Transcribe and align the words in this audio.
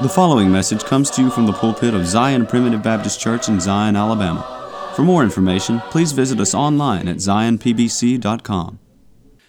The 0.00 0.08
following 0.08 0.48
message 0.52 0.84
comes 0.84 1.10
to 1.10 1.22
you 1.22 1.28
from 1.28 1.46
the 1.46 1.52
pulpit 1.52 1.92
of 1.92 2.06
Zion 2.06 2.46
Primitive 2.46 2.84
Baptist 2.84 3.18
Church 3.18 3.48
in 3.48 3.58
Zion, 3.58 3.96
Alabama. 3.96 4.92
For 4.94 5.02
more 5.02 5.24
information, 5.24 5.80
please 5.90 6.12
visit 6.12 6.38
us 6.38 6.54
online 6.54 7.08
at 7.08 7.16
zionpbc.com. 7.16 8.78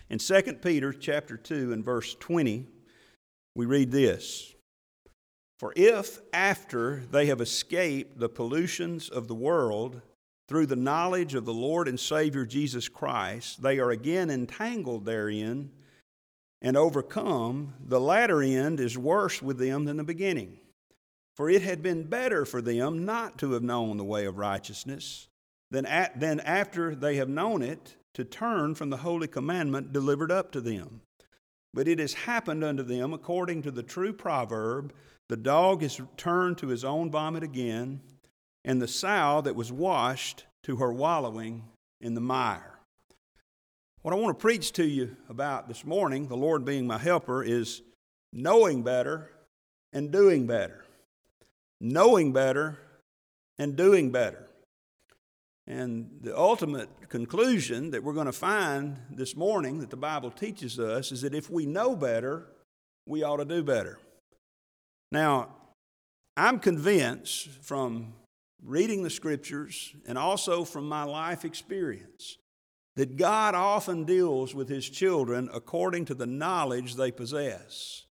In 0.10 0.18
2 0.18 0.42
Peter 0.54 0.92
chapter 0.92 1.38
2 1.38 1.72
and 1.72 1.86
verse 1.86 2.16
20, 2.16 2.66
we 3.54 3.66
read 3.68 3.92
this 3.92 4.56
For 5.60 5.72
if 5.76 6.20
after 6.34 7.04
they 7.12 7.28
have 7.28 7.42
escaped 7.42 8.18
the 8.18 8.28
pollutions 8.28 9.08
of 9.08 9.28
the 9.28 9.36
world 9.36 10.02
through 10.48 10.66
the 10.66 10.76
knowledge 10.76 11.36
of 11.36 11.46
the 11.46 11.54
Lord 11.54 11.88
and 11.88 12.00
Savior 12.00 12.48
Jesus 12.48 12.90
Christ, 12.90 13.62
they 13.62 13.78
are 13.78 13.92
again 13.92 14.32
entangled 14.32 15.06
therein 15.06 15.70
and 16.62 16.76
overcome, 16.76 17.74
the 17.86 18.00
latter 18.00 18.42
end 18.42 18.80
is 18.80 18.98
worse 18.98 19.42
with 19.42 19.58
them 19.58 19.86
than 19.86 19.98
the 19.98 20.04
beginning. 20.04 20.60
For 21.36 21.50
it 21.50 21.62
had 21.62 21.82
been 21.82 22.04
better 22.04 22.46
for 22.46 22.62
them 22.62 23.06
not 23.06 23.38
to 23.40 23.54
have 23.54 23.64
known 23.64 23.98
the 23.98 24.04
way 24.04 24.26
of 24.26 24.38
righteousness 24.38 25.28
than, 25.72 25.86
at, 25.86 26.20
than 26.20 26.40
after 26.42 26.96
they 26.96 27.16
have 27.16 27.30
known 27.30 27.62
it 27.62 27.96
to 28.16 28.26
turn 28.26 28.76
from 28.76 28.90
the 28.90 28.98
holy 28.98 29.28
commandment 29.28 29.94
delivered 29.94 30.32
up 30.32 30.52
to 30.52 30.62
them. 30.62 31.02
But 31.74 31.88
it 31.88 32.00
has 32.00 32.14
happened 32.14 32.64
unto 32.64 32.84
them 32.84 33.14
according 33.14 33.62
to 33.62 33.72
the 33.72 33.84
true 33.84 34.12
proverb 34.12 34.94
the 35.30 35.38
dog 35.38 35.84
is 35.84 36.02
turned 36.18 36.58
to 36.58 36.68
his 36.68 36.84
own 36.84 37.12
vomit 37.12 37.44
again, 37.44 38.02
and 38.66 38.82
the 38.82 38.88
sow 38.88 39.42
that 39.42 39.56
was 39.56 39.72
washed 39.72 40.46
to 40.64 40.78
her 40.78 40.92
wallowing 40.92 41.64
in 42.02 42.16
the 42.16 42.22
mire. 42.22 42.79
What 44.02 44.14
I 44.14 44.18
want 44.18 44.38
to 44.38 44.42
preach 44.42 44.72
to 44.74 44.86
you 44.86 45.18
about 45.28 45.68
this 45.68 45.84
morning, 45.84 46.30
the 46.30 46.38
Lord 46.38 46.64
being 46.64 46.88
my 46.88 46.98
helper, 46.98 47.44
is 47.44 47.82
knowing 48.32 48.82
better 48.82 49.30
and 49.92 50.10
doing 50.10 50.48
better. 50.48 50.86
Knowing 51.82 52.32
better 52.32 52.80
and 53.58 53.76
doing 53.76 54.10
better. 54.10 54.48
And 55.68 56.20
the 56.22 56.38
ultimate 56.38 57.10
conclusion 57.10 57.92
that 57.92 58.02
we're 58.02 58.14
going 58.14 58.26
to 58.28 58.32
find 58.32 59.00
this 59.12 59.36
morning 59.36 59.80
that 59.80 59.90
the 59.90 59.98
Bible 59.98 60.32
teaches 60.32 60.80
us 60.80 61.12
is 61.12 61.22
that 61.24 61.36
if 61.36 61.50
we 61.50 61.66
know 61.66 61.94
better, 61.94 62.46
we 63.06 63.24
ought 63.24 63.38
to 63.38 63.46
do 63.46 63.64
better. 63.64 64.00
Now, 65.12 65.50
I'm 66.38 66.60
convinced 66.60 67.50
from 67.62 68.14
reading 68.64 69.04
the 69.04 69.10
scriptures 69.10 69.94
and 70.08 70.18
also 70.18 70.64
from 70.64 70.88
my 70.88 71.04
life 71.04 71.44
experience 71.44 72.38
that 72.96 73.18
God 73.18 73.56
often 73.56 74.04
deals 74.04 74.54
with 74.54 74.70
his 74.70 74.90
children 74.90 75.50
according 75.54 76.06
to 76.06 76.14
the 76.14 76.26
knowledge 76.26 76.96
they 76.96 77.12
possess. 77.12 78.06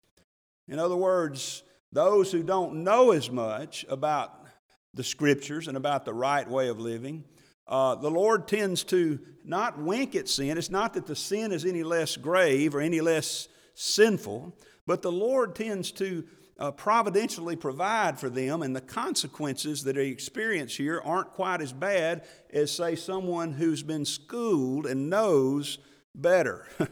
In 0.68 0.78
other 0.78 0.96
words, 0.96 1.62
those 1.92 2.32
who 2.32 2.42
don't 2.42 2.84
know 2.84 3.12
as 3.12 3.30
much 3.30 3.84
about 3.88 4.44
the 4.92 5.04
scriptures 5.04 5.68
and 5.68 5.76
about 5.76 6.04
the 6.04 6.14
right 6.14 6.48
way 6.48 6.68
of 6.68 6.80
living, 6.80 7.24
uh, 7.66 7.94
the 7.94 8.10
Lord 8.10 8.46
tends 8.46 8.84
to 8.84 9.18
not 9.44 9.78
wink 9.78 10.14
at 10.14 10.28
sin. 10.28 10.58
It's 10.58 10.70
not 10.70 10.94
that 10.94 11.06
the 11.06 11.16
sin 11.16 11.52
is 11.52 11.64
any 11.64 11.82
less 11.82 12.16
grave 12.16 12.74
or 12.74 12.80
any 12.80 13.00
less 13.00 13.48
sinful, 13.74 14.56
but 14.86 15.02
the 15.02 15.12
Lord 15.12 15.54
tends 15.54 15.90
to 15.92 16.24
uh, 16.58 16.70
providentially 16.70 17.56
provide 17.56 18.18
for 18.18 18.30
them, 18.30 18.62
and 18.62 18.74
the 18.74 18.80
consequences 18.80 19.82
that 19.84 19.96
they 19.96 20.08
experience 20.08 20.76
here 20.76 21.00
aren't 21.04 21.30
quite 21.30 21.60
as 21.60 21.72
bad 21.72 22.24
as, 22.52 22.70
say, 22.70 22.94
someone 22.94 23.52
who's 23.52 23.82
been 23.82 24.04
schooled 24.04 24.86
and 24.86 25.10
knows 25.10 25.78
better. 26.14 26.66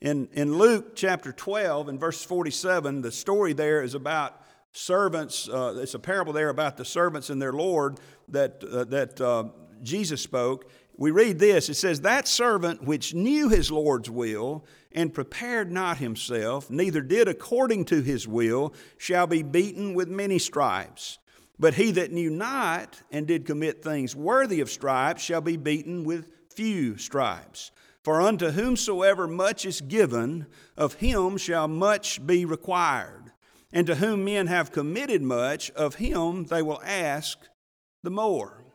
in, 0.00 0.28
in 0.32 0.56
Luke 0.56 0.94
chapter 0.94 1.32
12 1.32 1.88
and 1.88 1.98
verse 1.98 2.22
47, 2.22 3.02
the 3.02 3.10
story 3.10 3.52
there 3.52 3.82
is 3.82 3.94
about 3.94 4.40
servants. 4.72 5.48
Uh, 5.48 5.78
it's 5.80 5.94
a 5.94 5.98
parable 5.98 6.32
there 6.32 6.50
about 6.50 6.76
the 6.76 6.84
servants 6.84 7.30
and 7.30 7.42
their 7.42 7.52
Lord 7.52 7.98
that, 8.28 8.62
uh, 8.62 8.84
that 8.84 9.20
uh, 9.20 9.44
Jesus 9.82 10.20
spoke. 10.20 10.70
We 10.98 11.10
read 11.10 11.38
this 11.38 11.68
it 11.68 11.74
says, 11.74 12.02
That 12.02 12.28
servant 12.28 12.82
which 12.84 13.14
knew 13.14 13.48
his 13.48 13.70
Lord's 13.70 14.08
will 14.08 14.64
and 14.92 15.14
prepared 15.14 15.70
not 15.70 15.98
himself, 15.98 16.70
neither 16.70 17.00
did 17.00 17.28
according 17.28 17.84
to 17.86 18.02
his 18.02 18.26
will, 18.26 18.74
shall 18.96 19.26
be 19.26 19.42
beaten 19.42 19.94
with 19.94 20.08
many 20.08 20.38
stripes. 20.38 21.18
But 21.58 21.74
he 21.74 21.90
that 21.92 22.12
knew 22.12 22.30
not 22.30 23.02
and 23.10 23.26
did 23.26 23.46
commit 23.46 23.82
things 23.82 24.14
worthy 24.14 24.60
of 24.60 24.70
stripes 24.70 25.22
shall 25.22 25.40
be 25.40 25.56
beaten 25.56 26.04
with 26.04 26.30
few 26.54 26.96
stripes. 26.98 27.70
For 28.02 28.20
unto 28.20 28.50
whomsoever 28.50 29.26
much 29.26 29.66
is 29.66 29.80
given, 29.80 30.46
of 30.76 30.94
him 30.94 31.36
shall 31.36 31.66
much 31.66 32.24
be 32.24 32.44
required. 32.44 33.32
And 33.72 33.86
to 33.88 33.96
whom 33.96 34.24
men 34.24 34.46
have 34.46 34.70
committed 34.70 35.22
much, 35.22 35.70
of 35.72 35.96
him 35.96 36.44
they 36.44 36.62
will 36.62 36.80
ask 36.84 37.38
the 38.02 38.10
more. 38.10 38.65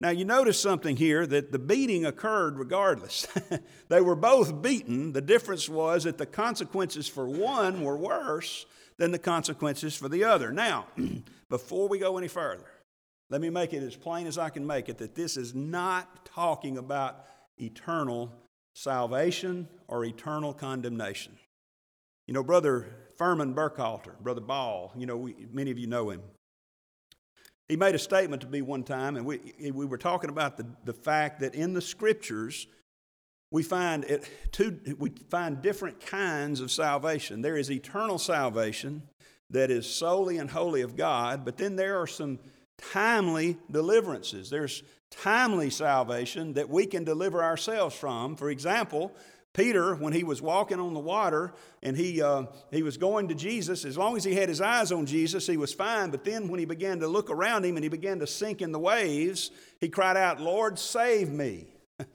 Now, 0.00 0.10
you 0.10 0.26
notice 0.26 0.60
something 0.60 0.96
here 0.96 1.26
that 1.26 1.52
the 1.52 1.58
beating 1.58 2.04
occurred 2.04 2.58
regardless. 2.58 3.26
they 3.88 4.02
were 4.02 4.16
both 4.16 4.60
beaten. 4.60 5.12
The 5.12 5.22
difference 5.22 5.68
was 5.68 6.04
that 6.04 6.18
the 6.18 6.26
consequences 6.26 7.08
for 7.08 7.26
one 7.26 7.82
were 7.82 7.96
worse 7.96 8.66
than 8.98 9.10
the 9.10 9.18
consequences 9.18 9.96
for 9.96 10.08
the 10.08 10.24
other. 10.24 10.52
Now, 10.52 10.86
before 11.48 11.88
we 11.88 11.98
go 11.98 12.18
any 12.18 12.28
further, 12.28 12.66
let 13.30 13.40
me 13.40 13.48
make 13.48 13.72
it 13.72 13.82
as 13.82 13.96
plain 13.96 14.26
as 14.26 14.36
I 14.36 14.50
can 14.50 14.66
make 14.66 14.88
it 14.88 14.98
that 14.98 15.14
this 15.14 15.36
is 15.36 15.54
not 15.54 16.26
talking 16.26 16.76
about 16.76 17.24
eternal 17.58 18.32
salvation 18.74 19.66
or 19.88 20.04
eternal 20.04 20.52
condemnation. 20.52 21.38
You 22.26 22.34
know, 22.34 22.42
Brother 22.42 22.86
Furman 23.16 23.54
Burkhalter, 23.54 24.18
Brother 24.20 24.42
Ball, 24.42 24.92
you 24.96 25.06
know, 25.06 25.16
we, 25.16 25.34
many 25.50 25.70
of 25.70 25.78
you 25.78 25.86
know 25.86 26.10
him. 26.10 26.20
He 27.68 27.76
made 27.76 27.94
a 27.94 27.98
statement 27.98 28.42
to 28.42 28.48
me 28.48 28.62
one 28.62 28.84
time, 28.84 29.16
and 29.16 29.26
we, 29.26 29.40
we 29.72 29.86
were 29.86 29.98
talking 29.98 30.30
about 30.30 30.56
the, 30.56 30.66
the 30.84 30.92
fact 30.92 31.40
that 31.40 31.54
in 31.54 31.72
the 31.72 31.80
scriptures, 31.80 32.66
we 33.50 33.62
find, 33.62 34.04
it, 34.04 34.28
two, 34.52 34.78
we 34.98 35.10
find 35.30 35.62
different 35.62 36.04
kinds 36.04 36.60
of 36.60 36.70
salvation. 36.70 37.42
There 37.42 37.56
is 37.56 37.70
eternal 37.70 38.18
salvation 38.18 39.02
that 39.50 39.70
is 39.70 39.86
solely 39.86 40.38
and 40.38 40.50
wholly 40.50 40.82
of 40.82 40.96
God, 40.96 41.44
but 41.44 41.56
then 41.56 41.76
there 41.76 42.00
are 42.00 42.06
some 42.06 42.38
timely 42.78 43.56
deliverances. 43.70 44.50
There's 44.50 44.82
timely 45.10 45.70
salvation 45.70 46.54
that 46.54 46.68
we 46.68 46.86
can 46.86 47.04
deliver 47.04 47.42
ourselves 47.42 47.94
from. 47.94 48.36
For 48.36 48.50
example, 48.50 49.12
Peter, 49.56 49.94
when 49.94 50.12
he 50.12 50.22
was 50.22 50.42
walking 50.42 50.78
on 50.78 50.92
the 50.92 51.00
water 51.00 51.54
and 51.82 51.96
he, 51.96 52.20
uh, 52.20 52.44
he 52.70 52.82
was 52.82 52.98
going 52.98 53.28
to 53.28 53.34
Jesus, 53.34 53.86
as 53.86 53.96
long 53.96 54.14
as 54.14 54.22
he 54.22 54.34
had 54.34 54.50
his 54.50 54.60
eyes 54.60 54.92
on 54.92 55.06
Jesus, 55.06 55.46
he 55.46 55.56
was 55.56 55.72
fine. 55.72 56.10
But 56.10 56.24
then 56.24 56.48
when 56.48 56.60
he 56.60 56.66
began 56.66 57.00
to 57.00 57.08
look 57.08 57.30
around 57.30 57.64
him 57.64 57.76
and 57.76 57.82
he 57.82 57.88
began 57.88 58.18
to 58.18 58.26
sink 58.26 58.60
in 58.60 58.70
the 58.70 58.78
waves, 58.78 59.50
he 59.80 59.88
cried 59.88 60.18
out, 60.18 60.40
Lord, 60.40 60.78
save 60.78 61.30
me. 61.30 61.68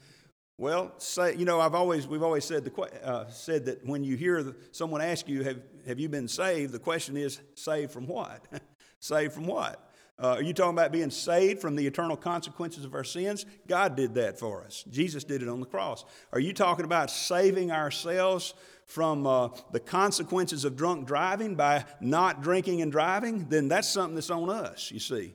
well, 0.59 0.93
say, 0.99 1.35
you 1.35 1.45
know, 1.45 1.59
I've 1.59 1.73
always, 1.73 2.07
we've 2.07 2.21
always 2.21 2.45
said, 2.45 2.63
the, 2.63 2.81
uh, 3.03 3.27
said 3.29 3.65
that 3.65 3.87
when 3.87 4.03
you 4.03 4.15
hear 4.17 4.55
someone 4.71 5.01
ask 5.01 5.27
you, 5.27 5.43
have, 5.43 5.61
have 5.87 5.99
you 5.99 6.09
been 6.09 6.27
saved? 6.27 6.71
The 6.71 6.79
question 6.79 7.17
is, 7.17 7.41
saved 7.55 7.91
from 7.91 8.05
what? 8.05 8.45
saved 8.99 9.33
from 9.33 9.47
what? 9.47 9.90
Uh, 10.21 10.35
are 10.35 10.43
you 10.43 10.53
talking 10.53 10.75
about 10.75 10.91
being 10.91 11.09
saved 11.09 11.59
from 11.59 11.75
the 11.75 11.87
eternal 11.87 12.15
consequences 12.15 12.85
of 12.85 12.93
our 12.93 13.03
sins? 13.03 13.47
God 13.67 13.95
did 13.95 14.13
that 14.13 14.37
for 14.37 14.63
us. 14.63 14.85
Jesus 14.91 15.23
did 15.23 15.41
it 15.41 15.49
on 15.49 15.59
the 15.59 15.65
cross. 15.65 16.05
Are 16.31 16.39
you 16.39 16.53
talking 16.53 16.85
about 16.85 17.09
saving 17.09 17.71
ourselves 17.71 18.53
from 18.85 19.25
uh, 19.25 19.49
the 19.71 19.79
consequences 19.79 20.63
of 20.63 20.75
drunk 20.75 21.07
driving 21.07 21.55
by 21.55 21.85
not 21.99 22.43
drinking 22.43 22.83
and 22.83 22.91
driving? 22.91 23.47
Then 23.49 23.67
that's 23.67 23.89
something 23.89 24.13
that's 24.13 24.29
on 24.29 24.51
us, 24.51 24.91
you 24.91 24.99
see. 24.99 25.33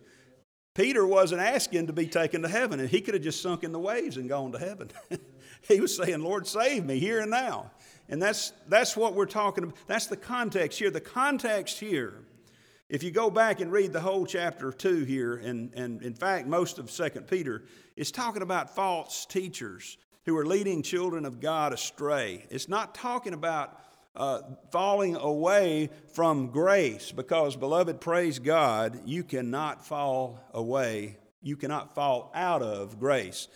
Peter 0.72 1.04
wasn't 1.04 1.40
asking 1.40 1.88
to 1.88 1.92
be 1.92 2.06
taken 2.06 2.42
to 2.42 2.48
heaven, 2.48 2.78
and 2.78 2.88
he 2.88 3.00
could 3.00 3.14
have 3.14 3.22
just 3.24 3.42
sunk 3.42 3.64
in 3.64 3.72
the 3.72 3.80
waves 3.80 4.18
and 4.18 4.28
gone 4.28 4.52
to 4.52 4.58
heaven. 4.58 4.90
he 5.68 5.80
was 5.80 5.96
saying, 5.96 6.20
Lord, 6.20 6.46
save 6.46 6.84
me 6.84 7.00
here 7.00 7.20
and 7.20 7.30
now. 7.30 7.72
And 8.08 8.22
that's, 8.22 8.52
that's 8.68 8.96
what 8.96 9.14
we're 9.14 9.26
talking 9.26 9.64
about. 9.64 9.76
That's 9.88 10.06
the 10.06 10.16
context 10.16 10.78
here. 10.78 10.90
The 10.90 11.00
context 11.00 11.80
here 11.80 12.25
if 12.88 13.02
you 13.02 13.10
go 13.10 13.30
back 13.30 13.60
and 13.60 13.72
read 13.72 13.92
the 13.92 14.00
whole 14.00 14.26
chapter 14.26 14.70
2 14.70 15.04
here, 15.04 15.34
and, 15.34 15.72
and 15.74 16.02
in 16.02 16.14
fact, 16.14 16.46
most 16.46 16.78
of 16.78 16.90
2 16.90 17.22
Peter, 17.22 17.64
it's 17.96 18.12
talking 18.12 18.42
about 18.42 18.74
false 18.74 19.26
teachers 19.26 19.98
who 20.24 20.36
are 20.36 20.46
leading 20.46 20.82
children 20.82 21.24
of 21.24 21.40
God 21.40 21.72
astray. 21.72 22.46
It's 22.48 22.68
not 22.68 22.94
talking 22.94 23.32
about 23.32 23.80
uh, 24.14 24.40
falling 24.70 25.16
away 25.16 25.90
from 26.14 26.48
grace, 26.48 27.12
because, 27.12 27.56
beloved, 27.56 28.00
praise 28.00 28.38
God, 28.38 29.00
you 29.04 29.24
cannot 29.24 29.84
fall 29.84 30.40
away. 30.54 31.18
You 31.42 31.56
cannot 31.56 31.94
fall 31.94 32.30
out 32.34 32.62
of 32.62 32.98
grace. 32.98 33.48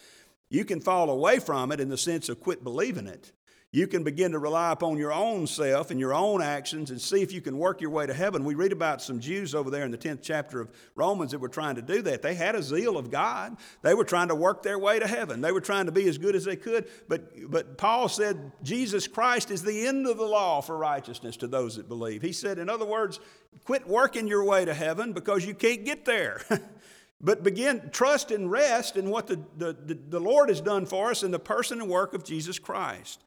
You 0.48 0.64
can 0.64 0.80
fall 0.80 1.08
away 1.08 1.38
from 1.38 1.70
it 1.72 1.80
in 1.80 1.88
the 1.88 1.96
sense 1.96 2.28
of 2.28 2.40
quit 2.40 2.62
believing 2.64 3.06
it. 3.06 3.32
You 3.72 3.86
can 3.86 4.02
begin 4.02 4.32
to 4.32 4.38
rely 4.40 4.72
upon 4.72 4.98
your 4.98 5.12
own 5.12 5.46
self 5.46 5.92
and 5.92 6.00
your 6.00 6.12
own 6.12 6.42
actions 6.42 6.90
and 6.90 7.00
see 7.00 7.22
if 7.22 7.32
you 7.32 7.40
can 7.40 7.56
work 7.56 7.80
your 7.80 7.90
way 7.90 8.04
to 8.04 8.12
heaven. 8.12 8.44
We 8.44 8.54
read 8.54 8.72
about 8.72 9.00
some 9.00 9.20
Jews 9.20 9.54
over 9.54 9.70
there 9.70 9.84
in 9.84 9.92
the 9.92 9.98
10th 9.98 10.20
chapter 10.22 10.60
of 10.60 10.72
Romans 10.96 11.30
that 11.30 11.38
were 11.38 11.48
trying 11.48 11.76
to 11.76 11.82
do 11.82 12.02
that. 12.02 12.20
They 12.20 12.34
had 12.34 12.56
a 12.56 12.64
zeal 12.64 12.98
of 12.98 13.12
God. 13.12 13.56
They 13.82 13.94
were 13.94 14.04
trying 14.04 14.26
to 14.28 14.34
work 14.34 14.64
their 14.64 14.78
way 14.78 14.98
to 14.98 15.06
heaven. 15.06 15.40
They 15.40 15.52
were 15.52 15.60
trying 15.60 15.86
to 15.86 15.92
be 15.92 16.08
as 16.08 16.18
good 16.18 16.34
as 16.34 16.44
they 16.44 16.56
could. 16.56 16.88
But, 17.06 17.48
but 17.48 17.78
Paul 17.78 18.08
said 18.08 18.50
Jesus 18.64 19.06
Christ 19.06 19.52
is 19.52 19.62
the 19.62 19.86
end 19.86 20.08
of 20.08 20.16
the 20.16 20.26
law 20.26 20.60
for 20.62 20.76
righteousness 20.76 21.36
to 21.36 21.46
those 21.46 21.76
that 21.76 21.88
believe. 21.88 22.22
He 22.22 22.32
said, 22.32 22.58
in 22.58 22.68
other 22.68 22.86
words, 22.86 23.20
quit 23.64 23.86
working 23.86 24.26
your 24.26 24.44
way 24.44 24.64
to 24.64 24.74
heaven 24.74 25.12
because 25.12 25.46
you 25.46 25.54
can't 25.54 25.84
get 25.84 26.04
there. 26.04 26.42
but 27.20 27.44
begin 27.44 27.90
trust 27.92 28.32
and 28.32 28.50
rest 28.50 28.96
in 28.96 29.10
what 29.10 29.28
the, 29.28 29.38
the, 29.56 29.96
the, 30.08 30.18
Lord 30.18 30.48
has 30.48 30.60
done 30.60 30.86
for 30.86 31.10
us 31.10 31.22
in 31.22 31.30
the 31.30 31.38
person 31.38 31.80
and 31.80 31.88
work 31.88 32.14
of 32.14 32.24
Jesus 32.24 32.58
Christ. 32.58 33.22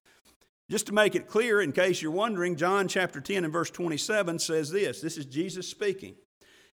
Just 0.69 0.87
to 0.87 0.93
make 0.93 1.15
it 1.15 1.27
clear, 1.27 1.61
in 1.61 1.71
case 1.71 2.01
you're 2.01 2.11
wondering, 2.11 2.55
John 2.55 2.87
chapter 2.87 3.19
10 3.19 3.43
and 3.43 3.53
verse 3.53 3.69
27 3.69 4.39
says 4.39 4.71
this 4.71 5.01
this 5.01 5.17
is 5.17 5.25
Jesus 5.25 5.67
speaking. 5.67 6.15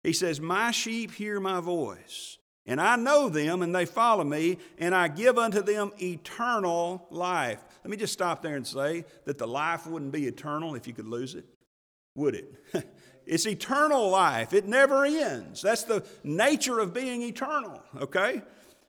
He 0.04 0.14
says, 0.14 0.40
My 0.40 0.72
sheep 0.72 1.12
hear 1.12 1.40
my 1.40 1.60
voice, 1.60 2.38
and 2.66 2.80
I 2.80 2.96
know 2.96 3.30
them, 3.30 3.62
and 3.62 3.76
they 3.76 3.86
follow 3.86 4.24
me, 4.24 4.58
and 4.78 4.94
I 4.94 5.08
give 5.08 5.38
unto 5.38 5.62
them 5.62 5.92
eternal 6.02 7.08
life. 7.10 7.60
Let 7.84 7.90
me 7.90 7.98
just 7.98 8.14
stop 8.14 8.42
there 8.42 8.56
and 8.56 8.66
say 8.66 9.06
that 9.26 9.38
the 9.38 9.48
life 9.48 9.88
wouldn't 9.88 10.12
be 10.12 10.28
eternal 10.28 10.76
if 10.76 10.88
you 10.88 10.94
could 10.94 11.08
lose 11.08 11.36
it, 11.36 11.46
would 12.16 12.36
it? 12.36 12.54
it's 13.26 13.48
eternal 13.48 14.10
life, 14.10 14.54
it 14.54 14.68
never 14.68 15.06
ends. 15.06 15.62
That's 15.62 15.84
the 15.84 16.06
nature 16.24 16.80
of 16.80 16.94
being 16.94 17.24
eternal, 17.24 17.82
okay? 18.00 18.44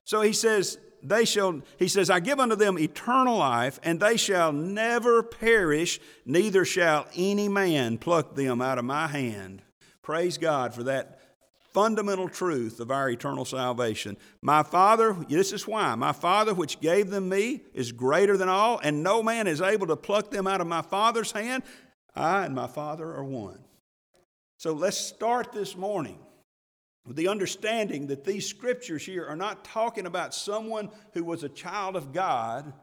So 0.05 0.21
he 0.21 0.33
says, 0.33 0.77
they 1.03 1.25
shall, 1.25 1.61
he 1.77 1.87
says, 1.87 2.09
I 2.09 2.19
give 2.19 2.39
unto 2.39 2.55
them 2.55 2.77
eternal 2.77 3.37
life, 3.37 3.79
and 3.83 3.99
they 3.99 4.17
shall 4.17 4.51
never 4.51 5.23
perish, 5.23 5.99
neither 6.25 6.65
shall 6.65 7.07
any 7.15 7.49
man 7.49 7.97
pluck 7.97 8.35
them 8.35 8.61
out 8.61 8.77
of 8.77 8.85
my 8.85 9.07
hand. 9.07 9.61
Praise 10.01 10.37
God 10.37 10.73
for 10.73 10.83
that 10.83 11.19
fundamental 11.73 12.27
truth 12.27 12.79
of 12.79 12.91
our 12.91 13.09
eternal 13.09 13.45
salvation. 13.45 14.17
My 14.41 14.63
Father, 14.63 15.15
this 15.29 15.53
is 15.53 15.67
why, 15.67 15.95
my 15.95 16.11
Father 16.11 16.53
which 16.53 16.81
gave 16.81 17.09
them 17.09 17.29
me 17.29 17.61
is 17.73 17.91
greater 17.91 18.37
than 18.37 18.49
all, 18.49 18.79
and 18.79 19.03
no 19.03 19.23
man 19.23 19.47
is 19.47 19.61
able 19.61 19.87
to 19.87 19.95
pluck 19.95 20.31
them 20.31 20.47
out 20.47 20.61
of 20.61 20.67
my 20.67 20.81
Father's 20.81 21.31
hand. 21.31 21.63
I 22.13 22.45
and 22.45 22.53
my 22.53 22.67
Father 22.67 23.05
are 23.13 23.23
one. 23.23 23.63
So 24.57 24.73
let's 24.73 24.97
start 24.97 25.53
this 25.53 25.75
morning 25.75 26.19
the 27.07 27.27
understanding 27.27 28.07
that 28.07 28.23
these 28.23 28.47
scriptures 28.47 29.05
here 29.05 29.25
are 29.25 29.35
not 29.35 29.63
talking 29.63 30.05
about 30.05 30.33
someone 30.33 30.89
who 31.13 31.23
was 31.23 31.43
a 31.43 31.49
child 31.49 31.95
of 31.95 32.13
God 32.13 32.73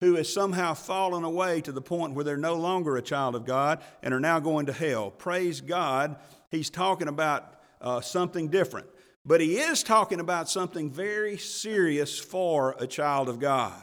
who 0.00 0.14
has 0.14 0.32
somehow 0.32 0.74
fallen 0.74 1.24
away 1.24 1.60
to 1.60 1.72
the 1.72 1.82
point 1.82 2.14
where 2.14 2.24
they're 2.24 2.36
no 2.36 2.54
longer 2.54 2.96
a 2.96 3.02
child 3.02 3.34
of 3.34 3.44
God 3.44 3.82
and 4.02 4.14
are 4.14 4.20
now 4.20 4.40
going 4.40 4.66
to 4.66 4.72
hell. 4.72 5.10
Praise 5.10 5.60
God, 5.60 6.16
he's 6.50 6.70
talking 6.70 7.08
about 7.08 7.60
uh, 7.80 8.00
something 8.00 8.48
different. 8.48 8.86
But 9.24 9.42
he 9.42 9.58
is 9.58 9.82
talking 9.82 10.18
about 10.18 10.48
something 10.48 10.90
very 10.90 11.36
serious 11.36 12.18
for 12.18 12.74
a 12.78 12.86
child 12.86 13.28
of 13.28 13.38
God. 13.38 13.80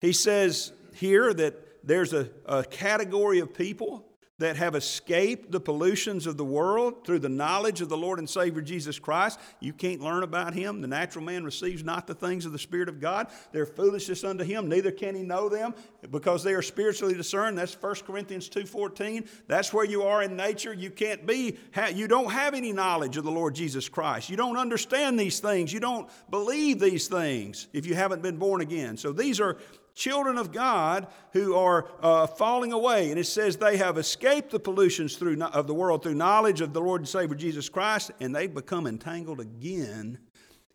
He 0.00 0.12
says 0.12 0.72
here 0.94 1.34
that 1.34 1.86
there's 1.86 2.12
a, 2.12 2.30
a 2.46 2.62
category 2.62 3.40
of 3.40 3.52
people 3.52 4.06
that 4.40 4.56
have 4.56 4.74
escaped 4.74 5.52
the 5.52 5.60
pollutions 5.60 6.26
of 6.26 6.38
the 6.38 6.44
world 6.44 7.04
through 7.04 7.18
the 7.18 7.28
knowledge 7.28 7.82
of 7.82 7.90
the 7.90 7.96
Lord 7.96 8.18
and 8.18 8.28
Savior 8.28 8.62
Jesus 8.62 8.98
Christ. 8.98 9.38
You 9.60 9.74
can't 9.74 10.00
learn 10.00 10.22
about 10.22 10.54
him. 10.54 10.80
The 10.80 10.88
natural 10.88 11.22
man 11.22 11.44
receives 11.44 11.84
not 11.84 12.06
the 12.06 12.14
things 12.14 12.46
of 12.46 12.52
the 12.52 12.58
Spirit 12.58 12.88
of 12.88 13.00
God. 13.00 13.28
They're 13.52 13.66
foolishness 13.66 14.24
unto 14.24 14.42
him, 14.42 14.68
neither 14.68 14.90
can 14.90 15.14
he 15.14 15.22
know 15.22 15.50
them 15.50 15.74
because 16.10 16.42
they 16.42 16.54
are 16.54 16.62
spiritually 16.62 17.14
discerned. 17.14 17.58
That's 17.58 17.74
1 17.74 17.94
Corinthians 18.06 18.48
2.14. 18.48 19.28
That's 19.46 19.72
where 19.72 19.84
you 19.84 20.02
are 20.02 20.22
in 20.22 20.36
nature. 20.36 20.72
You 20.72 20.90
can't 20.90 21.26
be, 21.26 21.58
you 21.94 22.08
don't 22.08 22.30
have 22.30 22.54
any 22.54 22.72
knowledge 22.72 23.16
of 23.16 23.24
the 23.24 23.30
Lord 23.30 23.54
Jesus 23.54 23.88
Christ. 23.88 24.30
You 24.30 24.36
don't 24.36 24.56
understand 24.56 25.18
these 25.18 25.40
things. 25.40 25.72
You 25.72 25.80
don't 25.80 26.08
believe 26.30 26.80
these 26.80 27.08
things 27.08 27.68
if 27.72 27.86
you 27.86 27.94
haven't 27.94 28.22
been 28.22 28.36
born 28.36 28.60
again. 28.60 28.96
So 28.96 29.12
these 29.12 29.40
are 29.40 29.58
children 29.94 30.38
of 30.38 30.52
God 30.52 31.08
who 31.32 31.54
are 31.54 31.86
uh, 32.02 32.26
falling 32.26 32.72
away. 32.72 33.10
And 33.10 33.18
it 33.18 33.26
says 33.26 33.56
they 33.56 33.76
have 33.76 33.98
escaped 33.98 34.50
the 34.50 34.60
pollutions 34.60 35.16
through, 35.16 35.42
of 35.42 35.66
the 35.66 35.74
world 35.74 36.02
through 36.02 36.14
knowledge 36.14 36.60
of 36.60 36.72
the 36.72 36.80
Lord 36.80 37.02
and 37.02 37.08
Savior 37.08 37.34
Jesus 37.34 37.68
Christ, 37.68 38.10
and 38.20 38.34
they've 38.34 38.52
become 38.52 38.86
entangled 38.86 39.40
again 39.40 40.18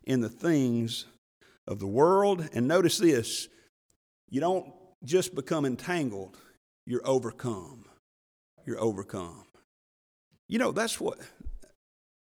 in 0.04 0.20
the 0.20 0.28
things 0.28 1.06
of 1.66 1.80
the 1.80 1.86
world. 1.86 2.48
And 2.52 2.68
notice 2.68 2.98
this 2.98 3.48
you 4.28 4.40
don't 4.40 4.72
just 5.06 5.34
become 5.34 5.64
entangled, 5.64 6.36
you're 6.84 7.06
overcome. 7.06 7.86
You're 8.66 8.80
overcome. 8.80 9.44
You 10.48 10.58
know, 10.58 10.72
that's 10.72 11.00
what 11.00 11.18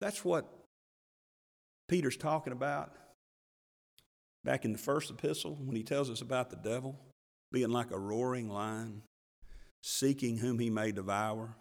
that's 0.01 0.25
what 0.25 0.47
Peter's 1.89 2.17
talking 2.17 2.53
about 2.53 2.93
back 4.45 4.65
in 4.65 4.73
the 4.73 4.79
first 4.79 5.11
epistle 5.11 5.59
when 5.63 5.77
he 5.77 5.83
tells 5.83 6.11
us 6.11 6.23
about 6.23 6.51
the 6.51 6.57
devil 6.57 6.99
being 7.53 7.71
like 7.71 7.91
a 7.91 7.99
roaring 7.99 8.49
lion, 8.49 9.03
seeking 9.83 10.39
whom 10.39 10.59
he 10.59 10.71
may 10.71 10.93
devour. 10.93 11.57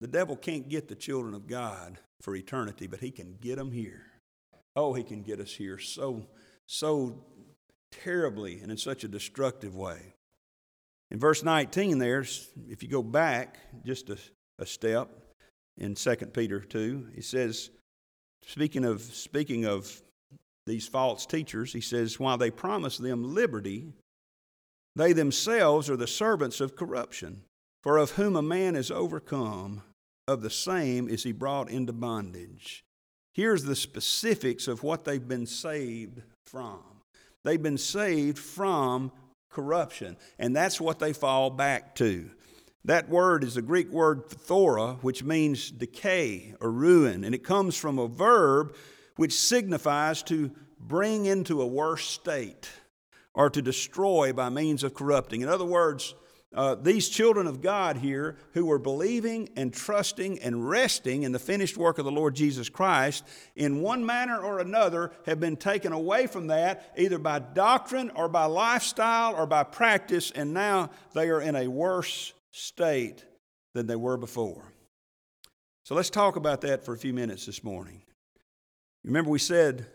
The 0.00 0.06
devil 0.06 0.36
can't 0.36 0.68
get 0.68 0.88
the 0.88 0.94
children 0.94 1.34
of 1.34 1.46
God 1.46 1.98
for 2.22 2.34
eternity, 2.34 2.86
but 2.86 3.00
he 3.00 3.10
can 3.10 3.36
get 3.40 3.56
them 3.56 3.72
here. 3.72 4.06
Oh, 4.76 4.94
he 4.94 5.02
can 5.02 5.22
get 5.22 5.40
us 5.40 5.52
here 5.52 5.78
so, 5.78 6.28
so 6.68 7.24
terribly 7.90 8.60
and 8.60 8.70
in 8.70 8.76
such 8.76 9.02
a 9.02 9.08
destructive 9.08 9.74
way. 9.74 10.14
In 11.10 11.18
verse 11.18 11.42
19, 11.42 11.98
there, 11.98 12.24
if 12.68 12.82
you 12.82 12.88
go 12.88 13.02
back 13.02 13.58
just 13.84 14.10
a, 14.10 14.18
a 14.58 14.66
step 14.66 15.08
in 15.78 15.94
2 15.94 16.16
Peter 16.32 16.60
2, 16.60 17.08
he 17.14 17.22
says, 17.22 17.70
speaking 18.44 18.84
of, 18.84 19.00
speaking 19.00 19.64
of 19.64 20.02
these 20.66 20.86
false 20.86 21.24
teachers, 21.24 21.72
he 21.72 21.80
says, 21.80 22.20
while 22.20 22.36
they 22.36 22.50
promise 22.50 22.98
them 22.98 23.34
liberty, 23.34 23.92
they 24.96 25.12
themselves 25.12 25.88
are 25.88 25.96
the 25.96 26.06
servants 26.06 26.60
of 26.60 26.76
corruption. 26.76 27.42
For 27.82 27.96
of 27.96 28.12
whom 28.12 28.36
a 28.36 28.42
man 28.42 28.76
is 28.76 28.90
overcome, 28.90 29.82
of 30.26 30.42
the 30.42 30.50
same 30.50 31.08
is 31.08 31.22
he 31.22 31.32
brought 31.32 31.70
into 31.70 31.92
bondage. 31.92 32.84
Here's 33.32 33.64
the 33.64 33.76
specifics 33.76 34.68
of 34.68 34.82
what 34.82 35.04
they've 35.04 35.26
been 35.26 35.46
saved 35.46 36.22
from. 36.46 36.82
They've 37.44 37.62
been 37.62 37.78
saved 37.78 38.38
from 38.38 39.12
corruption, 39.50 40.16
and 40.38 40.54
that's 40.54 40.80
what 40.80 40.98
they 40.98 41.12
fall 41.12 41.50
back 41.50 41.94
to. 41.96 42.30
That 42.84 43.08
word 43.08 43.44
is 43.44 43.54
the 43.54 43.62
Greek 43.62 43.90
word 43.90 44.28
phthora, 44.28 45.02
which 45.02 45.22
means 45.22 45.70
decay 45.70 46.54
or 46.60 46.70
ruin, 46.70 47.24
and 47.24 47.34
it 47.34 47.44
comes 47.44 47.76
from 47.76 47.98
a 47.98 48.08
verb 48.08 48.74
which 49.16 49.38
signifies 49.38 50.22
to 50.24 50.50
bring 50.78 51.26
into 51.26 51.60
a 51.60 51.66
worse 51.66 52.06
state 52.06 52.70
or 53.34 53.50
to 53.50 53.60
destroy 53.60 54.32
by 54.32 54.48
means 54.48 54.84
of 54.84 54.94
corrupting. 54.94 55.40
In 55.40 55.48
other 55.48 55.64
words, 55.64 56.14
uh, 56.54 56.74
these 56.74 57.08
children 57.08 57.46
of 57.46 57.60
God 57.60 57.98
here 57.98 58.36
who 58.54 58.64
were 58.64 58.78
believing 58.78 59.50
and 59.54 59.72
trusting 59.72 60.38
and 60.40 60.68
resting 60.68 61.22
in 61.22 61.32
the 61.32 61.38
finished 61.38 61.76
work 61.76 61.98
of 61.98 62.06
the 62.06 62.10
Lord 62.10 62.34
Jesus 62.34 62.70
Christ, 62.70 63.22
in 63.54 63.82
one 63.82 64.04
manner 64.04 64.40
or 64.40 64.58
another, 64.58 65.12
have 65.26 65.40
been 65.40 65.56
taken 65.56 65.92
away 65.92 66.26
from 66.26 66.46
that 66.46 66.94
either 66.96 67.18
by 67.18 67.38
doctrine 67.38 68.10
or 68.14 68.28
by 68.28 68.46
lifestyle 68.46 69.34
or 69.34 69.46
by 69.46 69.62
practice, 69.62 70.30
and 70.30 70.54
now 70.54 70.90
they 71.12 71.28
are 71.28 71.42
in 71.42 71.54
a 71.54 71.68
worse 71.68 72.32
state 72.50 73.24
than 73.74 73.86
they 73.86 73.96
were 73.96 74.16
before. 74.16 74.72
So 75.84 75.94
let's 75.94 76.10
talk 76.10 76.36
about 76.36 76.62
that 76.62 76.84
for 76.84 76.94
a 76.94 76.98
few 76.98 77.12
minutes 77.12 77.44
this 77.44 77.62
morning. 77.62 78.02
Remember, 79.04 79.30
we 79.30 79.38
said 79.38 79.86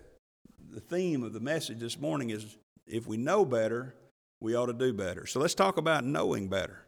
the 0.72 0.80
theme 0.80 1.24
of 1.24 1.34
the 1.34 1.40
message 1.40 1.80
this 1.80 2.00
morning 2.00 2.30
is 2.30 2.58
if 2.88 3.08
we 3.08 3.18
know 3.18 3.44
better, 3.44 3.96
we 4.44 4.56
ought 4.56 4.66
to 4.66 4.74
do 4.74 4.94
better. 4.94 5.26
So 5.26 5.40
let's 5.40 5.56
talk 5.56 5.78
about 5.78 6.04
knowing 6.04 6.50
better. 6.50 6.86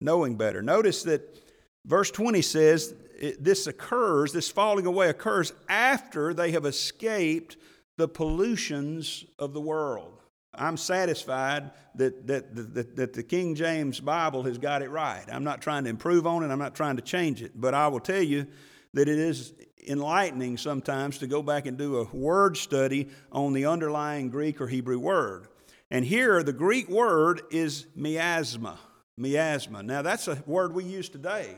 Knowing 0.00 0.36
better. 0.36 0.62
Notice 0.62 1.02
that 1.02 1.38
verse 1.84 2.10
20 2.10 2.40
says 2.40 2.94
this 3.38 3.66
occurs, 3.66 4.32
this 4.32 4.50
falling 4.50 4.86
away 4.86 5.10
occurs 5.10 5.52
after 5.68 6.32
they 6.32 6.50
have 6.52 6.64
escaped 6.64 7.58
the 7.98 8.08
pollutions 8.08 9.24
of 9.38 9.52
the 9.52 9.60
world. 9.60 10.22
I'm 10.54 10.76
satisfied 10.76 11.72
that, 11.96 12.26
that, 12.26 12.54
that, 12.74 12.96
that, 12.96 13.12
the 13.12 13.22
King 13.22 13.54
James 13.54 14.00
Bible 14.00 14.42
has 14.44 14.56
got 14.56 14.82
it 14.82 14.90
right. 14.90 15.24
I'm 15.30 15.44
not 15.44 15.60
trying 15.60 15.84
to 15.84 15.90
improve 15.90 16.26
on 16.26 16.42
it, 16.42 16.50
I'm 16.50 16.58
not 16.58 16.74
trying 16.74 16.96
to 16.96 17.02
change 17.02 17.42
it, 17.42 17.52
but 17.54 17.74
I 17.74 17.88
will 17.88 18.00
tell 18.00 18.22
you 18.22 18.46
that 18.94 19.08
it 19.08 19.18
is 19.18 19.52
enlightening 19.86 20.56
sometimes 20.56 21.18
to 21.18 21.26
go 21.26 21.42
back 21.42 21.66
and 21.66 21.76
do 21.76 21.98
a 21.98 22.04
word 22.16 22.56
study 22.56 23.08
on 23.30 23.52
the 23.52 23.66
underlying 23.66 24.30
Greek 24.30 24.60
or 24.60 24.68
Hebrew 24.68 24.98
word. 24.98 25.48
And 25.94 26.04
here, 26.04 26.42
the 26.42 26.52
Greek 26.52 26.88
word 26.88 27.42
is 27.52 27.86
miasma. 27.94 28.80
Miasma. 29.16 29.80
Now, 29.84 30.02
that's 30.02 30.26
a 30.26 30.42
word 30.44 30.74
we 30.74 30.82
use 30.82 31.08
today. 31.08 31.56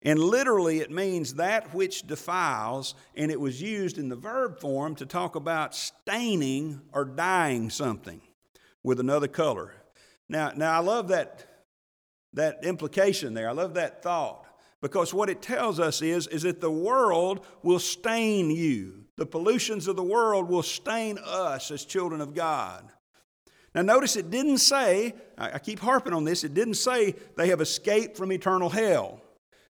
And 0.00 0.18
literally, 0.18 0.78
it 0.78 0.90
means 0.90 1.34
that 1.34 1.74
which 1.74 2.06
defiles, 2.06 2.94
and 3.14 3.30
it 3.30 3.38
was 3.38 3.60
used 3.60 3.98
in 3.98 4.08
the 4.08 4.16
verb 4.16 4.58
form 4.58 4.94
to 4.94 5.04
talk 5.04 5.36
about 5.36 5.74
staining 5.74 6.80
or 6.94 7.04
dyeing 7.04 7.68
something 7.68 8.22
with 8.82 9.00
another 9.00 9.28
color. 9.28 9.74
Now, 10.30 10.52
now 10.56 10.72
I 10.74 10.82
love 10.82 11.08
that 11.08 11.44
that 12.32 12.64
implication 12.64 13.34
there. 13.34 13.50
I 13.50 13.52
love 13.52 13.74
that 13.74 14.02
thought 14.02 14.46
because 14.80 15.12
what 15.12 15.28
it 15.28 15.42
tells 15.42 15.78
us 15.78 16.00
is, 16.00 16.26
is 16.28 16.40
that 16.40 16.62
the 16.62 16.70
world 16.70 17.44
will 17.62 17.80
stain 17.80 18.50
you. 18.50 19.04
The 19.16 19.26
pollutions 19.26 19.88
of 19.88 19.96
the 19.96 20.02
world 20.02 20.48
will 20.48 20.62
stain 20.62 21.18
us 21.22 21.70
as 21.70 21.84
children 21.84 22.22
of 22.22 22.34
God. 22.34 22.90
Now, 23.74 23.82
notice 23.82 24.16
it 24.16 24.30
didn't 24.30 24.58
say, 24.58 25.14
I 25.36 25.58
keep 25.58 25.80
harping 25.80 26.14
on 26.14 26.24
this, 26.24 26.44
it 26.44 26.54
didn't 26.54 26.74
say 26.74 27.14
they 27.36 27.48
have 27.48 27.60
escaped 27.60 28.16
from 28.16 28.32
eternal 28.32 28.70
hell. 28.70 29.20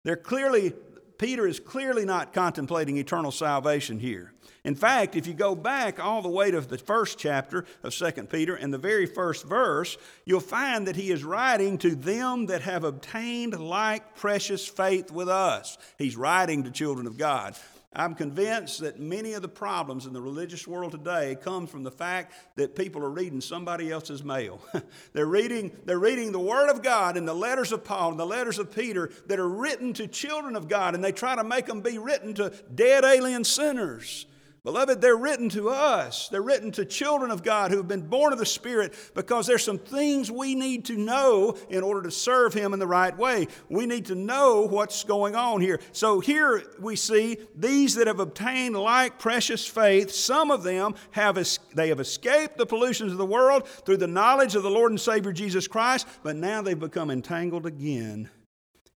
They're 0.05 0.17
clearly, 0.17 0.73
Peter 1.19 1.47
is 1.47 1.59
clearly 1.59 2.05
not 2.05 2.33
contemplating 2.33 2.99
eternal 2.99 3.33
salvation 3.33 3.99
here. 3.99 4.33
In 4.65 4.75
fact, 4.75 5.15
if 5.15 5.27
you 5.27 5.33
go 5.33 5.55
back 5.55 6.05
all 6.05 6.23
the 6.23 6.29
way 6.29 6.51
to 6.51 6.61
the 6.61 6.77
first 6.77 7.19
chapter 7.19 7.65
of 7.83 7.95
2 7.95 8.11
Peter 8.25 8.55
and 8.55 8.75
the 8.75 8.79
very 8.79 9.07
first 9.07 9.45
verse, 9.45 9.97
you'll 10.25 10.41
find 10.41 10.89
that 10.89 10.97
he 10.97 11.11
is 11.11 11.25
writing 11.25 11.79
to 11.79 11.95
them 11.95 12.47
that 12.47 12.63
have 12.63 12.83
obtained 12.85 13.59
like 13.59 14.17
precious 14.17 14.67
faith 14.67 15.11
with 15.11 15.29
us. 15.29 15.79
He's 15.99 16.17
writing 16.17 16.65
to 16.65 16.71
children 16.71 17.07
of 17.07 17.17
God. 17.17 17.55
I'm 17.99 18.15
convinced 18.15 18.81
that 18.81 19.01
many 19.01 19.33
of 19.33 19.41
the 19.41 19.49
problems 19.49 20.05
in 20.05 20.13
the 20.13 20.21
religious 20.21 20.69
world 20.69 20.93
today 20.93 21.35
come 21.41 21.67
from 21.67 21.83
the 21.83 21.91
fact 21.91 22.35
that 22.57 22.77
people 22.77 23.03
are 23.03 23.11
reading 23.11 23.41
somebody 23.41 23.91
else's 23.91 24.23
mail. 24.23 24.61
they're, 25.15 25.25
reading, 25.25 25.75
they're 25.87 25.99
reading 25.99 26.31
the 26.31 26.39
Word 26.39 26.69
of 26.69 26.83
God 26.83 27.17
and 27.17 27.27
the 27.27 27.35
letters 27.35 27.73
of 27.73 27.85
Paul 27.85 28.11
and 28.11 28.21
the 28.21 28.27
letters 28.27 28.59
of 28.59 28.71
Peter 28.71 29.11
that 29.29 29.39
are 29.39 29.49
written 29.49 29.95
to 29.95 30.07
children 30.07 30.57
of 30.57 30.69
God, 30.69 30.95
and 30.95 31.03
they 31.03 31.11
try 31.11 31.35
to 31.37 31.45
make 31.45 31.65
them 31.65 31.81
be 31.81 31.97
written 31.97 32.35
to 32.35 32.53
dead 32.75 33.03
alien 33.03 33.45
sinners. 33.45 34.27
Beloved, 34.67 35.01
they're 35.01 35.17
written 35.17 35.49
to 35.51 35.69
us. 35.69 36.29
They're 36.29 36.43
written 36.43 36.73
to 36.73 36.85
children 36.85 37.31
of 37.31 37.45
God 37.45 37.71
who 37.71 37.77
have 37.77 37.87
been 37.87 38.09
born 38.09 38.33
of 38.33 38.41
the 38.41 38.45
Spirit 38.45 38.95
because 39.15 39.47
there's 39.47 39.63
some 39.63 39.79
things 39.79 40.29
we 40.29 40.57
need 40.57 40.87
to 40.87 40.97
know 40.97 41.57
in 41.71 41.85
order 41.85 42.03
to 42.03 42.11
serve 42.11 42.53
Him 42.53 42.73
in 42.73 42.81
the 42.81 42.87
right 42.87 43.17
way. 43.17 43.47
We 43.69 43.87
need 43.87 44.07
to 44.07 44.17
know 44.17 44.63
what's 44.63 45.05
going 45.05 45.37
on 45.37 45.61
here. 45.61 45.79
So 45.93 46.19
here 46.19 46.65
we 46.81 46.97
see 46.97 47.37
these 47.55 47.95
that 47.95 48.09
have 48.09 48.19
obtained 48.19 48.75
like 48.75 49.21
precious 49.21 49.65
faith, 49.65 50.11
some 50.11 50.51
of 50.51 50.65
them 50.65 50.97
have, 51.13 51.39
they 51.73 51.91
have 51.91 52.01
escaped 52.01 52.59
the 52.59 52.67
pollutions 52.67 53.13
of 53.13 53.19
the 53.19 53.25
world 53.25 53.69
through 53.69 53.99
the 53.99 54.09
knowledge 54.09 54.57
of 54.57 54.65
the 54.65 54.69
Lord 54.69 54.91
and 54.91 55.01
Savior 55.01 55.33
Jesus 55.33 55.69
Christ, 55.69 56.09
but 56.25 56.35
now 56.35 56.61
they've 56.61 56.77
become 56.77 57.13
entangled 57.13 57.67
again 57.67 58.29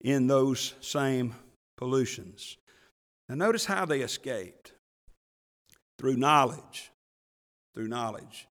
in 0.02 0.26
those 0.26 0.74
same 0.82 1.36
pollutions. 1.78 2.58
Now 3.28 3.36
notice 3.36 3.66
how 3.66 3.86
they 3.86 4.02
escaped 4.02 4.74
through 6.00 6.16
knowledge. 6.16 6.92
Through 7.76 7.90
knowledge. 7.90 8.48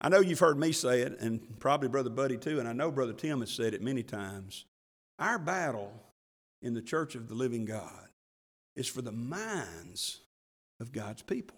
I 0.00 0.08
know 0.08 0.20
you've 0.20 0.40
heard 0.40 0.58
me 0.58 0.72
say 0.72 1.02
it, 1.02 1.20
and 1.20 1.58
probably 1.60 1.88
Brother 1.88 2.10
Buddy 2.10 2.36
too, 2.36 2.58
and 2.58 2.68
I 2.68 2.72
know 2.72 2.90
Brother 2.90 3.12
Tim 3.12 3.40
has 3.40 3.50
said 3.50 3.74
it 3.74 3.82
many 3.82 4.02
times. 4.02 4.64
Our 5.18 5.38
battle 5.38 5.92
in 6.60 6.74
the 6.74 6.82
church 6.82 7.14
of 7.14 7.28
the 7.28 7.34
living 7.34 7.64
God 7.64 8.08
is 8.74 8.86
for 8.86 9.02
the 9.02 9.12
minds 9.12 10.20
of 10.80 10.92
God's 10.92 11.22
people. 11.22 11.56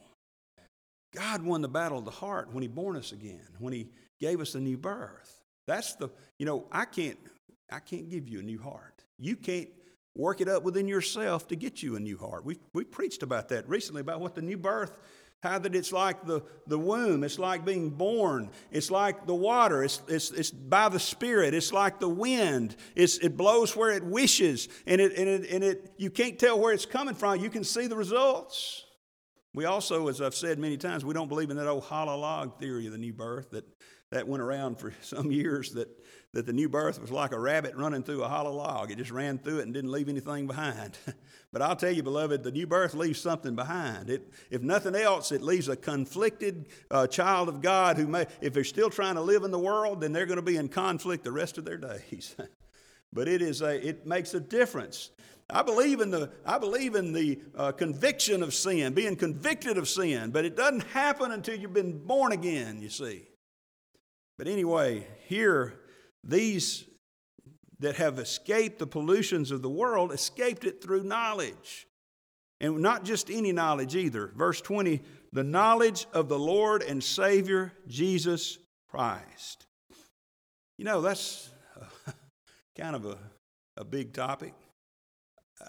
God 1.14 1.42
won 1.42 1.62
the 1.62 1.68
battle 1.68 1.98
of 1.98 2.04
the 2.04 2.10
heart 2.10 2.52
when 2.52 2.62
He 2.62 2.68
born 2.68 2.96
us 2.96 3.12
again, 3.12 3.48
when 3.58 3.72
He 3.72 3.88
gave 4.20 4.40
us 4.40 4.54
a 4.54 4.60
new 4.60 4.76
birth. 4.76 5.40
That's 5.66 5.94
the, 5.94 6.10
you 6.38 6.46
know, 6.46 6.66
I 6.70 6.84
can't, 6.84 7.18
I 7.70 7.80
can't 7.80 8.08
give 8.08 8.28
you 8.28 8.40
a 8.40 8.42
new 8.42 8.60
heart. 8.60 9.04
You 9.18 9.34
can't 9.34 9.68
work 10.14 10.40
it 10.40 10.48
up 10.48 10.62
within 10.62 10.86
yourself 10.86 11.48
to 11.48 11.56
get 11.56 11.82
you 11.82 11.96
a 11.96 12.00
new 12.00 12.18
heart. 12.18 12.44
We 12.44 12.58
we 12.72 12.84
preached 12.84 13.22
about 13.22 13.48
that 13.48 13.68
recently 13.68 14.00
about 14.00 14.20
what 14.20 14.34
the 14.34 14.42
new 14.42 14.58
birth 14.58 14.96
how 15.42 15.58
that 15.58 15.74
it's 15.74 15.92
like 15.92 16.26
the, 16.26 16.42
the 16.66 16.78
womb, 16.78 17.22
it's 17.22 17.38
like 17.38 17.64
being 17.64 17.90
born, 17.90 18.50
it's 18.72 18.90
like 18.90 19.26
the 19.26 19.34
water, 19.34 19.84
it's, 19.84 20.02
it's, 20.08 20.30
it's 20.32 20.50
by 20.50 20.88
the 20.88 20.98
Spirit, 20.98 21.54
it's 21.54 21.72
like 21.72 22.00
the 22.00 22.08
wind, 22.08 22.74
it's, 22.96 23.18
it 23.18 23.36
blows 23.36 23.76
where 23.76 23.90
it 23.90 24.04
wishes, 24.04 24.68
and, 24.86 25.00
it, 25.00 25.16
and, 25.16 25.28
it, 25.28 25.50
and 25.50 25.62
it, 25.62 25.92
you 25.96 26.10
can't 26.10 26.38
tell 26.38 26.58
where 26.58 26.72
it's 26.72 26.86
coming 26.86 27.14
from. 27.14 27.40
You 27.40 27.50
can 27.50 27.62
see 27.62 27.86
the 27.86 27.96
results. 27.96 28.84
We 29.54 29.64
also, 29.64 30.08
as 30.08 30.20
I've 30.20 30.34
said 30.34 30.58
many 30.58 30.76
times, 30.76 31.04
we 31.04 31.14
don't 31.14 31.28
believe 31.28 31.50
in 31.50 31.56
that 31.56 31.68
old 31.68 31.84
hollow 31.84 32.18
log 32.18 32.58
theory 32.58 32.86
of 32.86 32.92
the 32.92 32.98
new 32.98 33.12
birth 33.12 33.50
that, 33.52 33.64
that 34.10 34.26
went 34.26 34.42
around 34.42 34.80
for 34.80 34.92
some 35.02 35.30
years 35.30 35.72
that, 35.72 35.88
that 36.32 36.46
the 36.46 36.52
new 36.52 36.68
birth 36.68 37.00
was 37.00 37.12
like 37.12 37.32
a 37.32 37.38
rabbit 37.38 37.76
running 37.76 38.02
through 38.02 38.24
a 38.24 38.28
hollow 38.28 38.52
log. 38.52 38.90
It 38.90 38.98
just 38.98 39.12
ran 39.12 39.38
through 39.38 39.60
it 39.60 39.62
and 39.62 39.72
didn't 39.72 39.92
leave 39.92 40.08
anything 40.08 40.48
behind. 40.48 40.98
but 41.52 41.62
I'll 41.62 41.76
tell 41.76 41.90
you, 41.90 42.02
beloved, 42.02 42.42
the 42.42 42.50
new 42.50 42.66
birth 42.66 42.94
leaves 42.94 43.20
something 43.20 43.54
behind. 43.54 44.10
It, 44.10 44.30
if 44.50 44.62
nothing 44.62 44.94
else, 44.94 45.32
it 45.32 45.40
leaves 45.40 45.68
a 45.68 45.76
conflicted 45.76 46.66
uh, 46.90 47.06
child 47.06 47.48
of 47.48 47.62
God 47.62 47.96
who 47.96 48.06
may, 48.06 48.26
if 48.42 48.52
they're 48.52 48.64
still 48.64 48.90
trying 48.90 49.14
to 49.14 49.22
live 49.22 49.44
in 49.44 49.50
the 49.50 49.58
world, 49.58 50.02
then 50.02 50.12
they're 50.12 50.26
going 50.26 50.36
to 50.36 50.42
be 50.42 50.56
in 50.56 50.68
conflict 50.68 51.24
the 51.24 51.32
rest 51.32 51.56
of 51.56 51.64
their 51.64 51.78
days. 51.78 52.36
but 53.12 53.28
it, 53.28 53.40
is 53.40 53.62
a, 53.62 53.86
it 53.86 54.06
makes 54.06 54.34
a 54.34 54.40
difference. 54.40 55.10
I 55.48 55.62
believe 55.62 56.00
in 56.00 56.10
the, 56.10 56.30
I 56.44 56.58
believe 56.58 56.94
in 56.94 57.14
the 57.14 57.40
uh, 57.56 57.72
conviction 57.72 58.42
of 58.42 58.52
sin, 58.52 58.92
being 58.92 59.16
convicted 59.16 59.78
of 59.78 59.88
sin, 59.88 60.30
but 60.30 60.44
it 60.44 60.54
doesn't 60.54 60.84
happen 60.88 61.32
until 61.32 61.58
you've 61.58 61.72
been 61.72 61.98
born 61.98 62.32
again, 62.32 62.82
you 62.82 62.90
see. 62.90 63.22
But 64.36 64.48
anyway, 64.48 65.06
here 65.26 65.80
these 66.22 66.84
that 67.80 67.96
have 67.96 68.18
escaped 68.18 68.78
the 68.78 68.86
pollutions 68.86 69.50
of 69.50 69.62
the 69.62 69.70
world 69.70 70.12
escaped 70.12 70.64
it 70.64 70.82
through 70.82 71.04
knowledge. 71.04 71.86
And 72.60 72.78
not 72.78 73.04
just 73.04 73.30
any 73.30 73.52
knowledge 73.52 73.94
either. 73.94 74.32
Verse 74.36 74.60
20 74.60 75.00
the 75.32 75.44
knowledge 75.44 76.06
of 76.14 76.28
the 76.28 76.38
Lord 76.38 76.82
and 76.82 77.04
Savior 77.04 77.72
Jesus 77.86 78.58
Christ. 78.88 79.66
You 80.78 80.86
know, 80.86 81.02
that's 81.02 81.50
kind 82.78 82.96
of 82.96 83.04
a, 83.04 83.18
a 83.76 83.84
big 83.84 84.14
topic. 84.14 84.54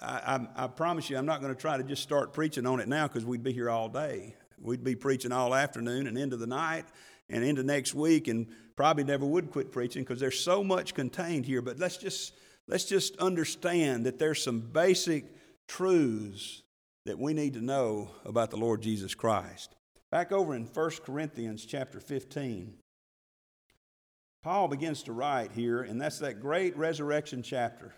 I, 0.00 0.38
I, 0.56 0.64
I 0.64 0.66
promise 0.68 1.10
you, 1.10 1.18
I'm 1.18 1.26
not 1.26 1.40
going 1.40 1.54
to 1.54 1.60
try 1.60 1.76
to 1.76 1.82
just 1.82 2.02
start 2.02 2.32
preaching 2.32 2.66
on 2.66 2.80
it 2.80 2.88
now 2.88 3.06
because 3.06 3.24
we'd 3.24 3.42
be 3.42 3.52
here 3.52 3.68
all 3.68 3.88
day. 3.88 4.34
We'd 4.58 4.84
be 4.84 4.94
preaching 4.94 5.32
all 5.32 5.54
afternoon 5.54 6.06
and 6.06 6.16
into 6.16 6.36
the 6.36 6.46
night 6.46 6.84
and 7.28 7.44
into 7.44 7.62
next 7.62 7.94
week 7.94 8.28
and 8.28 8.46
probably 8.80 9.04
never 9.04 9.26
would 9.26 9.50
quit 9.50 9.70
preaching 9.70 10.02
because 10.02 10.20
there's 10.20 10.40
so 10.40 10.64
much 10.64 10.94
contained 10.94 11.44
here 11.44 11.60
but 11.60 11.78
let's 11.78 11.98
just 11.98 12.32
let's 12.66 12.86
just 12.86 13.14
understand 13.18 14.06
that 14.06 14.18
there's 14.18 14.42
some 14.42 14.58
basic 14.58 15.26
truths 15.68 16.62
that 17.04 17.18
we 17.18 17.34
need 17.34 17.52
to 17.52 17.60
know 17.60 18.10
about 18.24 18.50
the 18.50 18.56
Lord 18.56 18.80
Jesus 18.80 19.14
Christ. 19.14 19.74
Back 20.10 20.32
over 20.32 20.54
in 20.54 20.64
1 20.64 20.90
Corinthians 21.04 21.66
chapter 21.66 22.00
15, 22.00 22.72
Paul 24.42 24.68
begins 24.68 25.02
to 25.02 25.12
write 25.12 25.52
here, 25.52 25.82
and 25.82 26.00
that's 26.00 26.18
that 26.20 26.40
great 26.40 26.74
resurrection 26.74 27.42
chapter. 27.42 27.92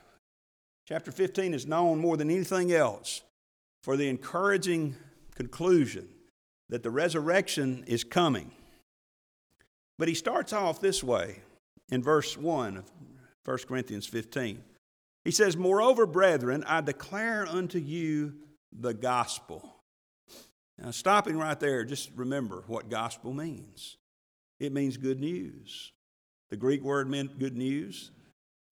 Chapter 0.89 1.13
15 1.13 1.55
is 1.55 1.65
known 1.65 2.01
more 2.01 2.17
than 2.17 2.29
anything 2.29 2.73
else 2.73 3.23
for 3.85 3.97
the 3.97 4.09
encouraging 4.09 4.97
conclusion 5.37 6.09
that 6.71 6.83
the 6.83 6.91
resurrection 6.91 7.85
is 7.87 8.03
coming. 8.03 8.51
But 10.03 10.09
he 10.09 10.15
starts 10.17 10.53
off 10.53 10.81
this 10.81 11.01
way 11.05 11.43
in 11.93 12.03
verse 12.03 12.37
1 12.37 12.77
of 12.77 12.85
1 13.45 13.59
Corinthians 13.69 14.05
15. 14.05 14.61
He 15.25 15.31
says, 15.31 15.57
Moreover, 15.57 16.07
brethren, 16.07 16.65
I 16.67 16.81
declare 16.81 17.47
unto 17.47 17.79
you 17.79 18.35
the 18.73 18.95
gospel. 18.95 19.77
Now, 20.77 20.91
stopping 20.91 21.39
right 21.39 21.61
there, 21.61 21.85
just 21.85 22.11
remember 22.17 22.65
what 22.67 22.91
gospel 22.91 23.33
means. 23.33 23.97
It 24.59 24.73
means 24.73 24.97
good 24.97 25.21
news. 25.21 25.93
The 26.51 26.57
Greek 26.57 26.83
word 26.83 27.09
meant 27.09 27.39
good 27.39 27.57
news. 27.57 28.11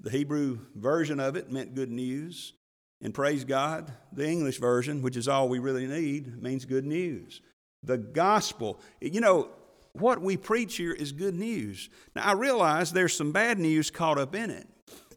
The 0.01 0.11
Hebrew 0.11 0.59
version 0.75 1.21
of 1.21 1.37
it 1.37 1.49
meant 1.49 1.77
good 1.77 1.93
news. 1.93 2.55
And 3.01 3.15
praise 3.15 3.45
God, 3.45 3.93
the 4.13 4.27
English 4.27 4.59
version, 4.59 5.01
which 5.01 5.17
is 5.17 5.29
all 5.29 5.49
we 5.49 5.61
really 5.61 5.87
need, 5.87 6.43
means 6.43 6.65
good 6.65 6.87
news. 6.87 7.41
The 7.85 7.99
gospel. 7.99 8.81
You 9.01 9.21
know, 9.21 9.51
what 9.93 10.21
we 10.21 10.37
preach 10.37 10.77
here 10.77 10.93
is 10.93 11.13
good 11.13 11.35
news. 11.35 11.89
Now, 12.15 12.25
I 12.25 12.33
realize 12.33 12.93
there's 12.93 13.17
some 13.17 13.33
bad 13.33 13.59
news 13.59 13.91
caught 13.91 14.19
up 14.19 14.35
in 14.35 14.51
it. 14.51 14.69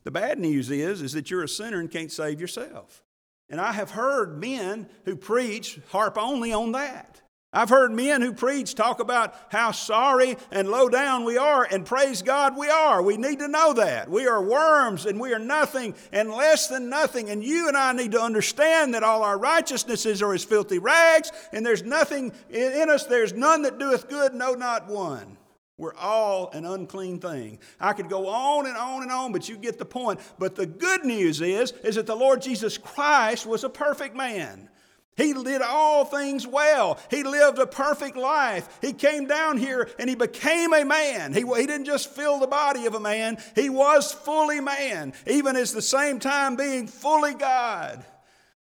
The 0.03 0.11
bad 0.11 0.39
news 0.39 0.69
is, 0.69 1.01
is 1.01 1.13
that 1.13 1.31
you're 1.31 1.43
a 1.43 1.49
sinner 1.49 1.79
and 1.79 1.89
can't 1.89 2.11
save 2.11 2.41
yourself. 2.41 3.03
And 3.49 3.59
I 3.59 3.71
have 3.71 3.91
heard 3.91 4.39
men 4.39 4.89
who 5.05 5.15
preach 5.15 5.79
harp 5.89 6.17
only 6.17 6.51
on 6.53 6.73
that. 6.73 7.21
I've 7.53 7.69
heard 7.69 7.91
men 7.91 8.21
who 8.21 8.33
preach 8.33 8.73
talk 8.73 8.99
about 8.99 9.35
how 9.49 9.71
sorry 9.71 10.37
and 10.51 10.67
low 10.67 10.89
down 10.89 11.23
we 11.23 11.37
are, 11.37 11.67
and 11.69 11.85
praise 11.85 12.21
God 12.23 12.57
we 12.57 12.67
are. 12.67 13.01
We 13.03 13.17
need 13.17 13.39
to 13.39 13.47
know 13.47 13.73
that. 13.73 14.09
We 14.09 14.27
are 14.27 14.41
worms 14.41 15.05
and 15.05 15.19
we 15.19 15.33
are 15.33 15.39
nothing 15.39 15.93
and 16.11 16.31
less 16.31 16.67
than 16.67 16.89
nothing. 16.89 17.29
And 17.29 17.43
you 17.43 17.67
and 17.67 17.77
I 17.77 17.93
need 17.93 18.13
to 18.13 18.21
understand 18.21 18.95
that 18.95 19.03
all 19.03 19.23
our 19.23 19.37
righteousnesses 19.37 20.21
are 20.21 20.33
as 20.33 20.43
filthy 20.43 20.79
rags, 20.79 21.31
and 21.51 21.65
there's 21.65 21.83
nothing 21.83 22.31
in 22.49 22.89
us, 22.89 23.05
there's 23.05 23.33
none 23.33 23.61
that 23.61 23.77
doeth 23.77 24.09
good, 24.09 24.33
no, 24.33 24.53
not 24.53 24.87
one. 24.87 25.37
We're 25.77 25.95
all 25.95 26.51
an 26.51 26.65
unclean 26.65 27.19
thing. 27.19 27.59
I 27.79 27.93
could 27.93 28.07
go 28.07 28.27
on 28.27 28.67
and 28.67 28.77
on 28.77 29.01
and 29.01 29.11
on, 29.11 29.31
but 29.31 29.49
you 29.49 29.57
get 29.57 29.79
the 29.79 29.85
point. 29.85 30.19
But 30.37 30.55
the 30.55 30.67
good 30.67 31.03
news 31.03 31.41
is, 31.41 31.71
is 31.83 31.95
that 31.95 32.05
the 32.05 32.15
Lord 32.15 32.41
Jesus 32.41 32.77
Christ 32.77 33.45
was 33.45 33.63
a 33.63 33.69
perfect 33.69 34.15
man. 34.15 34.69
He 35.15 35.33
did 35.33 35.61
all 35.61 36.05
things 36.05 36.47
well. 36.47 36.99
He 37.11 37.23
lived 37.23 37.59
a 37.59 37.67
perfect 37.67 38.17
life. 38.17 38.79
He 38.81 38.93
came 38.93 39.27
down 39.27 39.57
here 39.57 39.89
and 39.99 40.09
he 40.09 40.15
became 40.15 40.73
a 40.73 40.83
man. 40.83 41.33
He, 41.33 41.41
he 41.41 41.67
didn't 41.67 41.85
just 41.85 42.09
fill 42.09 42.39
the 42.39 42.47
body 42.47 42.85
of 42.85 42.95
a 42.95 42.99
man, 42.99 43.37
he 43.55 43.69
was 43.69 44.11
fully 44.11 44.59
man, 44.59 45.13
even 45.27 45.55
at 45.55 45.67
the 45.67 45.81
same 45.81 46.19
time 46.19 46.55
being 46.55 46.87
fully 46.87 47.33
God. 47.33 48.03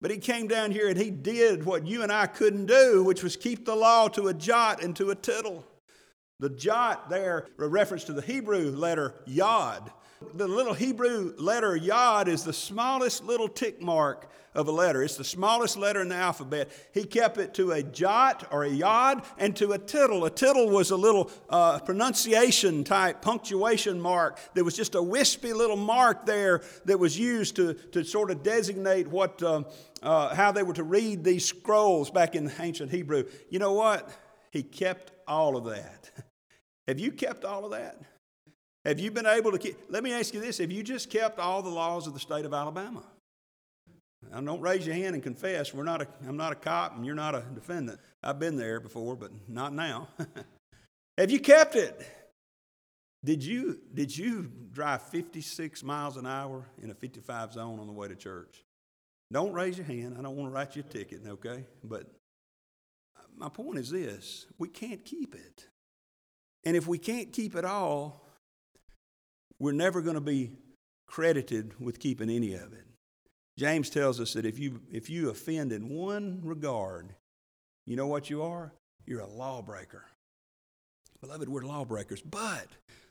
But 0.00 0.10
he 0.10 0.16
came 0.16 0.48
down 0.48 0.70
here 0.70 0.88
and 0.88 0.98
he 0.98 1.10
did 1.10 1.64
what 1.64 1.86
you 1.86 2.02
and 2.02 2.10
I 2.10 2.26
couldn't 2.26 2.66
do, 2.66 3.04
which 3.04 3.22
was 3.22 3.36
keep 3.36 3.66
the 3.66 3.76
law 3.76 4.08
to 4.08 4.28
a 4.28 4.34
jot 4.34 4.82
and 4.82 4.96
to 4.96 5.10
a 5.10 5.14
tittle. 5.14 5.66
The 6.38 6.48
jot 6.48 7.10
there, 7.10 7.48
a 7.58 7.68
reference 7.68 8.04
to 8.04 8.14
the 8.14 8.22
Hebrew 8.22 8.70
letter 8.70 9.14
yod. 9.26 9.90
The 10.34 10.48
little 10.48 10.72
Hebrew 10.72 11.34
letter 11.36 11.76
yod 11.76 12.28
is 12.28 12.44
the 12.44 12.52
smallest 12.54 13.24
little 13.24 13.48
tick 13.48 13.82
mark 13.82 14.30
of 14.54 14.68
a 14.68 14.72
letter. 14.72 15.02
It's 15.02 15.16
the 15.16 15.24
smallest 15.24 15.76
letter 15.76 16.00
in 16.00 16.08
the 16.08 16.16
alphabet. 16.16 16.70
He 16.92 17.04
kept 17.04 17.38
it 17.38 17.54
to 17.54 17.72
a 17.72 17.82
jot 17.82 18.48
or 18.50 18.64
a 18.64 18.68
yod 18.68 19.22
and 19.38 19.54
to 19.56 19.72
a 19.72 19.78
tittle. 19.78 20.24
A 20.24 20.30
tittle 20.30 20.68
was 20.68 20.90
a 20.90 20.96
little 20.96 21.30
uh, 21.48 21.78
pronunciation 21.80 22.82
type 22.82 23.22
punctuation 23.22 24.00
mark. 24.00 24.38
There 24.54 24.64
was 24.64 24.76
just 24.76 24.94
a 24.94 25.02
wispy 25.02 25.52
little 25.52 25.76
mark 25.76 26.26
there 26.26 26.62
that 26.86 26.98
was 26.98 27.18
used 27.18 27.56
to, 27.56 27.74
to 27.74 28.04
sort 28.04 28.30
of 28.30 28.42
designate 28.42 29.06
what, 29.06 29.42
uh, 29.42 29.62
uh, 30.02 30.34
how 30.34 30.52
they 30.52 30.62
were 30.62 30.74
to 30.74 30.84
read 30.84 31.22
these 31.22 31.44
scrolls 31.44 32.10
back 32.10 32.34
in 32.34 32.50
ancient 32.58 32.90
Hebrew. 32.90 33.24
You 33.50 33.60
know 33.60 33.72
what? 33.72 34.10
He 34.50 34.62
kept 34.62 35.12
all 35.28 35.56
of 35.56 35.64
that. 35.66 36.10
Have 36.88 36.98
you 36.98 37.12
kept 37.12 37.44
all 37.44 37.64
of 37.64 37.70
that? 37.70 38.00
Have 38.84 38.98
you 38.98 39.10
been 39.10 39.26
able 39.26 39.52
to 39.52 39.58
keep? 39.58 39.76
Let 39.88 40.02
me 40.02 40.12
ask 40.12 40.32
you 40.32 40.40
this 40.40 40.58
have 40.58 40.72
you 40.72 40.82
just 40.82 41.10
kept 41.10 41.38
all 41.38 41.62
the 41.62 41.68
laws 41.68 42.06
of 42.06 42.14
the 42.14 42.18
state 42.18 42.46
of 42.46 42.54
Alabama? 42.54 43.02
Now, 44.30 44.40
don't 44.40 44.60
raise 44.60 44.86
your 44.86 44.94
hand 44.94 45.14
and 45.14 45.22
confess. 45.22 45.74
We're 45.74 45.84
not 45.84 46.02
a, 46.02 46.08
I'm 46.26 46.36
not 46.36 46.52
a 46.52 46.56
cop 46.56 46.96
and 46.96 47.04
you're 47.04 47.14
not 47.14 47.34
a 47.34 47.42
defendant. 47.54 47.98
I've 48.22 48.38
been 48.38 48.56
there 48.56 48.78
before, 48.78 49.16
but 49.16 49.32
not 49.48 49.72
now. 49.72 50.08
have 51.18 51.30
you 51.30 51.40
kept 51.40 51.74
it? 51.74 52.00
Did 53.24 53.44
you, 53.44 53.80
did 53.92 54.16
you 54.16 54.50
drive 54.72 55.02
56 55.02 55.82
miles 55.82 56.16
an 56.16 56.26
hour 56.26 56.64
in 56.82 56.90
a 56.90 56.94
55 56.94 57.52
zone 57.52 57.80
on 57.80 57.86
the 57.86 57.92
way 57.92 58.08
to 58.08 58.14
church? 58.14 58.64
Don't 59.32 59.52
raise 59.52 59.76
your 59.76 59.86
hand. 59.86 60.16
I 60.18 60.22
don't 60.22 60.36
want 60.36 60.50
to 60.50 60.54
write 60.54 60.76
you 60.76 60.84
a 60.88 60.90
ticket, 60.90 61.22
okay? 61.26 61.64
But 61.84 62.06
my 63.36 63.48
point 63.48 63.78
is 63.78 63.90
this 63.90 64.46
we 64.58 64.68
can't 64.68 65.04
keep 65.04 65.34
it. 65.34 65.68
And 66.64 66.76
if 66.76 66.86
we 66.86 66.98
can't 66.98 67.32
keep 67.32 67.56
it 67.56 67.64
all, 67.64 68.26
we're 69.58 69.72
never 69.72 70.02
going 70.02 70.14
to 70.14 70.20
be 70.20 70.52
credited 71.06 71.74
with 71.80 71.98
keeping 71.98 72.30
any 72.30 72.54
of 72.54 72.72
it. 72.72 72.84
James 73.58 73.90
tells 73.90 74.20
us 74.20 74.32
that 74.34 74.46
if 74.46 74.58
you, 74.58 74.80
if 74.90 75.10
you 75.10 75.30
offend 75.30 75.72
in 75.72 75.88
one 75.88 76.40
regard, 76.42 77.14
you 77.86 77.96
know 77.96 78.06
what 78.06 78.30
you 78.30 78.42
are? 78.42 78.72
You're 79.06 79.20
a 79.20 79.26
lawbreaker. 79.26 80.04
Beloved, 81.20 81.48
we're 81.48 81.62
lawbreakers, 81.62 82.22
but 82.22 82.66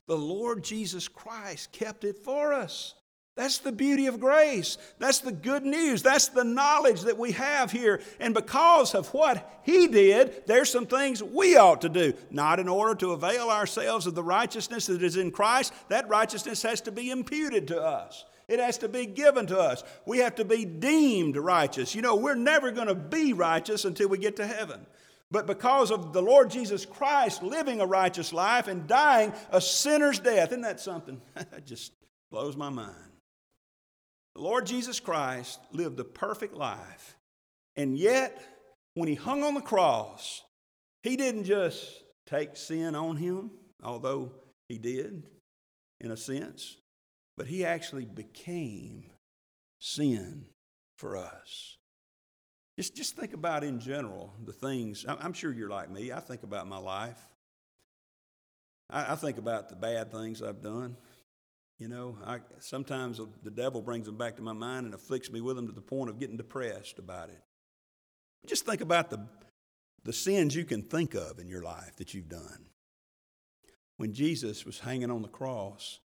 the 0.08 0.18
Lord 0.18 0.64
Jesus 0.64 1.08
Christ 1.08 1.72
kept 1.72 2.04
it 2.04 2.18
for 2.18 2.54
us. 2.54 2.96
That's 3.40 3.60
the 3.60 3.72
beauty 3.72 4.08
of 4.08 4.20
grace. 4.20 4.78
That's 4.98 5.20
the 5.20 5.32
good 5.32 5.64
news. 5.64 6.04
That's 6.04 6.28
the 6.28 6.44
knowledge 6.44 7.04
that 7.04 7.18
we 7.18 7.32
have 7.32 7.72
here. 7.72 8.02
And 8.20 8.34
because 8.34 8.94
of 8.94 9.08
what 9.14 9.62
He 9.64 9.88
did, 9.88 10.46
there's 10.46 10.70
some 10.70 10.86
things 10.86 11.24
we 11.24 11.56
ought 11.56 11.80
to 11.82 11.90
do. 11.90 12.14
Not 12.32 12.60
in 12.60 12.68
order 12.68 12.96
to 12.96 13.12
avail 13.12 13.50
ourselves 13.50 14.08
of 14.08 14.16
the 14.16 14.24
righteousness 14.24 14.88
that 14.88 15.02
is 15.02 15.16
in 15.16 15.32
Christ, 15.32 15.72
that 15.88 16.10
righteousness 16.10 16.64
has 16.64 16.82
to 16.82 16.92
be 16.92 17.12
imputed 17.12 17.70
to 17.70 17.82
us. 17.82 18.26
It 18.50 18.60
has 18.60 18.80
to 18.80 18.90
be 18.90 19.06
given 19.06 19.46
to 19.48 19.60
us. 19.60 19.84
We 20.06 20.18
have 20.20 20.36
to 20.36 20.46
be 20.46 20.66
deemed 20.66 21.38
righteous. 21.38 21.94
You 21.94 22.02
know, 22.02 22.16
we're 22.16 22.36
never 22.36 22.72
going 22.72 22.88
to 22.88 22.96
be 22.96 23.32
righteous 23.34 23.86
until 23.86 24.10
we 24.10 24.18
get 24.18 24.38
to 24.38 24.48
heaven. 24.48 24.86
But 25.32 25.46
because 25.46 25.92
of 25.92 26.12
the 26.12 26.22
Lord 26.24 26.50
Jesus 26.50 26.86
Christ 26.86 27.44
living 27.44 27.80
a 27.80 27.86
righteous 27.86 28.34
life 28.34 28.68
and 28.68 28.88
dying 28.88 29.32
a 29.52 29.62
sinner's 29.62 30.20
death, 30.20 30.50
isn't 30.50 30.62
that 30.62 30.80
something? 30.80 31.22
that 31.36 31.68
just 31.68 31.94
blows 32.32 32.58
my 32.58 32.70
mind. 32.70 32.96
The 34.36 34.42
Lord 34.42 34.66
Jesus 34.66 35.00
Christ 35.00 35.60
lived 35.72 36.00
a 36.00 36.04
perfect 36.04 36.56
life. 36.56 37.16
And 37.76 37.98
yet, 37.98 38.42
when 38.96 39.08
he 39.08 39.16
hung 39.16 39.44
on 39.44 39.54
the 39.54 39.62
cross, 39.62 40.42
he 41.04 41.16
didn't 41.16 41.44
just 41.44 42.04
take 42.26 42.58
sin 42.58 42.96
on 42.96 43.16
him, 43.16 43.52
although 43.84 44.32
he 44.68 44.80
did 44.80 45.24
in 46.02 46.12
a 46.12 46.18
sense, 46.18 46.78
but 47.40 47.48
he 47.48 47.64
actually 47.64 48.04
became 48.04 49.06
sin 49.80 50.44
for 50.98 51.16
us. 51.16 51.78
Just, 52.76 52.98
just 52.98 53.16
think 53.16 53.34
about 53.34 53.64
in 53.64 53.80
general 53.80 54.34
the 54.44 54.52
things. 54.52 55.06
I'm 55.08 55.32
sure 55.32 55.54
you're 55.54 55.70
like 55.70 55.90
me. 55.90 56.12
I 56.12 56.20
think 56.20 56.44
about 56.44 56.68
my 56.68 56.80
life. 56.80 57.18
I, 58.90 59.14
I 59.14 59.16
think 59.16 59.38
about 59.38 59.70
the 59.70 59.78
bad 59.78 60.12
things 60.12 60.44
I've 60.44 60.62
done. 60.62 60.98
You 61.78 61.88
know, 61.88 62.18
I, 62.26 62.40
sometimes 62.60 63.22
the 63.42 63.52
devil 63.52 63.82
brings 63.82 64.08
them 64.08 64.18
back 64.18 64.36
to 64.36 64.42
my 64.42 64.52
mind 64.52 64.88
and 64.88 64.94
afflicts 64.94 65.32
me 65.32 65.40
with 65.40 65.56
them 65.56 65.68
to 65.68 65.74
the 65.74 65.80
point 65.80 66.10
of 66.10 66.20
getting 66.20 66.36
depressed 66.36 67.00
about 67.00 67.30
it. 67.30 67.42
Just 68.48 68.66
think 68.66 68.82
about 68.82 69.12
the, 69.12 69.26
the 70.04 70.12
sins 70.12 70.58
you 70.58 70.66
can 70.66 70.82
think 70.82 71.14
of 71.14 71.40
in 71.40 71.48
your 71.48 71.64
life 71.64 71.96
that 72.00 72.14
you've 72.14 72.28
done. 72.28 72.66
When 73.96 74.12
Jesus 74.12 74.66
was 74.66 74.82
hanging 74.82 75.10
on 75.10 75.22
the 75.22 75.30
cross, 75.30 76.02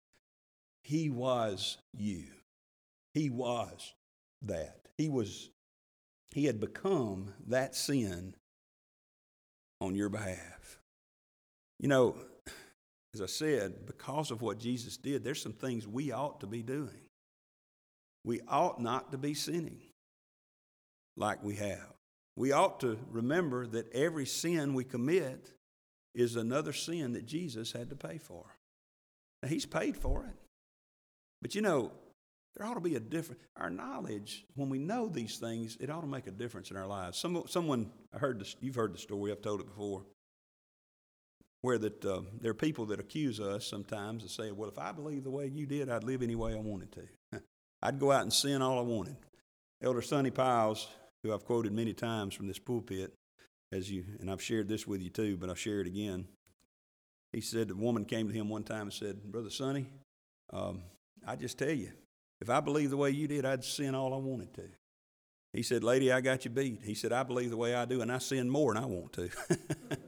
he 0.82 1.10
was 1.10 1.78
you. 1.96 2.24
He 3.14 3.30
was 3.30 3.94
that. 4.42 4.88
He 4.96 5.08
was 5.08 5.50
he 6.30 6.44
had 6.44 6.60
become 6.60 7.32
that 7.46 7.74
sin 7.74 8.34
on 9.80 9.94
your 9.94 10.08
behalf. 10.08 10.78
You 11.78 11.88
know, 11.88 12.16
as 13.14 13.22
I 13.22 13.26
said, 13.26 13.86
because 13.86 14.30
of 14.30 14.42
what 14.42 14.58
Jesus 14.58 14.96
did, 14.96 15.24
there's 15.24 15.42
some 15.42 15.52
things 15.52 15.86
we 15.86 16.12
ought 16.12 16.40
to 16.40 16.46
be 16.46 16.62
doing. 16.62 17.08
We 18.24 18.40
ought 18.46 18.80
not 18.80 19.12
to 19.12 19.18
be 19.18 19.34
sinning 19.34 19.80
like 21.16 21.42
we 21.42 21.56
have. 21.56 21.94
We 22.36 22.52
ought 22.52 22.80
to 22.80 22.98
remember 23.10 23.66
that 23.68 23.92
every 23.92 24.26
sin 24.26 24.74
we 24.74 24.84
commit 24.84 25.52
is 26.14 26.36
another 26.36 26.72
sin 26.72 27.12
that 27.14 27.26
Jesus 27.26 27.72
had 27.72 27.90
to 27.90 27.96
pay 27.96 28.18
for. 28.18 28.44
Now, 29.42 29.48
He's 29.48 29.66
paid 29.66 29.96
for 29.96 30.24
it. 30.24 30.36
But 31.40 31.55
you 31.55 31.62
know, 31.62 31.92
there 32.57 32.66
ought 32.66 32.74
to 32.74 32.81
be 32.81 32.96
a 32.96 33.01
difference. 33.01 33.40
our 33.57 33.70
knowledge, 33.70 34.44
when 34.55 34.68
we 34.68 34.79
know 34.79 35.09
these 35.09 35.38
things, 35.38 35.77
it 35.81 35.90
ought 35.90 36.01
to 36.01 36.07
make 36.07 36.27
a 36.27 36.33
difference 36.33 36.70
in 36.70 36.77
our 36.77 36.87
lives. 36.87 37.18
Some, 37.18 37.44
someone, 37.46 37.90
I 38.14 38.18
heard 38.18 38.40
this, 38.40 38.57
you've 38.61 38.74
heard 38.74 38.92
the 38.92 38.98
story, 38.98 39.31
I've 39.31 39.42
told 39.42 39.61
it 39.61 39.66
before 39.66 40.05
where 41.61 41.79
that 41.79 42.05
uh, 42.05 42.20
there 42.40 42.51
are 42.51 42.55
people 42.55 42.87
that 42.87 43.01
accuse 43.01 43.40
us 43.40 43.66
sometimes 43.66 44.22
and 44.22 44.31
say, 44.31 44.53
well, 44.53 44.68
if 44.68 44.79
I 44.79 44.92
believe 44.92 45.24
the 45.24 45.31
way 45.31 45.46
you 45.46 45.66
did, 45.66 45.90
I'd 45.90 46.05
live 46.05 46.22
any 46.22 46.37
way 46.37 46.55
I 46.55 46.61
wanted 46.61 46.92
to. 46.92 47.40
I'd 47.83 47.98
go 47.98 48.12
out 48.12 48.22
and 48.22 48.33
sin 48.33 48.62
all 48.62 48.79
I 48.79 48.83
wanted. 48.83 49.16
Elder 49.83 50.03
Sonny 50.03 50.31
Piles, 50.31 50.88
who 51.22 51.33
I've 51.33 51.44
quoted 51.44 51.72
many 51.72 51.94
times 51.94 52.35
from 52.35 52.46
this 52.46 52.59
pulpit, 52.59 53.12
as 53.72 53.90
you 53.90 54.05
and 54.20 54.31
I've 54.31 54.42
shared 54.42 54.68
this 54.68 54.87
with 54.87 55.03
you 55.03 55.11
too, 55.11 55.37
but 55.37 55.48
I'll 55.48 55.55
share 55.55 55.81
it 55.81 55.87
again. 55.87 56.27
He 57.33 57.40
said 57.40 57.70
a 57.70 57.74
woman 57.74 58.05
came 58.05 58.29
to 58.29 58.35
him 58.35 58.48
one 58.48 58.62
time 58.62 58.83
and 58.83 58.92
said, 58.92 59.22
Brother 59.24 59.51
Sonny, 59.51 59.87
um, 60.51 60.83
I 61.28 61.36
just 61.36 61.58
tell 61.58 61.70
you, 61.70 61.92
if 62.40 62.48
I 62.48 62.60
believe 62.60 62.88
the 62.90 62.96
way 62.96 63.10
you 63.10 63.28
did, 63.28 63.44
I'd 63.44 63.62
sin 63.62 63.94
all 63.94 64.14
I 64.14 64.16
wanted 64.16 64.54
to. 64.54 64.64
He 65.52 65.62
said, 65.62 65.84
Lady, 65.84 66.10
I 66.10 66.20
got 66.20 66.44
you 66.44 66.50
beat. 66.50 66.80
He 66.82 66.94
said, 66.94 67.12
I 67.12 67.22
believe 67.22 67.50
the 67.50 67.56
way 67.56 67.74
I 67.74 67.84
do, 67.84 68.00
and 68.00 68.10
I 68.10 68.18
sin 68.18 68.48
more 68.48 68.72
than 68.72 68.82
I 68.82 68.86
want 68.86 69.12
to. 69.14 69.28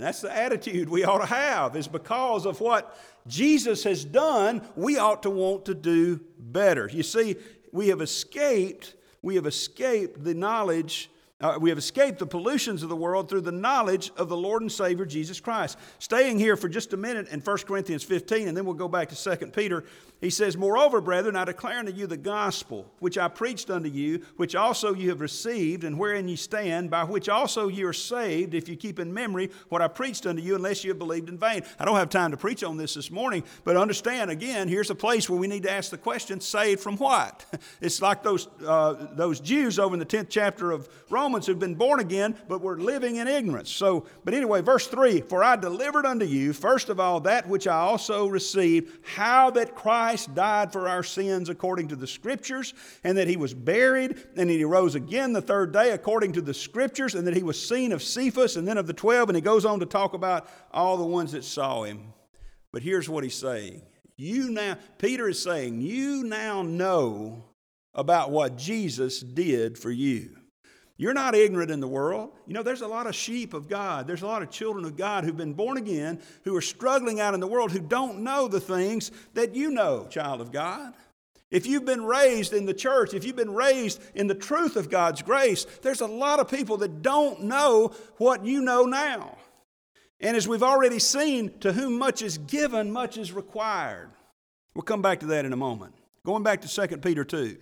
And 0.00 0.06
that's 0.06 0.22
the 0.22 0.34
attitude 0.34 0.88
we 0.88 1.04
ought 1.04 1.18
to 1.18 1.26
have, 1.26 1.76
is 1.76 1.86
because 1.86 2.46
of 2.46 2.58
what 2.62 2.98
Jesus 3.26 3.84
has 3.84 4.02
done, 4.02 4.66
we 4.74 4.96
ought 4.96 5.22
to 5.24 5.30
want 5.30 5.66
to 5.66 5.74
do 5.74 6.18
better. 6.38 6.88
You 6.90 7.02
see, 7.02 7.36
we 7.70 7.88
have 7.88 8.00
escaped, 8.00 8.94
we 9.20 9.34
have 9.34 9.44
escaped 9.44 10.24
the 10.24 10.32
knowledge 10.32 11.10
uh, 11.40 11.56
we 11.60 11.70
have 11.70 11.78
escaped 11.78 12.18
the 12.18 12.26
pollutions 12.26 12.82
of 12.82 12.88
the 12.88 12.96
world 12.96 13.28
through 13.28 13.40
the 13.40 13.52
knowledge 13.52 14.12
of 14.16 14.28
the 14.28 14.36
Lord 14.36 14.60
and 14.60 14.70
Savior 14.70 15.06
Jesus 15.06 15.40
Christ. 15.40 15.78
Staying 15.98 16.38
here 16.38 16.56
for 16.56 16.68
just 16.68 16.92
a 16.92 16.96
minute 16.98 17.28
in 17.28 17.40
1 17.40 17.58
Corinthians 17.58 18.02
15, 18.02 18.48
and 18.48 18.56
then 18.56 18.66
we'll 18.66 18.74
go 18.74 18.88
back 18.88 19.08
to 19.08 19.36
2 19.36 19.46
Peter. 19.46 19.84
He 20.20 20.28
says, 20.28 20.54
Moreover, 20.56 21.00
brethren, 21.00 21.36
I 21.36 21.46
declare 21.46 21.78
unto 21.78 21.92
you 21.92 22.06
the 22.06 22.18
gospel 22.18 22.92
which 22.98 23.16
I 23.16 23.28
preached 23.28 23.70
unto 23.70 23.88
you, 23.88 24.22
which 24.36 24.54
also 24.54 24.92
you 24.92 25.08
have 25.08 25.22
received, 25.22 25.82
and 25.82 25.98
wherein 25.98 26.28
ye 26.28 26.36
stand, 26.36 26.90
by 26.90 27.04
which 27.04 27.30
also 27.30 27.68
ye 27.68 27.84
are 27.84 27.94
saved, 27.94 28.52
if 28.52 28.68
you 28.68 28.76
keep 28.76 28.98
in 28.98 29.14
memory 29.14 29.50
what 29.70 29.80
I 29.80 29.88
preached 29.88 30.26
unto 30.26 30.42
you, 30.42 30.56
unless 30.56 30.84
you 30.84 30.90
have 30.90 30.98
believed 30.98 31.30
in 31.30 31.38
vain. 31.38 31.62
I 31.78 31.86
don't 31.86 31.96
have 31.96 32.10
time 32.10 32.32
to 32.32 32.36
preach 32.36 32.62
on 32.62 32.76
this 32.76 32.94
this 32.94 33.10
morning, 33.10 33.44
but 33.64 33.78
understand 33.78 34.30
again, 34.30 34.68
here's 34.68 34.90
a 34.90 34.94
place 34.94 35.30
where 35.30 35.40
we 35.40 35.48
need 35.48 35.62
to 35.62 35.72
ask 35.72 35.90
the 35.90 35.98
question 35.98 36.40
saved 36.40 36.80
from 36.80 36.96
what? 36.98 37.46
It's 37.80 38.02
like 38.02 38.22
those, 38.22 38.48
uh, 38.66 39.06
those 39.12 39.40
Jews 39.40 39.78
over 39.78 39.94
in 39.94 40.00
the 40.00 40.06
10th 40.06 40.26
chapter 40.28 40.70
of 40.70 40.88
Romans 41.08 41.29
Romans 41.30 41.46
who've 41.46 41.60
been 41.60 41.76
born 41.76 42.00
again, 42.00 42.34
but 42.48 42.60
we're 42.60 42.78
living 42.78 43.14
in 43.14 43.28
ignorance. 43.28 43.70
So, 43.70 44.04
but 44.24 44.34
anyway, 44.34 44.62
verse 44.62 44.88
3 44.88 45.20
For 45.20 45.44
I 45.44 45.54
delivered 45.54 46.04
unto 46.04 46.24
you, 46.24 46.52
first 46.52 46.88
of 46.88 46.98
all, 46.98 47.20
that 47.20 47.48
which 47.48 47.68
I 47.68 47.76
also 47.76 48.26
received, 48.26 48.98
how 49.04 49.48
that 49.50 49.76
Christ 49.76 50.34
died 50.34 50.72
for 50.72 50.88
our 50.88 51.04
sins 51.04 51.48
according 51.48 51.86
to 51.88 51.94
the 51.94 52.06
Scriptures, 52.08 52.74
and 53.04 53.16
that 53.16 53.28
he 53.28 53.36
was 53.36 53.54
buried, 53.54 54.16
and 54.36 54.50
that 54.50 54.54
he 54.54 54.64
rose 54.64 54.96
again 54.96 55.32
the 55.32 55.40
third 55.40 55.72
day 55.72 55.92
according 55.92 56.32
to 56.32 56.40
the 56.40 56.52
Scriptures, 56.52 57.14
and 57.14 57.24
that 57.28 57.36
he 57.36 57.44
was 57.44 57.64
seen 57.64 57.92
of 57.92 58.02
Cephas 58.02 58.56
and 58.56 58.66
then 58.66 58.76
of 58.76 58.88
the 58.88 58.92
twelve. 58.92 59.28
And 59.28 59.36
he 59.36 59.42
goes 59.42 59.64
on 59.64 59.78
to 59.78 59.86
talk 59.86 60.14
about 60.14 60.48
all 60.72 60.96
the 60.96 61.04
ones 61.04 61.30
that 61.30 61.44
saw 61.44 61.84
him. 61.84 62.12
But 62.72 62.82
here's 62.82 63.08
what 63.08 63.22
he's 63.22 63.36
saying. 63.36 63.82
You 64.16 64.50
now, 64.50 64.78
Peter 64.98 65.28
is 65.28 65.40
saying, 65.40 65.80
you 65.80 66.24
now 66.24 66.62
know 66.62 67.44
about 67.94 68.32
what 68.32 68.58
Jesus 68.58 69.20
did 69.20 69.78
for 69.78 69.92
you. 69.92 70.39
You're 71.00 71.14
not 71.14 71.34
ignorant 71.34 71.70
in 71.70 71.80
the 71.80 71.88
world. 71.88 72.30
You 72.46 72.52
know, 72.52 72.62
there's 72.62 72.82
a 72.82 72.86
lot 72.86 73.06
of 73.06 73.14
sheep 73.14 73.54
of 73.54 73.70
God. 73.70 74.06
There's 74.06 74.20
a 74.20 74.26
lot 74.26 74.42
of 74.42 74.50
children 74.50 74.84
of 74.84 74.98
God 74.98 75.24
who've 75.24 75.34
been 75.34 75.54
born 75.54 75.78
again, 75.78 76.20
who 76.44 76.54
are 76.54 76.60
struggling 76.60 77.20
out 77.20 77.32
in 77.32 77.40
the 77.40 77.46
world, 77.46 77.72
who 77.72 77.80
don't 77.80 78.18
know 78.18 78.48
the 78.48 78.60
things 78.60 79.10
that 79.32 79.54
you 79.54 79.70
know, 79.70 80.06
child 80.10 80.42
of 80.42 80.52
God. 80.52 80.92
If 81.50 81.64
you've 81.64 81.86
been 81.86 82.04
raised 82.04 82.52
in 82.52 82.66
the 82.66 82.74
church, 82.74 83.14
if 83.14 83.24
you've 83.24 83.34
been 83.34 83.54
raised 83.54 83.98
in 84.14 84.26
the 84.26 84.34
truth 84.34 84.76
of 84.76 84.90
God's 84.90 85.22
grace, 85.22 85.64
there's 85.80 86.02
a 86.02 86.06
lot 86.06 86.38
of 86.38 86.50
people 86.50 86.76
that 86.76 87.00
don't 87.00 87.44
know 87.44 87.94
what 88.18 88.44
you 88.44 88.60
know 88.60 88.84
now. 88.84 89.38
And 90.20 90.36
as 90.36 90.46
we've 90.46 90.62
already 90.62 90.98
seen, 90.98 91.58
to 91.60 91.72
whom 91.72 91.96
much 91.96 92.20
is 92.20 92.36
given, 92.36 92.92
much 92.92 93.16
is 93.16 93.32
required. 93.32 94.10
We'll 94.74 94.82
come 94.82 95.00
back 95.00 95.20
to 95.20 95.26
that 95.28 95.46
in 95.46 95.54
a 95.54 95.56
moment. 95.56 95.94
Going 96.26 96.42
back 96.42 96.60
to 96.60 96.68
2 96.68 96.98
Peter 96.98 97.24
2. 97.24 97.56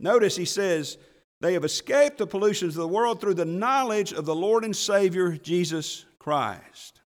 Notice 0.00 0.34
he 0.34 0.46
says, 0.46 0.96
They 1.44 1.52
have 1.52 1.64
escaped 1.66 2.16
the 2.16 2.26
pollutions 2.26 2.74
of 2.74 2.80
the 2.80 2.88
world 2.88 3.20
through 3.20 3.34
the 3.34 3.44
knowledge 3.44 4.14
of 4.14 4.24
the 4.24 4.34
Lord 4.34 4.64
and 4.64 4.74
Savior, 4.74 5.36
Jesus 5.36 6.06
Christ. 6.18 7.02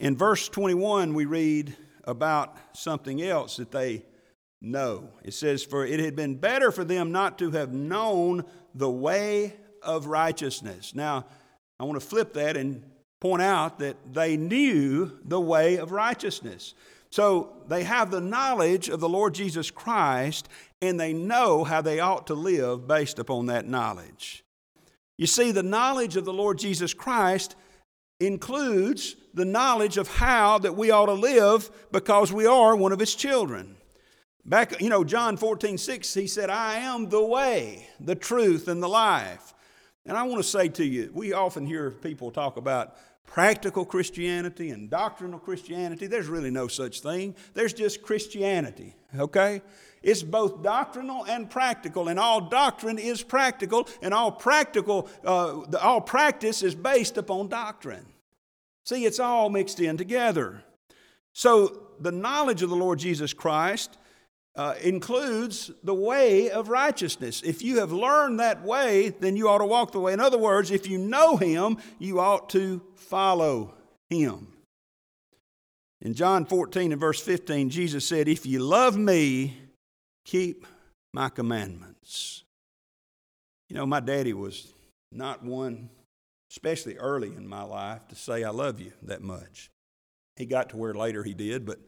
In 0.00 0.16
verse 0.16 0.48
21, 0.48 1.12
we 1.12 1.26
read 1.26 1.76
about 2.04 2.56
something 2.72 3.20
else 3.20 3.58
that 3.58 3.72
they 3.72 4.06
know. 4.62 5.10
It 5.22 5.34
says, 5.34 5.62
For 5.62 5.84
it 5.84 6.00
had 6.00 6.16
been 6.16 6.36
better 6.36 6.72
for 6.72 6.82
them 6.82 7.12
not 7.12 7.38
to 7.40 7.50
have 7.50 7.74
known 7.74 8.46
the 8.74 8.90
way 8.90 9.54
of 9.82 10.06
righteousness. 10.06 10.94
Now, 10.94 11.26
I 11.78 11.84
want 11.84 12.00
to 12.00 12.06
flip 12.06 12.32
that 12.32 12.56
and 12.56 12.82
point 13.20 13.42
out 13.42 13.80
that 13.80 14.14
they 14.14 14.38
knew 14.38 15.12
the 15.26 15.42
way 15.42 15.76
of 15.76 15.92
righteousness. 15.92 16.72
So 17.12 17.52
they 17.68 17.84
have 17.84 18.10
the 18.10 18.22
knowledge 18.22 18.88
of 18.88 18.98
the 18.98 19.08
Lord 19.08 19.34
Jesus 19.34 19.70
Christ 19.70 20.48
and 20.80 20.98
they 20.98 21.12
know 21.12 21.62
how 21.62 21.82
they 21.82 22.00
ought 22.00 22.26
to 22.28 22.34
live 22.34 22.88
based 22.88 23.18
upon 23.18 23.46
that 23.46 23.68
knowledge. 23.68 24.42
You 25.18 25.26
see, 25.26 25.52
the 25.52 25.62
knowledge 25.62 26.16
of 26.16 26.24
the 26.24 26.32
Lord 26.32 26.58
Jesus 26.58 26.94
Christ 26.94 27.54
includes 28.18 29.16
the 29.34 29.44
knowledge 29.44 29.98
of 29.98 30.08
how 30.08 30.58
that 30.60 30.74
we 30.74 30.90
ought 30.90 31.06
to 31.06 31.12
live 31.12 31.70
because 31.92 32.32
we 32.32 32.46
are 32.46 32.74
one 32.74 32.92
of 32.92 32.98
his 32.98 33.14
children. 33.14 33.76
Back, 34.46 34.80
you 34.80 34.88
know, 34.88 35.04
John 35.04 35.36
14, 35.36 35.76
6, 35.76 36.14
he 36.14 36.26
said, 36.26 36.48
I 36.48 36.76
am 36.76 37.10
the 37.10 37.22
way, 37.22 37.88
the 38.00 38.14
truth, 38.14 38.68
and 38.68 38.82
the 38.82 38.88
life. 38.88 39.52
And 40.06 40.16
I 40.16 40.22
want 40.22 40.42
to 40.42 40.48
say 40.48 40.68
to 40.68 40.84
you, 40.84 41.10
we 41.12 41.34
often 41.34 41.66
hear 41.66 41.90
people 41.90 42.30
talk 42.30 42.56
about 42.56 42.96
practical 43.32 43.86
Christianity 43.86 44.68
and 44.68 44.90
doctrinal 44.90 45.38
Christianity. 45.38 46.06
There's 46.06 46.28
really 46.28 46.50
no 46.50 46.68
such 46.68 47.00
thing. 47.00 47.34
There's 47.54 47.72
just 47.72 48.02
Christianity, 48.02 48.94
okay? 49.18 49.62
It's 50.02 50.22
both 50.22 50.62
doctrinal 50.62 51.24
and 51.24 51.48
practical, 51.48 52.08
and 52.08 52.20
all 52.20 52.42
doctrine 52.42 52.98
is 52.98 53.22
practical, 53.22 53.88
and 54.02 54.12
all 54.12 54.32
practical, 54.32 55.08
uh, 55.24 55.62
all 55.80 56.02
practice 56.02 56.62
is 56.62 56.74
based 56.74 57.16
upon 57.16 57.48
doctrine. 57.48 58.04
See, 58.84 59.06
it's 59.06 59.18
all 59.18 59.48
mixed 59.48 59.80
in 59.80 59.96
together. 59.96 60.62
So, 61.32 61.86
the 62.00 62.12
knowledge 62.12 62.60
of 62.60 62.68
the 62.68 62.76
Lord 62.76 62.98
Jesus 62.98 63.32
Christ 63.32 63.96
uh, 64.54 64.74
includes 64.82 65.70
the 65.82 65.94
way 65.94 66.50
of 66.50 66.68
righteousness. 66.68 67.42
If 67.42 67.62
you 67.62 67.78
have 67.80 67.92
learned 67.92 68.40
that 68.40 68.62
way, 68.62 69.08
then 69.08 69.36
you 69.36 69.48
ought 69.48 69.58
to 69.58 69.66
walk 69.66 69.92
the 69.92 70.00
way. 70.00 70.12
In 70.12 70.20
other 70.20 70.38
words, 70.38 70.70
if 70.70 70.86
you 70.86 70.98
know 70.98 71.36
Him, 71.36 71.78
you 71.98 72.20
ought 72.20 72.50
to 72.50 72.82
follow 72.94 73.74
Him. 74.10 74.48
In 76.02 76.14
John 76.14 76.44
14 76.44 76.92
and 76.92 77.00
verse 77.00 77.20
15, 77.20 77.70
Jesus 77.70 78.06
said, 78.06 78.28
If 78.28 78.44
you 78.44 78.58
love 78.58 78.98
me, 78.98 79.56
keep 80.24 80.66
my 81.14 81.28
commandments. 81.28 82.44
You 83.68 83.76
know, 83.76 83.86
my 83.86 84.00
daddy 84.00 84.34
was 84.34 84.72
not 85.10 85.44
one, 85.44 85.88
especially 86.50 86.96
early 86.96 87.28
in 87.28 87.46
my 87.46 87.62
life, 87.62 88.06
to 88.08 88.16
say, 88.16 88.44
I 88.44 88.50
love 88.50 88.80
you 88.80 88.92
that 89.02 89.22
much. 89.22 89.70
He 90.36 90.44
got 90.44 90.70
to 90.70 90.76
where 90.76 90.94
later 90.94 91.22
he 91.22 91.34
did, 91.34 91.64
but 91.64 91.78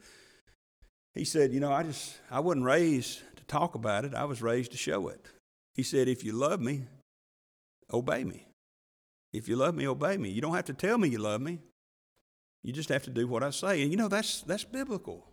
he 1.15 1.25
said, 1.25 1.53
You 1.53 1.61
know, 1.61 1.73
I 1.73 1.83
just, 1.83 2.19
I 2.31 2.41
wasn't 2.41 2.65
raised 2.65 3.21
to 3.37 3.45
talk 3.45 3.75
about 3.75 4.05
it, 4.05 4.15
I 4.15 4.25
was 4.25 4.43
raised 4.43 4.73
to 4.73 4.79
show 4.79 5.09
it. 5.09 5.27
He 5.75 5.83
said, 5.83 6.09
If 6.09 6.25
you 6.25 6.33
love 6.33 6.61
me, 6.61 6.87
obey 7.93 8.25
me. 8.25 8.47
If 9.33 9.49
you 9.49 9.57
love 9.57 9.75
me, 9.75 9.87
obey 9.89 10.17
me. 10.17 10.31
You 10.31 10.41
don't 10.41 10.55
have 10.55 10.67
to 10.67 10.75
tell 10.75 10.97
me 10.97 11.09
you 11.09 11.19
love 11.19 11.41
me. 11.41 11.59
You 12.63 12.73
just 12.73 12.89
have 12.89 13.03
to 13.05 13.11
do 13.11 13.27
what 13.27 13.43
I 13.43 13.51
say. 13.51 13.83
And 13.83 13.91
you 13.91 13.97
know, 13.97 14.09
that's, 14.09 14.43
that's 14.43 14.65
biblical. 14.65 15.27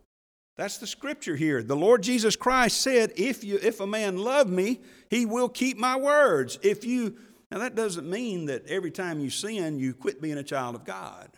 That's 0.56 0.78
the 0.78 0.86
scripture 0.86 1.36
here. 1.36 1.62
The 1.62 1.76
Lord 1.76 2.02
Jesus 2.02 2.36
Christ 2.36 2.80
said, 2.80 3.12
if, 3.16 3.42
you, 3.42 3.58
if 3.62 3.80
a 3.80 3.86
man 3.86 4.18
love 4.18 4.48
me, 4.48 4.80
he 5.08 5.24
will 5.24 5.48
keep 5.48 5.78
my 5.78 5.96
words. 5.96 6.58
If 6.62 6.84
you, 6.84 7.16
now 7.50 7.58
that 7.58 7.74
doesn't 7.74 8.08
mean 8.08 8.46
that 8.46 8.66
every 8.66 8.90
time 8.90 9.20
you 9.20 9.30
sin, 9.30 9.78
you 9.78 9.94
quit 9.94 10.20
being 10.20 10.36
a 10.36 10.42
child 10.42 10.74
of 10.74 10.84
God. 10.84 11.30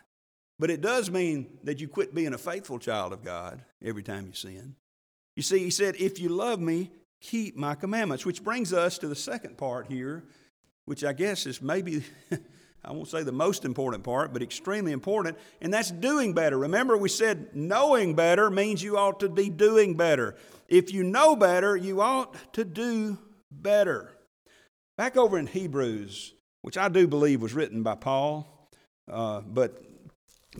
But 0.58 0.70
it 0.70 0.80
does 0.80 1.10
mean 1.10 1.58
that 1.64 1.80
you 1.80 1.88
quit 1.88 2.14
being 2.14 2.32
a 2.32 2.38
faithful 2.38 2.78
child 2.78 3.12
of 3.12 3.24
God 3.24 3.62
every 3.82 4.02
time 4.02 4.26
you 4.26 4.32
sin. 4.32 4.76
You 5.36 5.42
see, 5.42 5.58
he 5.58 5.70
said, 5.70 5.96
If 5.96 6.20
you 6.20 6.28
love 6.28 6.60
me, 6.60 6.90
keep 7.20 7.56
my 7.56 7.74
commandments, 7.74 8.24
which 8.24 8.44
brings 8.44 8.72
us 8.72 8.98
to 8.98 9.08
the 9.08 9.16
second 9.16 9.56
part 9.58 9.86
here, 9.86 10.22
which 10.84 11.04
I 11.04 11.12
guess 11.12 11.46
is 11.46 11.60
maybe, 11.60 12.04
I 12.84 12.92
won't 12.92 13.08
say 13.08 13.22
the 13.22 13.32
most 13.32 13.64
important 13.64 14.04
part, 14.04 14.32
but 14.32 14.42
extremely 14.42 14.92
important, 14.92 15.38
and 15.60 15.72
that's 15.72 15.90
doing 15.90 16.34
better. 16.34 16.58
Remember, 16.58 16.96
we 16.96 17.08
said 17.08 17.54
knowing 17.54 18.14
better 18.14 18.50
means 18.50 18.82
you 18.82 18.96
ought 18.96 19.20
to 19.20 19.28
be 19.28 19.50
doing 19.50 19.96
better. 19.96 20.36
If 20.68 20.92
you 20.92 21.02
know 21.02 21.34
better, 21.34 21.76
you 21.76 22.00
ought 22.00 22.52
to 22.54 22.64
do 22.64 23.18
better. 23.50 24.12
Back 24.96 25.16
over 25.16 25.38
in 25.38 25.48
Hebrews, 25.48 26.34
which 26.62 26.78
I 26.78 26.88
do 26.88 27.08
believe 27.08 27.42
was 27.42 27.54
written 27.54 27.82
by 27.82 27.96
Paul, 27.96 28.68
uh, 29.10 29.40
but 29.40 29.82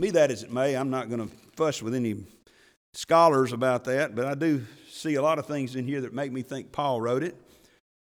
be 0.00 0.10
that 0.10 0.30
as 0.30 0.42
it 0.42 0.52
may, 0.52 0.76
I'm 0.76 0.90
not 0.90 1.08
going 1.08 1.28
to 1.28 1.34
fuss 1.56 1.82
with 1.82 1.94
any 1.94 2.24
scholars 2.94 3.52
about 3.52 3.84
that, 3.84 4.14
but 4.14 4.26
I 4.26 4.34
do 4.34 4.64
see 4.90 5.14
a 5.14 5.22
lot 5.22 5.38
of 5.38 5.46
things 5.46 5.76
in 5.76 5.86
here 5.86 6.00
that 6.02 6.12
make 6.12 6.32
me 6.32 6.42
think 6.42 6.72
Paul 6.72 7.00
wrote 7.00 7.22
it. 7.22 7.36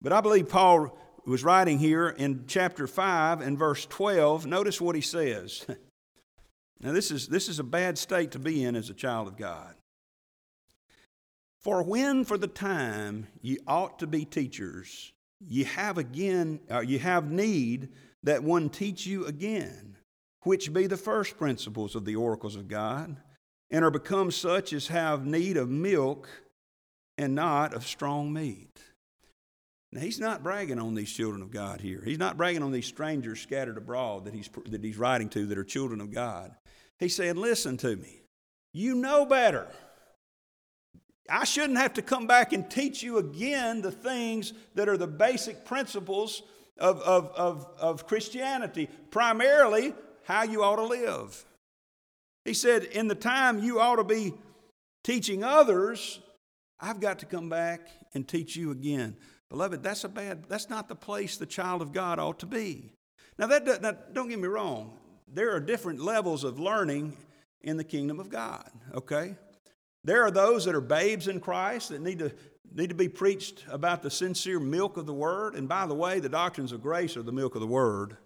But 0.01 0.12
I 0.12 0.21
believe 0.21 0.49
Paul 0.49 0.97
was 1.27 1.45
writing 1.45 1.79
here 1.79 2.09
in 2.09 2.45
chapter 2.47 2.87
5 2.87 3.41
and 3.41 3.59
verse 3.59 3.87
12. 3.87 4.47
Notice 4.47 4.81
what 4.81 4.95
he 4.95 5.03
says. 5.03 5.67
Now, 6.81 6.93
this 6.93 7.11
is, 7.11 7.27
this 7.27 7.49
is 7.49 7.59
a 7.59 7.64
bad 7.64 7.99
state 7.99 8.31
to 8.33 8.38
be 8.38 8.62
in 8.62 8.77
as 8.77 8.88
a 8.88 8.95
child 8.95 9.27
of 9.27 9.37
God. 9.37 9.75
For 11.61 11.83
when 11.83 12.25
for 12.25 12.38
the 12.38 12.47
time 12.47 13.27
ye 13.43 13.59
ought 13.67 13.99
to 13.99 14.07
be 14.07 14.25
teachers, 14.25 15.12
ye 15.41 15.64
have 15.64 15.99
again, 15.99 16.61
uh, 16.71 16.81
ye 16.81 16.99
have 16.99 17.33
need 17.33 17.88
that 18.23 18.45
one 18.45 18.69
teach 18.69 19.07
you 19.07 19.27
again 19.27 19.88
which 20.42 20.72
be 20.72 20.87
the 20.87 20.96
first 20.96 21.37
principles 21.37 21.94
of 21.94 22.05
the 22.05 22.16
oracles 22.16 22.57
of 22.57 22.68
God, 22.68 23.16
and 23.70 23.85
are 23.85 23.90
become 23.90 24.31
such 24.31 24.72
as 24.72 24.88
have 24.88 25.27
need 25.27 25.57
of 25.57 25.68
milk 25.68 26.29
and 27.16 27.35
not 27.35 27.74
of 27.74 27.87
strong 27.87 28.33
meat. 28.33 28.79
Now, 29.90 30.01
he's 30.01 30.20
not 30.20 30.42
bragging 30.42 30.79
on 30.79 30.94
these 30.94 31.11
children 31.11 31.42
of 31.42 31.51
God 31.51 31.81
here. 31.81 32.03
He's 32.05 32.18
not 32.18 32.37
bragging 32.37 32.62
on 32.62 32.72
these 32.72 32.87
strangers 32.87 33.40
scattered 33.40 33.79
abroad 33.79 34.27
that 34.27 34.35
he's, 34.35 34.51
that 34.66 34.85
he's 34.85 34.98
writing 34.98 35.31
to 35.31 35.46
that 35.46 35.59
are 35.59 35.64
children 35.64 36.01
of 36.01 36.12
God. 36.12 36.55
He's 36.98 37.14
saying, 37.14 37.37
Listen 37.37 37.77
to 37.79 37.96
me. 37.96 38.22
You 38.72 38.94
know 38.94 39.24
better. 39.24 39.68
I 41.31 41.44
shouldn't 41.44 41.79
have 41.79 41.94
to 41.94 42.03
come 42.03 42.27
back 42.27 42.53
and 42.53 42.70
teach 42.70 43.03
you 43.03 43.18
again 43.18 43.83
the 43.83 43.90
things 43.90 44.53
that 44.74 44.88
are 44.88 44.96
the 44.96 45.07
basic 45.07 45.64
principles 45.64 46.42
of, 46.79 47.01
of, 47.03 47.31
of, 47.35 47.66
of 47.79 48.07
Christianity. 48.07 48.88
Primarily, 49.11 49.94
how 50.29 50.43
you 50.43 50.62
ought 50.62 50.77
to 50.77 50.85
live. 50.85 51.45
He 52.45 52.53
said, 52.53 52.85
In 52.85 53.09
the 53.09 53.14
time 53.14 53.59
you 53.59 53.81
ought 53.81 53.97
to 53.97 54.05
be 54.05 54.35
teaching 55.03 55.43
others, 55.43 56.21
I've 56.79 57.01
got 57.01 57.21
to 57.21 57.27
come 57.27 57.49
back 57.49 57.88
and 58.12 58.29
teach 58.29 58.55
you 58.55 58.71
again. 58.71 59.17
Beloved, 59.49 59.83
that's 59.83 60.05
a 60.05 60.09
bad, 60.09 60.45
that's 60.47 60.69
not 60.69 60.87
the 60.87 60.95
place 60.95 61.38
the 61.38 61.47
child 61.47 61.81
of 61.81 61.95
God 61.95 62.19
ought 62.19 62.38
to 62.41 62.47
be. 62.47 62.93
Now, 63.38 63.47
that, 63.47 63.81
now, 63.81 63.93
don't 64.12 64.29
get 64.29 64.38
me 64.38 64.49
wrong. 64.49 64.93
There 65.33 65.55
are 65.55 65.61
different 65.61 66.01
levels 66.01 66.45
of 66.45 66.61
learning 66.61 67.17
in 67.62 67.79
the 67.79 67.85
kingdom 67.85 68.21
of 68.21 68.29
God, 68.29 68.71
okay? 68.95 69.35
There 70.05 70.23
are 70.25 70.31
those 70.31 70.67
that 70.67 70.75
are 70.75 70.83
babes 70.83 71.27
in 71.27 71.41
Christ 71.41 71.88
that 71.88 72.03
need 72.03 72.19
to, 72.19 72.33
need 72.75 72.88
to 72.91 72.95
be 72.95 73.09
preached 73.09 73.64
about 73.71 74.03
the 74.03 74.11
sincere 74.11 74.61
milk 74.61 74.99
of 74.99 75.07
the 75.07 75.14
Word. 75.14 75.55
And 75.55 75.69
by 75.69 75.87
the 75.87 75.95
way, 75.95 76.21
the 76.21 76.29
doctrines 76.29 76.73
of 76.73 76.83
grace 76.83 77.17
are 77.17 77.23
the 77.23 77.33
milk 77.33 77.55
of 77.55 77.62
the 77.62 77.67
Word. 77.67 78.19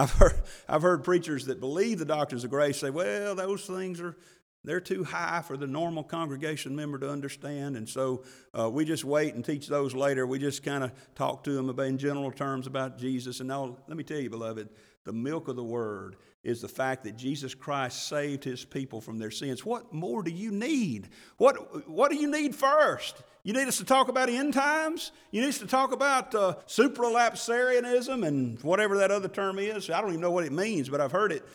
I've 0.00 0.12
heard, 0.12 0.40
I've 0.66 0.80
heard 0.80 1.04
preachers 1.04 1.44
that 1.46 1.60
believe 1.60 1.98
the 1.98 2.06
doctrines 2.06 2.42
of 2.42 2.48
grace 2.48 2.78
say, 2.78 2.88
well, 2.88 3.34
those 3.34 3.66
things 3.66 4.00
are, 4.00 4.16
they're 4.64 4.80
too 4.80 5.04
high 5.04 5.42
for 5.42 5.58
the 5.58 5.66
normal 5.66 6.02
congregation 6.02 6.74
member 6.74 6.98
to 6.98 7.10
understand, 7.10 7.76
and 7.76 7.86
so 7.86 8.24
uh, 8.58 8.70
we 8.70 8.86
just 8.86 9.04
wait 9.04 9.34
and 9.34 9.44
teach 9.44 9.68
those 9.68 9.94
later. 9.94 10.26
We 10.26 10.38
just 10.38 10.62
kind 10.62 10.84
of 10.84 10.92
talk 11.14 11.44
to 11.44 11.52
them 11.52 11.68
about 11.68 11.86
in 11.86 11.98
general 11.98 12.32
terms 12.32 12.66
about 12.66 12.98
Jesus. 12.98 13.40
And 13.40 13.48
now, 13.48 13.76
let 13.88 13.98
me 13.98 14.02
tell 14.02 14.18
you, 14.18 14.30
beloved, 14.30 14.70
the 15.04 15.12
milk 15.12 15.48
of 15.48 15.56
the 15.56 15.64
word 15.64 16.16
is 16.42 16.62
the 16.62 16.68
fact 16.68 17.04
that 17.04 17.16
Jesus 17.16 17.54
Christ 17.54 18.08
saved 18.08 18.42
his 18.42 18.64
people 18.64 19.02
from 19.02 19.18
their 19.18 19.30
sins. 19.30 19.66
What 19.66 19.92
more 19.92 20.22
do 20.22 20.30
you 20.30 20.50
need? 20.50 21.10
What, 21.36 21.86
what 21.86 22.10
do 22.10 22.16
you 22.16 22.30
need 22.30 22.54
first? 22.54 23.22
You 23.42 23.54
need 23.54 23.68
us 23.68 23.78
to 23.78 23.84
talk 23.84 24.08
about 24.08 24.28
end 24.28 24.52
times? 24.52 25.12
You 25.30 25.40
need 25.40 25.48
us 25.48 25.58
to 25.58 25.66
talk 25.66 25.92
about 25.92 26.34
uh, 26.34 26.56
supralapsarianism 26.66 28.26
and 28.26 28.60
whatever 28.62 28.98
that 28.98 29.10
other 29.10 29.28
term 29.28 29.58
is? 29.58 29.88
I 29.88 30.00
don't 30.00 30.10
even 30.10 30.20
know 30.20 30.30
what 30.30 30.44
it 30.44 30.52
means, 30.52 30.88
but 30.90 31.00
I've 31.00 31.12
heard 31.12 31.32
it. 31.32 31.46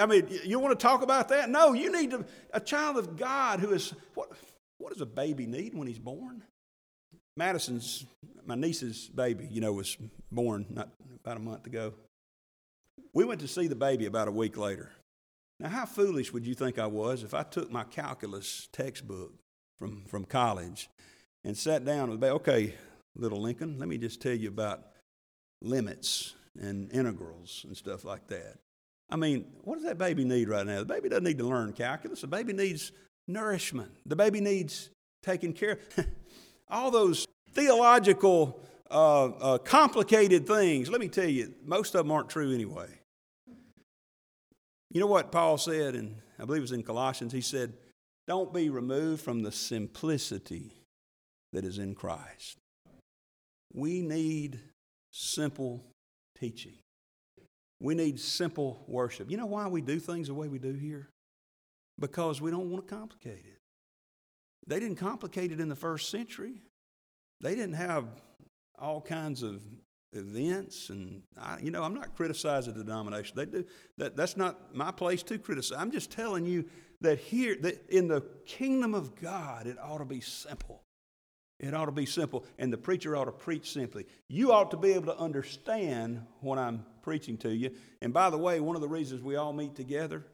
I 0.00 0.06
mean, 0.06 0.26
you 0.44 0.58
want 0.58 0.78
to 0.78 0.82
talk 0.82 1.02
about 1.02 1.28
that? 1.28 1.50
No, 1.50 1.74
you 1.74 1.92
need 1.92 2.12
to, 2.12 2.24
a 2.52 2.60
child 2.60 2.96
of 2.96 3.16
God 3.16 3.60
who 3.60 3.72
is, 3.72 3.92
what, 4.14 4.30
what 4.78 4.92
does 4.92 5.02
a 5.02 5.06
baby 5.06 5.46
need 5.46 5.74
when 5.74 5.86
he's 5.86 5.98
born? 5.98 6.42
Madison's, 7.36 8.06
my 8.46 8.54
niece's 8.54 9.08
baby, 9.08 9.46
you 9.50 9.60
know, 9.60 9.72
was 9.72 9.98
born 10.32 10.64
not 10.70 10.88
about 11.22 11.36
a 11.36 11.40
month 11.40 11.66
ago. 11.66 11.92
We 13.12 13.24
went 13.24 13.40
to 13.42 13.48
see 13.48 13.66
the 13.66 13.74
baby 13.74 14.06
about 14.06 14.28
a 14.28 14.32
week 14.32 14.56
later. 14.56 14.92
Now, 15.60 15.68
how 15.68 15.84
foolish 15.84 16.32
would 16.32 16.46
you 16.46 16.54
think 16.54 16.78
I 16.78 16.86
was 16.86 17.22
if 17.22 17.34
I 17.34 17.42
took 17.42 17.70
my 17.70 17.84
calculus 17.84 18.68
textbook 18.72 19.32
from, 19.78 20.04
from 20.06 20.24
college 20.24 20.88
and 21.44 21.56
sat 21.56 21.84
down 21.84 22.10
with? 22.10 22.22
Okay, 22.22 22.74
little 23.16 23.40
Lincoln, 23.40 23.78
let 23.78 23.88
me 23.88 23.98
just 23.98 24.20
tell 24.20 24.34
you 24.34 24.48
about 24.48 24.82
limits 25.62 26.34
and 26.60 26.90
integrals 26.92 27.64
and 27.66 27.76
stuff 27.76 28.04
like 28.04 28.26
that. 28.28 28.56
I 29.10 29.16
mean, 29.16 29.46
what 29.62 29.76
does 29.76 29.84
that 29.84 29.98
baby 29.98 30.24
need 30.24 30.48
right 30.48 30.66
now? 30.66 30.78
The 30.78 30.84
baby 30.84 31.08
doesn't 31.08 31.24
need 31.24 31.38
to 31.38 31.46
learn 31.46 31.72
calculus. 31.72 32.22
The 32.22 32.26
baby 32.26 32.52
needs 32.52 32.92
nourishment. 33.28 33.90
The 34.06 34.16
baby 34.16 34.40
needs 34.40 34.90
taken 35.22 35.52
care 35.52 35.78
of. 35.96 36.06
All 36.68 36.90
those 36.90 37.26
theological, 37.52 38.60
uh, 38.90 39.24
uh, 39.24 39.58
complicated 39.58 40.46
things, 40.46 40.90
let 40.90 41.00
me 41.00 41.08
tell 41.08 41.28
you, 41.28 41.54
most 41.64 41.94
of 41.94 42.04
them 42.04 42.12
aren't 42.12 42.30
true 42.30 42.52
anyway. 42.52 42.88
You 44.90 45.00
know 45.00 45.06
what 45.06 45.32
Paul 45.32 45.58
said, 45.58 45.94
and 45.94 46.16
I 46.38 46.44
believe 46.44 46.60
it 46.60 46.62
was 46.62 46.72
in 46.72 46.82
Colossians? 46.82 47.32
He 47.32 47.40
said, 47.40 47.74
Don't 48.26 48.54
be 48.54 48.70
removed 48.70 49.22
from 49.22 49.42
the 49.42 49.52
simplicity 49.52 50.83
that 51.54 51.64
is 51.64 51.78
in 51.78 51.94
Christ. 51.94 52.58
We 53.72 54.02
need 54.02 54.60
simple 55.10 55.84
teaching. 56.38 56.74
We 57.80 57.94
need 57.94 58.20
simple 58.20 58.84
worship. 58.86 59.30
You 59.30 59.36
know 59.36 59.46
why 59.46 59.68
we 59.68 59.80
do 59.80 59.98
things 59.98 60.28
the 60.28 60.34
way 60.34 60.48
we 60.48 60.58
do 60.58 60.72
here? 60.72 61.08
Because 61.98 62.40
we 62.40 62.50
don't 62.50 62.70
want 62.70 62.86
to 62.86 62.94
complicate 62.94 63.44
it. 63.44 63.58
They 64.66 64.80
didn't 64.80 64.96
complicate 64.96 65.52
it 65.52 65.60
in 65.60 65.68
the 65.68 65.76
first 65.76 66.10
century. 66.10 66.62
They 67.40 67.54
didn't 67.54 67.74
have 67.74 68.06
all 68.78 69.00
kinds 69.00 69.42
of 69.42 69.62
events 70.12 70.90
and 70.90 71.22
I, 71.36 71.58
you 71.60 71.72
know 71.72 71.82
i'm 71.82 71.94
not 71.94 72.14
criticizing 72.14 72.74
the 72.74 72.84
denomination 72.84 73.34
they 73.34 73.46
do 73.46 73.64
that, 73.98 74.16
that's 74.16 74.36
not 74.36 74.72
my 74.72 74.92
place 74.92 75.24
to 75.24 75.38
criticize 75.38 75.76
i'm 75.76 75.90
just 75.90 76.12
telling 76.12 76.46
you 76.46 76.66
that 77.00 77.18
here 77.18 77.56
that 77.62 77.84
in 77.88 78.06
the 78.06 78.20
kingdom 78.46 78.94
of 78.94 79.16
god 79.20 79.66
it 79.66 79.76
ought 79.80 79.98
to 79.98 80.04
be 80.04 80.20
simple 80.20 80.84
it 81.66 81.74
ought 81.74 81.86
to 81.86 81.92
be 81.92 82.06
simple 82.06 82.44
and 82.58 82.72
the 82.72 82.78
preacher 82.78 83.16
ought 83.16 83.24
to 83.26 83.32
preach 83.32 83.72
simply 83.72 84.06
you 84.28 84.52
ought 84.52 84.70
to 84.70 84.76
be 84.76 84.92
able 84.92 85.06
to 85.06 85.18
understand 85.18 86.24
what 86.40 86.58
i'm 86.58 86.84
preaching 87.04 87.36
to 87.36 87.54
you. 87.54 87.70
And 88.00 88.12
by 88.12 88.30
the 88.30 88.38
way, 88.38 88.58
one 88.58 88.74
of 88.74 88.82
the 88.82 88.88
reasons 88.88 89.22
we 89.22 89.36
all 89.36 89.52
meet 89.52 89.76
together, 89.76 90.24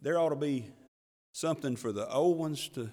there 0.00 0.18
ought 0.18 0.30
to 0.30 0.36
be 0.36 0.70
something 1.32 1.76
for 1.76 1.92
the 1.92 2.08
old 2.08 2.38
ones 2.38 2.68
to, 2.70 2.90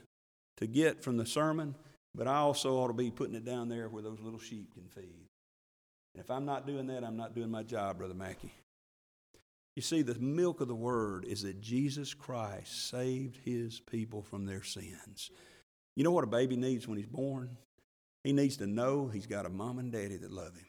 to 0.58 0.68
get 0.68 1.04
from 1.04 1.16
the 1.16 1.26
sermon, 1.26 1.76
but 2.14 2.28
I 2.28 2.38
also 2.38 2.76
ought 2.78 2.88
to 2.88 2.94
be 2.94 3.12
putting 3.12 3.36
it 3.36 3.46
down 3.46 3.70
there 3.70 3.88
where 3.88 4.02
those 4.02 4.20
little 4.20 4.40
sheep 4.40 4.74
can 4.74 4.88
feed. 4.90 5.28
And 6.14 6.24
if 6.24 6.32
I'm 6.32 6.46
not 6.46 6.66
doing 6.66 6.88
that, 6.88 7.04
I'm 7.04 7.18
not 7.18 7.36
doing 7.36 7.52
my 7.52 7.64
job, 7.64 8.00
Brother 8.00 8.16
Mackey. 8.16 8.52
You 9.76 9.82
see, 9.82 10.02
the 10.02 10.16
milk 10.16 10.62
of 10.62 10.68
the 10.68 10.76
word 10.76 11.26
is 11.26 11.44
that 11.44 11.62
Jesus 11.62 12.14
Christ 12.14 12.90
saved 12.90 13.38
his 13.44 13.80
people 13.80 14.24
from 14.24 14.46
their 14.46 14.64
sins. 14.64 15.30
You 15.96 16.04
know 16.04 16.12
what 16.12 16.24
a 16.24 16.28
baby 16.28 16.58
needs 16.58 16.88
when 16.88 16.98
he's 16.98 17.08
born? 17.08 17.58
He 18.24 18.34
needs 18.34 18.58
to 18.58 18.68
know 18.68 19.08
he's 19.08 19.28
got 19.28 19.46
a 19.46 19.50
mom 19.50 19.80
and 19.80 19.92
daddy 19.92 20.18
that 20.18 20.32
love 20.32 20.56
him. 20.56 20.66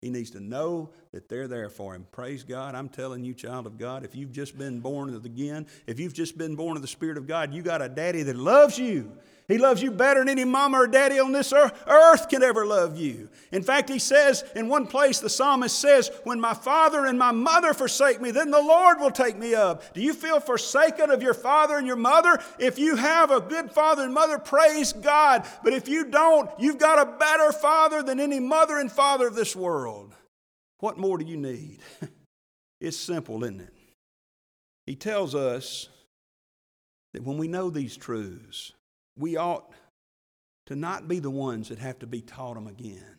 He 0.00 0.10
needs 0.10 0.30
to 0.30 0.40
know 0.40 0.90
that 1.12 1.28
they're 1.28 1.48
there 1.48 1.68
for 1.68 1.94
him. 1.94 2.06
Praise 2.12 2.44
God. 2.44 2.76
I'm 2.76 2.88
telling 2.88 3.24
you, 3.24 3.34
child 3.34 3.66
of 3.66 3.78
God, 3.78 4.04
if 4.04 4.14
you've 4.14 4.30
just 4.30 4.56
been 4.56 4.78
born 4.78 5.12
again, 5.12 5.66
if 5.88 5.98
you've 5.98 6.14
just 6.14 6.38
been 6.38 6.54
born 6.54 6.76
of 6.76 6.82
the 6.82 6.88
Spirit 6.88 7.16
of 7.16 7.26
God, 7.26 7.52
you 7.52 7.62
got 7.62 7.82
a 7.82 7.88
daddy 7.88 8.22
that 8.22 8.36
loves 8.36 8.78
you. 8.78 9.10
He 9.48 9.56
loves 9.56 9.82
you 9.82 9.90
better 9.90 10.20
than 10.20 10.28
any 10.28 10.44
mama 10.44 10.82
or 10.82 10.86
daddy 10.86 11.18
on 11.18 11.32
this 11.32 11.54
earth 11.54 12.28
can 12.28 12.42
ever 12.42 12.66
love 12.66 12.98
you. 12.98 13.30
In 13.50 13.62
fact, 13.62 13.88
he 13.88 13.98
says 13.98 14.44
in 14.54 14.68
one 14.68 14.86
place, 14.86 15.20
the 15.20 15.30
psalmist 15.30 15.78
says, 15.78 16.10
When 16.24 16.38
my 16.38 16.52
father 16.52 17.06
and 17.06 17.18
my 17.18 17.32
mother 17.32 17.72
forsake 17.72 18.20
me, 18.20 18.30
then 18.30 18.50
the 18.50 18.60
Lord 18.60 19.00
will 19.00 19.10
take 19.10 19.38
me 19.38 19.54
up. 19.54 19.94
Do 19.94 20.02
you 20.02 20.12
feel 20.12 20.38
forsaken 20.38 21.10
of 21.10 21.22
your 21.22 21.32
father 21.32 21.78
and 21.78 21.86
your 21.86 21.96
mother? 21.96 22.38
If 22.58 22.78
you 22.78 22.96
have 22.96 23.30
a 23.30 23.40
good 23.40 23.72
father 23.72 24.02
and 24.02 24.12
mother, 24.12 24.38
praise 24.38 24.92
God. 24.92 25.46
But 25.64 25.72
if 25.72 25.88
you 25.88 26.04
don't, 26.04 26.50
you've 26.58 26.78
got 26.78 27.08
a 27.08 27.16
better 27.18 27.50
father 27.50 28.02
than 28.02 28.20
any 28.20 28.40
mother 28.40 28.78
and 28.78 28.92
father 28.92 29.28
of 29.28 29.34
this 29.34 29.56
world. 29.56 30.12
What 30.80 30.98
more 30.98 31.16
do 31.16 31.24
you 31.24 31.38
need? 31.38 31.78
it's 32.82 32.98
simple, 32.98 33.42
isn't 33.44 33.62
it? 33.62 33.72
He 34.84 34.94
tells 34.94 35.34
us 35.34 35.88
that 37.14 37.22
when 37.22 37.38
we 37.38 37.48
know 37.48 37.70
these 37.70 37.96
truths, 37.96 38.72
we 39.18 39.36
ought 39.36 39.70
to 40.66 40.76
not 40.76 41.08
be 41.08 41.18
the 41.18 41.30
ones 41.30 41.68
that 41.68 41.78
have 41.78 41.98
to 42.00 42.06
be 42.06 42.20
taught 42.20 42.54
them 42.54 42.66
again. 42.66 43.16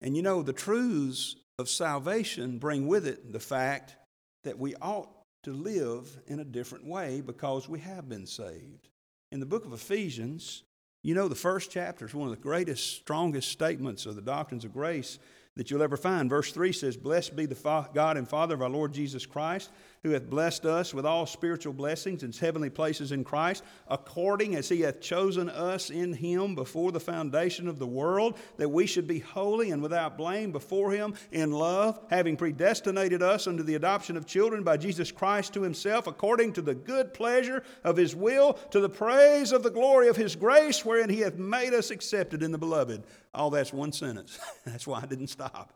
And 0.00 0.16
you 0.16 0.22
know, 0.22 0.42
the 0.42 0.52
truths 0.52 1.36
of 1.58 1.68
salvation 1.68 2.58
bring 2.58 2.86
with 2.86 3.06
it 3.06 3.32
the 3.32 3.40
fact 3.40 3.96
that 4.44 4.58
we 4.58 4.74
ought 4.76 5.08
to 5.44 5.52
live 5.52 6.18
in 6.26 6.40
a 6.40 6.44
different 6.44 6.86
way 6.86 7.20
because 7.20 7.68
we 7.68 7.80
have 7.80 8.08
been 8.08 8.26
saved. 8.26 8.88
In 9.30 9.40
the 9.40 9.46
book 9.46 9.64
of 9.64 9.72
Ephesians, 9.72 10.62
you 11.02 11.14
know, 11.14 11.28
the 11.28 11.34
first 11.34 11.70
chapter 11.70 12.06
is 12.06 12.14
one 12.14 12.28
of 12.28 12.34
the 12.34 12.42
greatest, 12.42 12.96
strongest 12.96 13.50
statements 13.50 14.06
of 14.06 14.14
the 14.14 14.22
doctrines 14.22 14.64
of 14.64 14.72
grace 14.72 15.18
that 15.56 15.70
you'll 15.70 15.82
ever 15.82 15.96
find. 15.96 16.30
Verse 16.30 16.52
3 16.52 16.72
says, 16.72 16.96
Blessed 16.96 17.36
be 17.36 17.46
the 17.46 17.88
God 17.92 18.16
and 18.16 18.28
Father 18.28 18.54
of 18.54 18.62
our 18.62 18.70
Lord 18.70 18.92
Jesus 18.92 19.26
Christ, 19.26 19.70
who 20.02 20.10
hath 20.10 20.28
blessed 20.28 20.66
us 20.66 20.92
with 20.92 21.06
all 21.06 21.26
spiritual 21.26 21.72
blessings 21.72 22.24
in 22.24 22.32
heavenly 22.32 22.70
places 22.70 23.12
in 23.12 23.22
Christ, 23.22 23.62
according 23.88 24.56
as 24.56 24.68
he 24.68 24.80
hath 24.80 25.00
chosen 25.00 25.48
us 25.48 25.90
in 25.90 26.12
him 26.12 26.56
before 26.56 26.90
the 26.90 26.98
foundation 26.98 27.68
of 27.68 27.78
the 27.78 27.86
world, 27.86 28.36
that 28.56 28.68
we 28.68 28.86
should 28.86 29.06
be 29.06 29.20
holy 29.20 29.70
and 29.70 29.80
without 29.80 30.18
blame 30.18 30.50
before 30.50 30.90
him 30.90 31.14
in 31.30 31.52
love, 31.52 32.00
having 32.10 32.36
predestinated 32.36 33.22
us 33.22 33.46
unto 33.46 33.62
the 33.62 33.76
adoption 33.76 34.16
of 34.16 34.26
children 34.26 34.64
by 34.64 34.76
Jesus 34.76 35.12
Christ 35.12 35.54
to 35.54 35.62
himself, 35.62 36.08
according 36.08 36.52
to 36.54 36.62
the 36.62 36.74
good 36.74 37.14
pleasure 37.14 37.62
of 37.84 37.96
his 37.96 38.16
will, 38.16 38.54
to 38.70 38.80
the 38.80 38.88
praise 38.88 39.52
of 39.52 39.62
the 39.62 39.70
glory 39.70 40.08
of 40.08 40.16
his 40.16 40.34
grace, 40.34 40.84
wherein 40.84 41.10
he 41.10 41.20
hath 41.20 41.36
made 41.36 41.74
us 41.74 41.92
accepted 41.92 42.42
in 42.42 42.50
the 42.50 42.58
beloved. 42.58 43.04
All 43.34 43.50
that's 43.50 43.72
one 43.72 43.92
sentence. 43.92 44.38
that's 44.66 44.86
why 44.86 45.00
I 45.00 45.06
didn't 45.06 45.28
stop. 45.28 45.72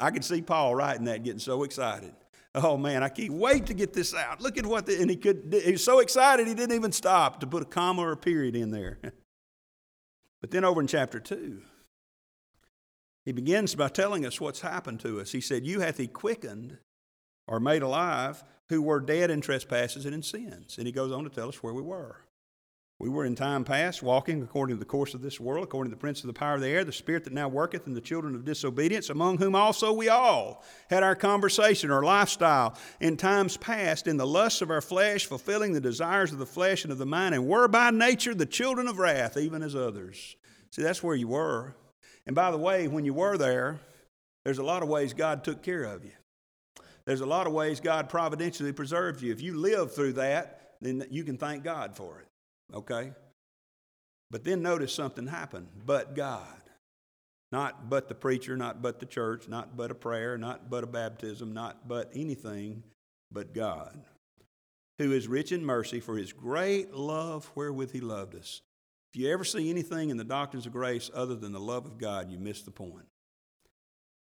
I 0.00 0.10
could 0.10 0.24
see 0.24 0.42
Paul 0.42 0.74
writing 0.74 1.04
that, 1.04 1.22
getting 1.22 1.38
so 1.38 1.62
excited. 1.62 2.12
Oh 2.54 2.76
man, 2.76 3.02
I 3.02 3.08
can't 3.08 3.34
wait 3.34 3.66
to 3.66 3.74
get 3.74 3.92
this 3.92 4.14
out. 4.14 4.40
Look 4.40 4.58
at 4.58 4.66
what 4.66 4.86
the, 4.86 5.00
and 5.00 5.08
he 5.08 5.16
could 5.16 5.54
he 5.64 5.72
was 5.72 5.84
so 5.84 6.00
excited 6.00 6.46
he 6.46 6.54
didn't 6.54 6.74
even 6.74 6.92
stop 6.92 7.40
to 7.40 7.46
put 7.46 7.62
a 7.62 7.66
comma 7.66 8.02
or 8.02 8.12
a 8.12 8.16
period 8.16 8.56
in 8.56 8.70
there. 8.70 8.98
but 10.40 10.50
then 10.50 10.64
over 10.64 10.80
in 10.80 10.88
chapter 10.88 11.20
2, 11.20 11.62
he 13.24 13.32
begins 13.32 13.74
by 13.74 13.88
telling 13.88 14.26
us 14.26 14.40
what's 14.40 14.62
happened 14.62 15.00
to 15.00 15.20
us. 15.20 15.30
He 15.32 15.40
said, 15.40 15.64
You 15.64 15.80
hath 15.80 15.98
he 15.98 16.08
quickened 16.08 16.78
or 17.46 17.60
made 17.60 17.82
alive 17.82 18.42
who 18.68 18.82
were 18.82 19.00
dead 19.00 19.30
in 19.30 19.40
trespasses 19.40 20.04
and 20.04 20.14
in 20.14 20.22
sins. 20.22 20.78
And 20.78 20.86
he 20.86 20.92
goes 20.92 21.12
on 21.12 21.24
to 21.24 21.30
tell 21.30 21.48
us 21.48 21.62
where 21.62 21.74
we 21.74 21.82
were. 21.82 22.16
We 23.00 23.08
were 23.08 23.24
in 23.24 23.34
time 23.34 23.64
past 23.64 24.02
walking 24.02 24.42
according 24.42 24.76
to 24.76 24.78
the 24.78 24.84
course 24.84 25.14
of 25.14 25.22
this 25.22 25.40
world, 25.40 25.64
according 25.64 25.90
to 25.90 25.96
the 25.96 26.00
prince 26.00 26.20
of 26.20 26.26
the 26.26 26.34
power 26.34 26.56
of 26.56 26.60
the 26.60 26.68
air, 26.68 26.84
the 26.84 26.92
spirit 26.92 27.24
that 27.24 27.32
now 27.32 27.48
worketh 27.48 27.86
in 27.86 27.94
the 27.94 28.00
children 28.02 28.34
of 28.34 28.44
disobedience, 28.44 29.08
among 29.08 29.38
whom 29.38 29.54
also 29.54 29.90
we 29.90 30.10
all 30.10 30.62
had 30.90 31.02
our 31.02 31.16
conversation, 31.16 31.90
our 31.90 32.02
lifestyle 32.02 32.76
in 33.00 33.16
times 33.16 33.56
past, 33.56 34.06
in 34.06 34.18
the 34.18 34.26
lusts 34.26 34.60
of 34.60 34.70
our 34.70 34.82
flesh, 34.82 35.24
fulfilling 35.24 35.72
the 35.72 35.80
desires 35.80 36.30
of 36.30 36.38
the 36.38 36.44
flesh 36.44 36.84
and 36.84 36.92
of 36.92 36.98
the 36.98 37.06
mind, 37.06 37.34
and 37.34 37.46
were 37.46 37.68
by 37.68 37.90
nature 37.90 38.34
the 38.34 38.44
children 38.44 38.86
of 38.86 38.98
wrath, 38.98 39.38
even 39.38 39.62
as 39.62 39.74
others. 39.74 40.36
See, 40.70 40.82
that's 40.82 41.02
where 41.02 41.16
you 41.16 41.28
were. 41.28 41.74
And 42.26 42.36
by 42.36 42.50
the 42.50 42.58
way, 42.58 42.86
when 42.86 43.06
you 43.06 43.14
were 43.14 43.38
there, 43.38 43.80
there's 44.44 44.58
a 44.58 44.62
lot 44.62 44.82
of 44.82 44.90
ways 44.90 45.14
God 45.14 45.42
took 45.42 45.62
care 45.62 45.84
of 45.84 46.04
you. 46.04 46.12
There's 47.06 47.22
a 47.22 47.26
lot 47.26 47.46
of 47.46 47.54
ways 47.54 47.80
God 47.80 48.10
providentially 48.10 48.74
preserved 48.74 49.22
you. 49.22 49.32
If 49.32 49.40
you 49.40 49.56
live 49.56 49.94
through 49.94 50.12
that, 50.14 50.74
then 50.82 51.06
you 51.10 51.24
can 51.24 51.38
thank 51.38 51.64
God 51.64 51.96
for 51.96 52.20
it. 52.20 52.26
Okay? 52.74 53.12
But 54.30 54.44
then 54.44 54.62
notice 54.62 54.92
something 54.92 55.26
happened. 55.26 55.68
But 55.84 56.14
God. 56.14 56.60
Not 57.52 57.90
but 57.90 58.08
the 58.08 58.14
preacher, 58.14 58.56
not 58.56 58.80
but 58.80 59.00
the 59.00 59.06
church, 59.06 59.48
not 59.48 59.76
but 59.76 59.90
a 59.90 59.94
prayer, 59.94 60.38
not 60.38 60.70
but 60.70 60.84
a 60.84 60.86
baptism, 60.86 61.52
not 61.52 61.88
but 61.88 62.10
anything, 62.14 62.84
but 63.32 63.54
God, 63.54 64.00
who 64.98 65.12
is 65.12 65.26
rich 65.26 65.50
in 65.50 65.64
mercy 65.64 65.98
for 65.98 66.16
his 66.16 66.32
great 66.32 66.94
love 66.94 67.50
wherewith 67.54 67.90
he 67.90 68.00
loved 68.00 68.36
us. 68.36 68.60
If 69.12 69.20
you 69.20 69.32
ever 69.32 69.42
see 69.42 69.68
anything 69.68 70.10
in 70.10 70.16
the 70.16 70.24
doctrines 70.24 70.66
of 70.66 70.72
grace 70.72 71.10
other 71.12 71.34
than 71.34 71.52
the 71.52 71.58
love 71.58 71.86
of 71.86 71.98
God, 71.98 72.30
you 72.30 72.38
miss 72.38 72.62
the 72.62 72.70
point. 72.70 73.06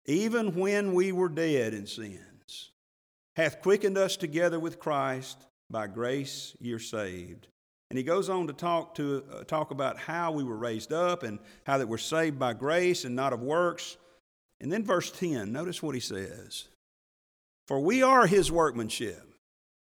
Even 0.05 0.55
when 0.55 0.95
we 0.95 1.12
were 1.12 1.29
dead 1.29 1.75
in 1.75 1.85
sins, 1.85 2.71
hath 3.35 3.62
quickened 3.62 3.97
us 3.97 4.17
together 4.17 4.59
with 4.59 4.79
Christ, 4.79 5.45
by 5.69 5.85
grace 5.85 6.57
you're 6.59 6.79
saved. 6.79 7.47
And 7.89 7.97
he 7.97 8.04
goes 8.04 8.30
on 8.30 8.47
to 8.47 8.54
talk 8.54 8.95
to 8.95 9.23
uh, 9.34 9.43
talk 9.43 9.71
about 9.71 9.97
how 9.97 10.32
we 10.32 10.43
were 10.43 10.58
raised 10.58 10.93
up 10.93 11.23
and 11.23 11.39
how 11.65 11.80
that 11.80 11.88
we're 11.88 11.97
saved 11.97 12.38
by 12.38 12.54
grace 12.54 13.04
and 13.04 13.15
not 13.15 13.34
of 13.34 13.41
works. 13.41 13.97
And 14.62 14.71
then 14.71 14.84
verse 14.84 15.10
10, 15.12 15.52
notice 15.52 15.82
what 15.82 15.95
he 15.95 16.02
says. 16.02 16.67
For 17.67 17.80
we 17.80 18.04
are 18.04 18.28
his 18.28 18.52
workmanship. 18.52 19.25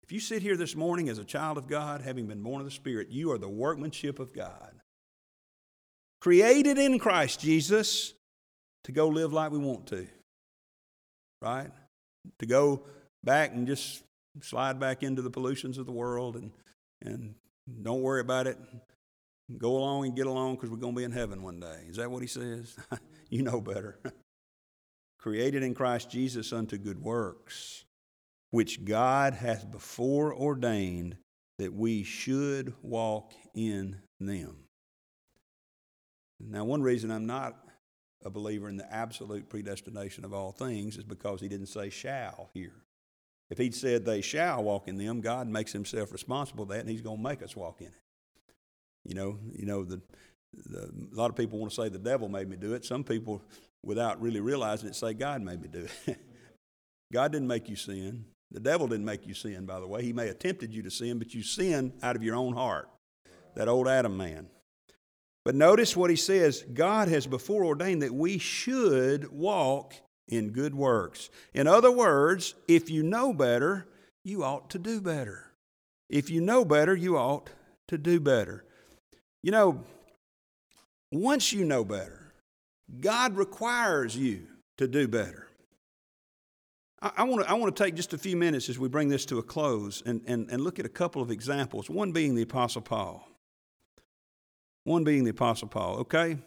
If 0.04 0.12
you 0.12 0.20
sit 0.20 0.42
here 0.42 0.56
this 0.56 0.76
morning 0.76 1.08
as 1.08 1.18
a 1.18 1.24
child 1.24 1.56
of 1.56 1.68
God, 1.68 2.00
having 2.00 2.26
been 2.26 2.42
born 2.42 2.60
of 2.60 2.64
the 2.64 2.72
Spirit, 2.72 3.10
you 3.10 3.30
are 3.32 3.38
the 3.38 3.48
workmanship 3.48 4.18
of 4.18 4.34
God. 4.34 4.72
Created 6.20 6.78
in 6.78 6.98
Christ 6.98 7.40
Jesus 7.40 8.14
to 8.84 8.92
go 8.92 9.08
live 9.08 9.32
like 9.32 9.52
we 9.52 9.58
want 9.58 9.86
to. 9.86 10.06
Right? 11.40 11.70
To 12.40 12.46
go 12.46 12.82
back 13.24 13.52
and 13.52 13.66
just 13.66 14.02
slide 14.42 14.78
back 14.78 15.02
into 15.02 15.22
the 15.22 15.30
pollutions 15.30 15.78
of 15.78 15.86
the 15.86 15.92
world 15.92 16.36
and, 16.36 16.50
and 17.02 17.34
don't 17.82 18.02
worry 18.02 18.20
about 18.20 18.46
it. 18.46 18.58
Go 19.58 19.76
along 19.76 20.06
and 20.06 20.16
get 20.16 20.26
along 20.26 20.56
because 20.56 20.70
we're 20.70 20.76
going 20.76 20.94
to 20.94 20.98
be 20.98 21.04
in 21.04 21.10
heaven 21.10 21.42
one 21.42 21.60
day. 21.60 21.84
Is 21.88 21.96
that 21.96 22.10
what 22.10 22.22
he 22.22 22.28
says? 22.28 22.76
you 23.30 23.42
know 23.42 23.60
better. 23.60 23.98
Created 25.18 25.62
in 25.62 25.74
Christ 25.74 26.10
Jesus 26.10 26.52
unto 26.52 26.78
good 26.78 27.02
works, 27.02 27.84
which 28.50 28.84
God 28.84 29.34
hath 29.34 29.70
before 29.70 30.34
ordained 30.34 31.16
that 31.58 31.74
we 31.74 32.04
should 32.04 32.72
walk 32.80 33.32
in 33.54 33.96
them. 34.18 34.56
Now, 36.38 36.64
one 36.64 36.82
reason 36.82 37.10
I'm 37.10 37.26
not 37.26 37.56
a 38.24 38.30
believer 38.30 38.68
in 38.68 38.76
the 38.76 38.92
absolute 38.92 39.48
predestination 39.48 40.24
of 40.24 40.32
all 40.32 40.52
things 40.52 40.96
is 40.96 41.04
because 41.04 41.40
he 41.40 41.48
didn't 41.48 41.66
say 41.66 41.90
shall 41.90 42.50
here. 42.54 42.84
If 43.50 43.58
he'd 43.58 43.74
said 43.74 44.04
they 44.04 44.20
shall 44.20 44.62
walk 44.62 44.86
in 44.86 44.96
them, 44.96 45.20
God 45.20 45.48
makes 45.48 45.72
himself 45.72 46.12
responsible 46.12 46.64
for 46.66 46.72
that, 46.72 46.80
and 46.80 46.88
he's 46.88 47.00
going 47.00 47.16
to 47.16 47.22
make 47.22 47.42
us 47.42 47.56
walk 47.56 47.80
in 47.80 47.88
it. 47.88 47.94
You 49.04 49.14
know, 49.14 49.38
you 49.52 49.66
know 49.66 49.84
the, 49.84 50.00
the, 50.68 50.90
a 51.12 51.16
lot 51.16 51.30
of 51.30 51.36
people 51.36 51.58
want 51.58 51.72
to 51.72 51.76
say 51.82 51.88
the 51.88 51.98
devil 51.98 52.28
made 52.28 52.48
me 52.48 52.56
do 52.56 52.74
it. 52.74 52.84
Some 52.84 53.02
people, 53.02 53.42
without 53.84 54.20
really 54.20 54.40
realizing 54.40 54.88
it, 54.88 54.94
say 54.94 55.14
God 55.14 55.42
made 55.42 55.60
me 55.60 55.68
do 55.68 55.86
it. 56.06 56.18
God 57.12 57.32
didn't 57.32 57.48
make 57.48 57.68
you 57.68 57.76
sin. 57.76 58.24
The 58.52 58.60
devil 58.60 58.86
didn't 58.86 59.04
make 59.04 59.26
you 59.26 59.34
sin, 59.34 59.64
by 59.64 59.80
the 59.80 59.86
way. 59.86 60.02
He 60.02 60.12
may 60.12 60.28
have 60.28 60.38
tempted 60.38 60.72
you 60.72 60.82
to 60.82 60.90
sin, 60.90 61.18
but 61.18 61.34
you 61.34 61.42
sin 61.42 61.92
out 62.02 62.14
of 62.14 62.22
your 62.22 62.36
own 62.36 62.54
heart. 62.54 62.88
That 63.56 63.68
old 63.68 63.88
Adam 63.88 64.16
man. 64.16 64.48
But 65.44 65.54
notice 65.54 65.96
what 65.96 66.10
he 66.10 66.16
says 66.16 66.64
God 66.74 67.08
has 67.08 67.26
before 67.26 67.64
ordained 67.64 68.02
that 68.02 68.14
we 68.14 68.38
should 68.38 69.30
walk 69.32 69.94
in 70.30 70.50
good 70.50 70.74
works. 70.74 71.30
In 71.52 71.66
other 71.66 71.90
words, 71.90 72.54
if 72.68 72.88
you 72.88 73.02
know 73.02 73.32
better, 73.32 73.86
you 74.24 74.44
ought 74.44 74.70
to 74.70 74.78
do 74.78 75.00
better. 75.00 75.52
If 76.08 76.30
you 76.30 76.40
know 76.40 76.64
better, 76.64 76.94
you 76.94 77.16
ought 77.16 77.50
to 77.88 77.98
do 77.98 78.20
better. 78.20 78.64
You 79.42 79.52
know, 79.52 79.84
once 81.12 81.52
you 81.52 81.64
know 81.64 81.84
better, 81.84 82.32
God 83.00 83.36
requires 83.36 84.16
you 84.16 84.46
to 84.78 84.88
do 84.88 85.08
better. 85.08 85.46
I, 87.02 87.24
want 87.24 87.44
to 87.44 87.50
I 87.50 87.54
wanna 87.54 87.72
take 87.72 87.94
just 87.94 88.12
a 88.12 88.18
few 88.18 88.36
minutes 88.36 88.68
as 88.68 88.78
we 88.78 88.88
bring 88.88 89.08
this 89.08 89.24
to 89.26 89.38
a 89.38 89.42
close 89.42 90.02
and, 90.04 90.20
and, 90.26 90.50
and 90.50 90.62
look 90.62 90.78
at 90.78 90.84
a 90.84 90.90
couple 90.90 91.22
of 91.22 91.30
examples, 91.30 91.88
one 91.88 92.12
being 92.12 92.34
the 92.34 92.42
Apostle 92.42 92.82
Paul. 92.82 93.26
One 94.84 95.04
being 95.04 95.24
the 95.24 95.30
Apostle 95.30 95.68
Paul, 95.68 95.98
okay? 95.98 96.38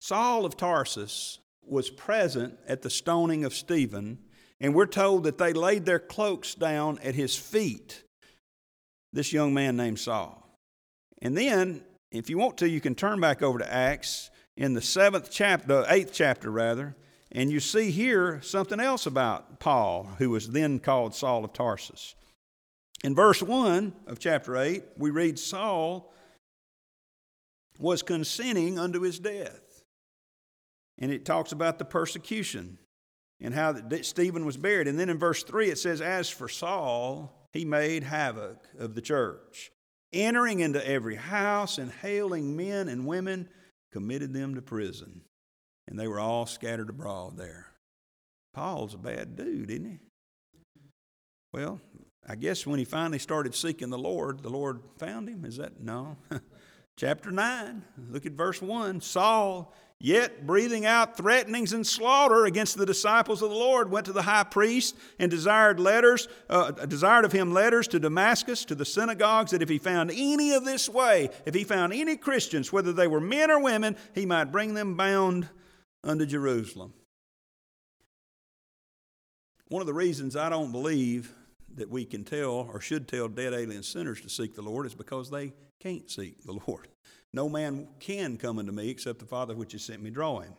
Saul 0.00 0.44
of 0.44 0.56
Tarsus 0.56 1.38
was 1.66 1.90
present 1.90 2.58
at 2.66 2.82
the 2.82 2.90
stoning 2.90 3.44
of 3.44 3.54
Stephen, 3.54 4.18
and 4.60 4.74
we're 4.74 4.86
told 4.86 5.24
that 5.24 5.38
they 5.38 5.52
laid 5.52 5.84
their 5.84 5.98
cloaks 5.98 6.54
down 6.54 6.98
at 7.02 7.14
his 7.14 7.36
feet, 7.36 8.04
this 9.12 9.32
young 9.32 9.54
man 9.54 9.76
named 9.76 9.98
Saul. 9.98 10.40
And 11.22 11.36
then, 11.36 11.82
if 12.10 12.30
you 12.30 12.38
want 12.38 12.58
to, 12.58 12.68
you 12.68 12.80
can 12.80 12.94
turn 12.94 13.20
back 13.20 13.42
over 13.42 13.58
to 13.58 13.72
Acts 13.72 14.30
in 14.56 14.74
the 14.74 14.82
seventh 14.82 15.30
chapter, 15.30 15.66
the 15.66 15.92
eighth 15.92 16.12
chapter 16.12 16.50
rather, 16.50 16.96
and 17.32 17.50
you 17.50 17.60
see 17.60 17.90
here 17.90 18.40
something 18.42 18.78
else 18.78 19.06
about 19.06 19.58
Paul, 19.58 20.08
who 20.18 20.30
was 20.30 20.50
then 20.50 20.78
called 20.78 21.14
Saul 21.14 21.44
of 21.44 21.52
Tarsus. 21.52 22.14
In 23.02 23.14
verse 23.14 23.42
1 23.42 23.92
of 24.06 24.18
chapter 24.18 24.56
8, 24.56 24.82
we 24.96 25.10
read 25.10 25.38
Saul 25.38 26.12
was 27.78 28.02
consenting 28.02 28.78
unto 28.78 29.00
his 29.00 29.18
death 29.18 29.63
and 30.98 31.10
it 31.10 31.24
talks 31.24 31.52
about 31.52 31.78
the 31.78 31.84
persecution 31.84 32.78
and 33.40 33.54
how 33.54 33.72
that 33.72 34.06
Stephen 34.06 34.44
was 34.44 34.56
buried. 34.56 34.88
And 34.88 34.98
then 34.98 35.08
in 35.08 35.18
verse 35.18 35.42
3, 35.42 35.70
it 35.70 35.78
says, 35.78 36.00
As 36.00 36.30
for 36.30 36.48
Saul, 36.48 37.48
he 37.52 37.64
made 37.64 38.02
havoc 38.02 38.66
of 38.78 38.94
the 38.94 39.02
church, 39.02 39.70
entering 40.12 40.60
into 40.60 40.86
every 40.86 41.16
house 41.16 41.78
and 41.78 41.90
hailing 41.90 42.56
men 42.56 42.88
and 42.88 43.06
women, 43.06 43.48
committed 43.92 44.32
them 44.32 44.54
to 44.54 44.62
prison. 44.62 45.22
And 45.86 45.98
they 45.98 46.08
were 46.08 46.20
all 46.20 46.46
scattered 46.46 46.90
abroad 46.90 47.36
there. 47.36 47.66
Paul's 48.54 48.94
a 48.94 48.98
bad 48.98 49.36
dude, 49.36 49.70
isn't 49.70 49.84
he? 49.84 49.98
Well, 51.52 51.80
I 52.26 52.36
guess 52.36 52.66
when 52.66 52.78
he 52.78 52.84
finally 52.84 53.18
started 53.18 53.54
seeking 53.54 53.90
the 53.90 53.98
Lord, 53.98 54.42
the 54.42 54.48
Lord 54.48 54.80
found 54.98 55.28
him. 55.28 55.44
Is 55.44 55.58
that 55.58 55.80
no? 55.80 56.16
Chapter 56.96 57.30
9, 57.30 57.82
look 58.10 58.24
at 58.24 58.32
verse 58.32 58.62
1. 58.62 59.00
Saul 59.00 59.74
Yet, 60.04 60.46
breathing 60.46 60.84
out 60.84 61.16
threatenings 61.16 61.72
and 61.72 61.86
slaughter 61.86 62.44
against 62.44 62.76
the 62.76 62.84
disciples 62.84 63.40
of 63.40 63.48
the 63.48 63.56
Lord, 63.56 63.90
went 63.90 64.04
to 64.04 64.12
the 64.12 64.20
high 64.20 64.44
priest 64.44 64.98
and 65.18 65.30
desired 65.30 65.80
letters, 65.80 66.28
uh, 66.50 66.72
desired 66.72 67.24
of 67.24 67.32
him 67.32 67.54
letters 67.54 67.88
to 67.88 67.98
Damascus, 67.98 68.66
to 68.66 68.74
the 68.74 68.84
synagogues, 68.84 69.52
that 69.52 69.62
if 69.62 69.70
he 69.70 69.78
found 69.78 70.10
any 70.10 70.52
of 70.52 70.66
this 70.66 70.90
way, 70.90 71.30
if 71.46 71.54
he 71.54 71.64
found 71.64 71.94
any 71.94 72.18
Christians, 72.18 72.70
whether 72.70 72.92
they 72.92 73.06
were 73.06 73.18
men 73.18 73.50
or 73.50 73.62
women, 73.62 73.96
he 74.14 74.26
might 74.26 74.52
bring 74.52 74.74
them 74.74 74.94
bound 74.94 75.48
unto 76.02 76.26
Jerusalem. 76.26 76.92
One 79.68 79.80
of 79.80 79.86
the 79.86 79.94
reasons 79.94 80.36
I 80.36 80.50
don't 80.50 80.70
believe 80.70 81.32
that 81.76 81.88
we 81.88 82.04
can 82.04 82.24
tell 82.24 82.68
or 82.70 82.78
should 82.78 83.08
tell 83.08 83.26
dead 83.26 83.54
alien 83.54 83.82
sinners 83.82 84.20
to 84.20 84.28
seek 84.28 84.54
the 84.54 84.60
Lord 84.60 84.84
is 84.84 84.94
because 84.94 85.30
they 85.30 85.54
can't 85.80 86.10
seek 86.10 86.44
the 86.44 86.60
Lord. 86.66 86.88
No 87.34 87.48
man 87.48 87.88
can 87.98 88.36
come 88.36 88.60
unto 88.60 88.70
me 88.70 88.88
except 88.88 89.18
the 89.18 89.26
Father 89.26 89.56
which 89.56 89.72
has 89.72 89.82
sent 89.82 90.00
me 90.00 90.08
draw 90.08 90.38
him. 90.38 90.54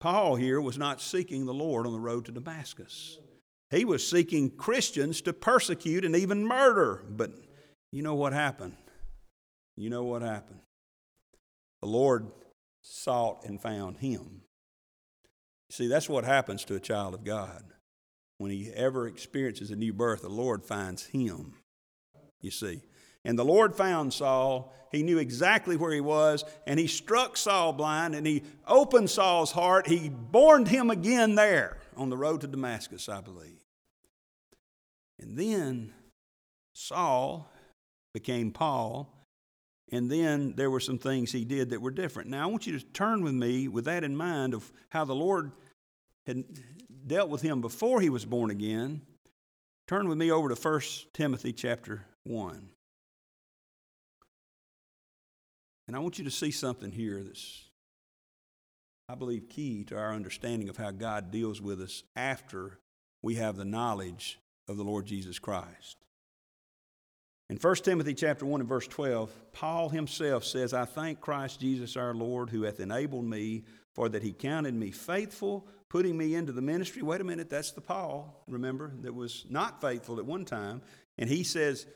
Paul 0.00 0.34
here 0.34 0.60
was 0.60 0.76
not 0.76 1.00
seeking 1.00 1.46
the 1.46 1.54
Lord 1.54 1.86
on 1.86 1.92
the 1.92 2.00
road 2.00 2.24
to 2.24 2.32
Damascus. 2.32 3.18
He 3.70 3.84
was 3.84 4.04
seeking 4.04 4.50
Christians 4.50 5.20
to 5.22 5.32
persecute 5.32 6.04
and 6.04 6.16
even 6.16 6.44
murder. 6.44 7.04
But 7.08 7.30
you 7.92 8.02
know 8.02 8.16
what 8.16 8.32
happened? 8.32 8.74
You 9.76 9.90
know 9.90 10.02
what 10.02 10.22
happened? 10.22 10.58
The 11.82 11.88
Lord 11.88 12.26
sought 12.82 13.44
and 13.44 13.62
found 13.62 13.98
him. 13.98 14.42
See, 15.70 15.86
that's 15.86 16.08
what 16.08 16.24
happens 16.24 16.64
to 16.64 16.74
a 16.74 16.80
child 16.80 17.14
of 17.14 17.22
God. 17.22 17.62
When 18.38 18.50
he 18.50 18.72
ever 18.74 19.06
experiences 19.06 19.70
a 19.70 19.76
new 19.76 19.92
birth, 19.92 20.22
the 20.22 20.28
Lord 20.28 20.64
finds 20.64 21.06
him. 21.06 21.54
You 22.40 22.50
see. 22.50 22.82
And 23.24 23.38
the 23.38 23.44
Lord 23.44 23.74
found 23.74 24.12
Saul. 24.12 24.72
He 24.90 25.02
knew 25.02 25.18
exactly 25.18 25.76
where 25.76 25.92
he 25.92 26.00
was, 26.00 26.44
and 26.66 26.80
he 26.80 26.86
struck 26.86 27.36
Saul 27.36 27.72
blind, 27.72 28.14
and 28.14 28.26
he 28.26 28.42
opened 28.66 29.10
Saul's 29.10 29.52
heart. 29.52 29.86
He 29.86 30.08
borned 30.08 30.68
him 30.68 30.90
again 30.90 31.34
there 31.34 31.78
on 31.96 32.08
the 32.08 32.16
road 32.16 32.40
to 32.40 32.46
Damascus, 32.46 33.08
I 33.08 33.20
believe. 33.20 33.60
And 35.18 35.36
then 35.36 35.92
Saul 36.74 37.50
became 38.14 38.50
Paul, 38.50 39.12
and 39.90 40.10
then 40.10 40.54
there 40.56 40.70
were 40.70 40.80
some 40.80 40.98
things 40.98 41.32
he 41.32 41.44
did 41.44 41.70
that 41.70 41.82
were 41.82 41.90
different. 41.90 42.30
Now, 42.30 42.44
I 42.44 42.46
want 42.46 42.66
you 42.66 42.78
to 42.78 42.84
turn 42.86 43.22
with 43.22 43.34
me 43.34 43.68
with 43.68 43.84
that 43.86 44.04
in 44.04 44.16
mind 44.16 44.54
of 44.54 44.72
how 44.90 45.04
the 45.04 45.14
Lord 45.14 45.52
had 46.26 46.44
dealt 47.06 47.30
with 47.30 47.42
him 47.42 47.60
before 47.60 48.00
he 48.00 48.10
was 48.10 48.24
born 48.24 48.50
again. 48.50 49.02
Turn 49.86 50.08
with 50.08 50.18
me 50.18 50.30
over 50.30 50.48
to 50.48 50.54
1 50.54 50.80
Timothy 51.14 51.52
chapter 51.52 52.04
1. 52.24 52.68
And 55.88 55.96
I 55.96 56.00
want 56.00 56.18
you 56.18 56.24
to 56.24 56.30
see 56.30 56.50
something 56.50 56.92
here 56.92 57.22
that's, 57.24 57.64
I 59.08 59.14
believe, 59.14 59.48
key 59.48 59.84
to 59.84 59.96
our 59.96 60.12
understanding 60.12 60.68
of 60.68 60.76
how 60.76 60.90
God 60.90 61.30
deals 61.30 61.62
with 61.62 61.80
us 61.80 62.02
after 62.14 62.78
we 63.22 63.36
have 63.36 63.56
the 63.56 63.64
knowledge 63.64 64.38
of 64.68 64.76
the 64.76 64.84
Lord 64.84 65.06
Jesus 65.06 65.38
Christ. 65.38 65.96
In 67.48 67.56
1 67.56 67.74
Timothy 67.76 68.12
chapter 68.12 68.44
1 68.44 68.60
and 68.60 68.68
verse 68.68 68.86
12, 68.86 69.32
Paul 69.52 69.88
himself 69.88 70.44
says, 70.44 70.74
I 70.74 70.84
thank 70.84 71.22
Christ 71.22 71.58
Jesus 71.60 71.96
our 71.96 72.12
Lord, 72.12 72.50
who 72.50 72.64
hath 72.64 72.80
enabled 72.80 73.24
me, 73.24 73.64
for 73.94 74.10
that 74.10 74.22
he 74.22 74.34
counted 74.34 74.74
me 74.74 74.90
faithful, 74.90 75.66
putting 75.88 76.18
me 76.18 76.34
into 76.34 76.52
the 76.52 76.60
ministry. 76.60 77.00
Wait 77.00 77.22
a 77.22 77.24
minute, 77.24 77.48
that's 77.48 77.70
the 77.70 77.80
Paul, 77.80 78.44
remember, 78.46 78.92
that 79.00 79.14
was 79.14 79.46
not 79.48 79.80
faithful 79.80 80.18
at 80.18 80.26
one 80.26 80.44
time. 80.44 80.82
And 81.16 81.30
he 81.30 81.42
says, 81.42 81.86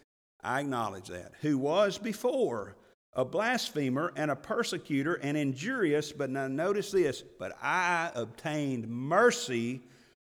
I 0.42 0.60
acknowledge 0.60 1.08
that, 1.08 1.32
who 1.42 1.58
was 1.58 1.98
before 1.98 2.74
a 3.14 3.24
blasphemer 3.24 4.12
and 4.16 4.30
a 4.30 4.36
persecutor 4.36 5.14
and 5.14 5.36
injurious, 5.36 6.12
but 6.12 6.30
now 6.30 6.48
notice 6.48 6.90
this, 6.92 7.22
but 7.38 7.56
I 7.62 8.10
obtained 8.14 8.88
mercy 8.88 9.82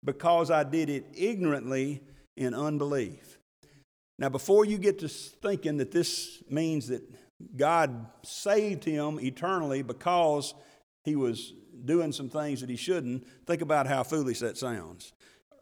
because 0.03 0.49
I 0.49 0.63
did 0.63 0.89
it 0.89 1.05
ignorantly 1.13 2.01
in 2.37 2.53
unbelief. 2.53 3.37
Now, 4.17 4.29
before 4.29 4.65
you 4.65 4.77
get 4.77 4.99
to 4.99 5.07
thinking 5.07 5.77
that 5.77 5.91
this 5.91 6.41
means 6.49 6.87
that 6.87 7.01
God 7.55 8.07
saved 8.23 8.83
him 8.83 9.19
eternally 9.19 9.81
because 9.81 10.53
he 11.03 11.15
was 11.15 11.53
doing 11.85 12.11
some 12.11 12.29
things 12.29 12.61
that 12.61 12.69
he 12.69 12.75
shouldn't, 12.75 13.25
think 13.45 13.61
about 13.61 13.87
how 13.87 14.03
foolish 14.03 14.39
that 14.39 14.57
sounds. 14.57 15.13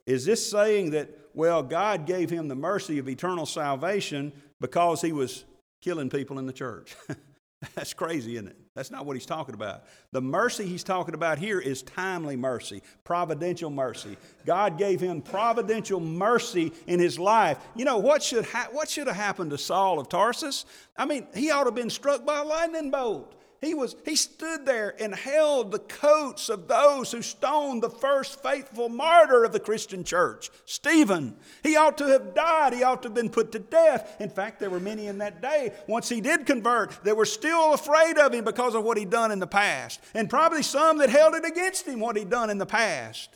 Is 0.05 0.26
this 0.26 0.49
saying 0.49 0.91
that, 0.91 1.09
well, 1.34 1.61
God 1.61 2.05
gave 2.05 2.30
him 2.30 2.47
the 2.47 2.55
mercy 2.55 2.97
of 2.97 3.09
eternal 3.09 3.45
salvation 3.45 4.32
because 4.59 5.01
he 5.01 5.11
was 5.11 5.45
killing 5.82 6.10
people 6.10 6.40
in 6.40 6.46
the 6.46 6.54
church? 6.54 6.96
That's 7.76 7.94
crazy, 7.94 8.36
isn't 8.36 8.50
it? 8.50 8.58
That's 8.76 8.92
not 8.92 9.08
what 9.08 9.16
he's 9.16 9.26
talking 9.26 9.56
about. 9.56 9.86
The 10.12 10.22
mercy 10.22 10.68
he's 10.68 10.84
talking 10.84 11.16
about 11.16 11.40
here 11.40 11.60
is 11.60 11.82
timely 11.82 12.36
mercy, 12.36 12.84
providential 13.04 13.72
mercy. 13.72 14.16
God 14.46 14.78
gave 14.78 15.02
him 15.02 15.22
providential 15.22 16.00
mercy 16.00 16.72
in 16.86 17.00
his 17.00 17.18
life. 17.18 17.58
You 17.76 17.86
know, 17.86 17.98
what 17.98 18.22
should, 18.22 18.46
ha- 18.46 18.68
what 18.72 18.90
should 18.90 19.08
have 19.08 19.16
happened 19.16 19.50
to 19.52 19.58
Saul 19.58 20.00
of 20.00 20.08
Tarsus? 20.08 20.66
I 20.96 21.06
mean, 21.06 21.26
he 21.34 21.50
ought 21.50 21.64
to 21.64 21.70
have 21.70 21.76
been 21.76 21.90
struck 21.90 22.24
by 22.24 22.40
a 22.40 22.44
lightning 22.44 22.92
bolt. 22.92 23.34
He, 23.60 23.74
was, 23.74 23.95
he 24.05 24.16
stood 24.16 24.66
there 24.66 24.95
and 25.01 25.16
held 25.16 25.72
the 25.72 25.80
coats 25.80 26.47
of 26.49 26.68
those 26.68 27.12
who 27.12 27.24
stoned 27.24 27.82
the 27.82 27.89
first 27.89 28.41
faithful 28.43 28.88
martyr 28.88 29.43
of 29.43 29.51
the 29.51 29.60
Christian 29.60 30.03
church, 30.03 30.51
Stephen. 30.66 31.36
He 31.64 31.76
ought 31.76 31.97
to 31.97 32.05
have 32.05 32.36
died. 32.36 32.74
He 32.74 32.84
ought 32.84 33.01
to 33.01 33.08
have 33.08 33.16
been 33.16 33.32
put 33.32 33.51
to 33.53 33.60
death. 33.60 34.16
In 34.20 34.30
fact, 34.30 34.60
there 34.60 34.70
were 34.70 34.80
many 34.80 35.08
in 35.08 35.18
that 35.18 35.41
day, 35.41 35.74
once 35.88 36.08
he 36.08 36.22
did 36.22 36.45
convert, 36.45 37.03
that 37.03 37.18
were 37.18 37.26
still 37.26 37.74
afraid 37.74 38.20
of 38.20 38.34
him 38.34 38.45
because 38.45 38.76
of 38.76 38.84
what 38.84 38.97
he'd 38.97 39.10
done 39.10 39.32
in 39.32 39.39
the 39.39 39.47
past. 39.47 40.01
And 40.14 40.30
probably 40.30 40.62
some 40.62 40.99
that 40.99 41.10
held 41.10 41.34
it 41.34 41.45
against 41.45 41.88
him, 41.88 41.99
what 41.99 42.16
he'd 42.16 42.30
done 42.30 42.51
in 42.51 42.60
the 42.60 42.66
past. 42.66 43.30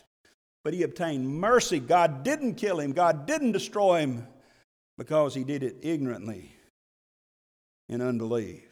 But 0.63 0.75
he 0.75 0.83
obtained 0.83 1.27
mercy. 1.27 1.79
God 1.79 2.23
didn't 2.23 2.55
kill 2.55 2.79
him, 2.79 2.91
God 2.91 3.25
didn't 3.25 3.53
destroy 3.53 4.01
him 4.01 4.27
because 4.99 5.33
he 5.33 5.43
did 5.43 5.63
it 5.63 5.77
ignorantly 5.81 6.51
in 7.89 8.01
unbelief. 8.01 8.70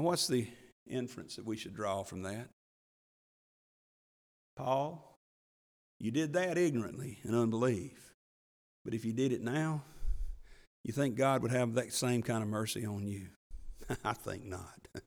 Now, 0.00 0.06
what's 0.06 0.28
the 0.28 0.48
inference 0.88 1.36
that 1.36 1.44
we 1.44 1.58
should 1.58 1.74
draw 1.74 2.04
from 2.04 2.22
that? 2.22 2.48
Paul, 4.56 5.18
you 5.98 6.10
did 6.10 6.32
that 6.32 6.56
ignorantly 6.56 7.18
in 7.22 7.34
unbelief. 7.34 8.14
But 8.82 8.94
if 8.94 9.04
you 9.04 9.12
did 9.12 9.30
it 9.30 9.42
now, 9.42 9.82
you 10.84 10.94
think 10.94 11.16
God 11.16 11.42
would 11.42 11.50
have 11.50 11.74
that 11.74 11.92
same 11.92 12.22
kind 12.22 12.42
of 12.42 12.48
mercy 12.48 12.86
on 12.86 13.06
you? 13.06 13.26
I 14.04 14.14
think 14.14 14.46
not. 14.46 14.88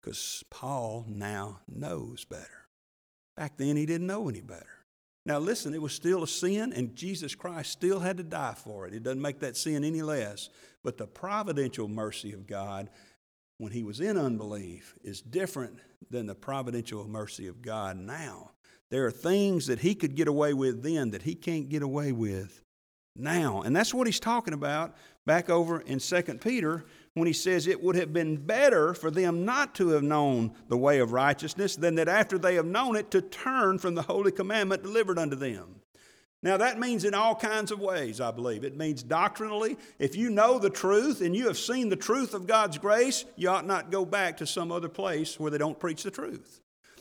Because 0.00 0.44
Paul 0.50 1.04
now 1.08 1.58
knows 1.68 2.24
better. 2.24 2.68
Back 3.36 3.58
then, 3.58 3.76
he 3.76 3.84
didn't 3.84 4.06
know 4.06 4.28
any 4.28 4.40
better. 4.40 4.84
Now, 5.26 5.40
listen, 5.40 5.74
it 5.74 5.82
was 5.82 5.92
still 5.92 6.22
a 6.22 6.28
sin, 6.28 6.72
and 6.72 6.94
Jesus 6.94 7.34
Christ 7.34 7.72
still 7.72 7.98
had 7.98 8.16
to 8.18 8.22
die 8.22 8.54
for 8.56 8.86
it. 8.86 8.94
It 8.94 9.02
doesn't 9.02 9.20
make 9.20 9.40
that 9.40 9.56
sin 9.56 9.82
any 9.82 10.02
less. 10.02 10.48
But 10.84 10.96
the 10.96 11.08
providential 11.08 11.88
mercy 11.88 12.32
of 12.32 12.46
God 12.46 12.88
when 13.58 13.72
he 13.72 13.82
was 13.82 14.00
in 14.00 14.16
unbelief 14.16 14.94
is 15.02 15.20
different 15.20 15.78
than 16.10 16.26
the 16.26 16.34
providential 16.34 17.06
mercy 17.08 17.46
of 17.46 17.62
God 17.62 17.96
now. 17.96 18.50
There 18.90 19.06
are 19.06 19.10
things 19.10 19.66
that 19.66 19.80
he 19.80 19.94
could 19.94 20.14
get 20.14 20.28
away 20.28 20.54
with 20.54 20.82
then 20.82 21.10
that 21.10 21.22
he 21.22 21.34
can't 21.34 21.68
get 21.68 21.82
away 21.82 22.12
with 22.12 22.62
now. 23.16 23.62
And 23.62 23.74
that's 23.74 23.94
what 23.94 24.06
he's 24.06 24.20
talking 24.20 24.54
about 24.54 24.94
back 25.24 25.50
over 25.50 25.80
in 25.80 25.98
2 25.98 26.22
Peter 26.40 26.84
when 27.14 27.26
he 27.26 27.32
says 27.32 27.66
it 27.66 27.82
would 27.82 27.96
have 27.96 28.12
been 28.12 28.36
better 28.36 28.94
for 28.94 29.10
them 29.10 29.44
not 29.44 29.74
to 29.76 29.88
have 29.88 30.02
known 30.02 30.54
the 30.68 30.76
way 30.76 31.00
of 31.00 31.12
righteousness 31.12 31.74
than 31.76 31.94
that 31.96 32.08
after 32.08 32.38
they 32.38 32.54
have 32.54 32.66
known 32.66 32.94
it 32.94 33.10
to 33.10 33.22
turn 33.22 33.78
from 33.78 33.94
the 33.94 34.02
holy 34.02 34.30
commandment 34.30 34.82
delivered 34.82 35.18
unto 35.18 35.34
them. 35.34 35.80
Now, 36.46 36.58
that 36.58 36.78
means 36.78 37.04
in 37.04 37.12
all 37.12 37.34
kinds 37.34 37.72
of 37.72 37.80
ways, 37.80 38.20
I 38.20 38.30
believe. 38.30 38.62
It 38.62 38.76
means 38.76 39.02
doctrinally. 39.02 39.76
If 39.98 40.14
you 40.14 40.30
know 40.30 40.60
the 40.60 40.70
truth 40.70 41.20
and 41.20 41.34
you 41.34 41.48
have 41.48 41.58
seen 41.58 41.88
the 41.88 41.96
truth 41.96 42.34
of 42.34 42.46
God's 42.46 42.78
grace, 42.78 43.24
you 43.34 43.48
ought 43.48 43.66
not 43.66 43.90
go 43.90 44.04
back 44.04 44.36
to 44.36 44.46
some 44.46 44.70
other 44.70 44.88
place 44.88 45.40
where 45.40 45.50
they 45.50 45.58
don't 45.58 45.80
preach 45.80 46.04
the 46.04 46.10
truth. 46.12 46.60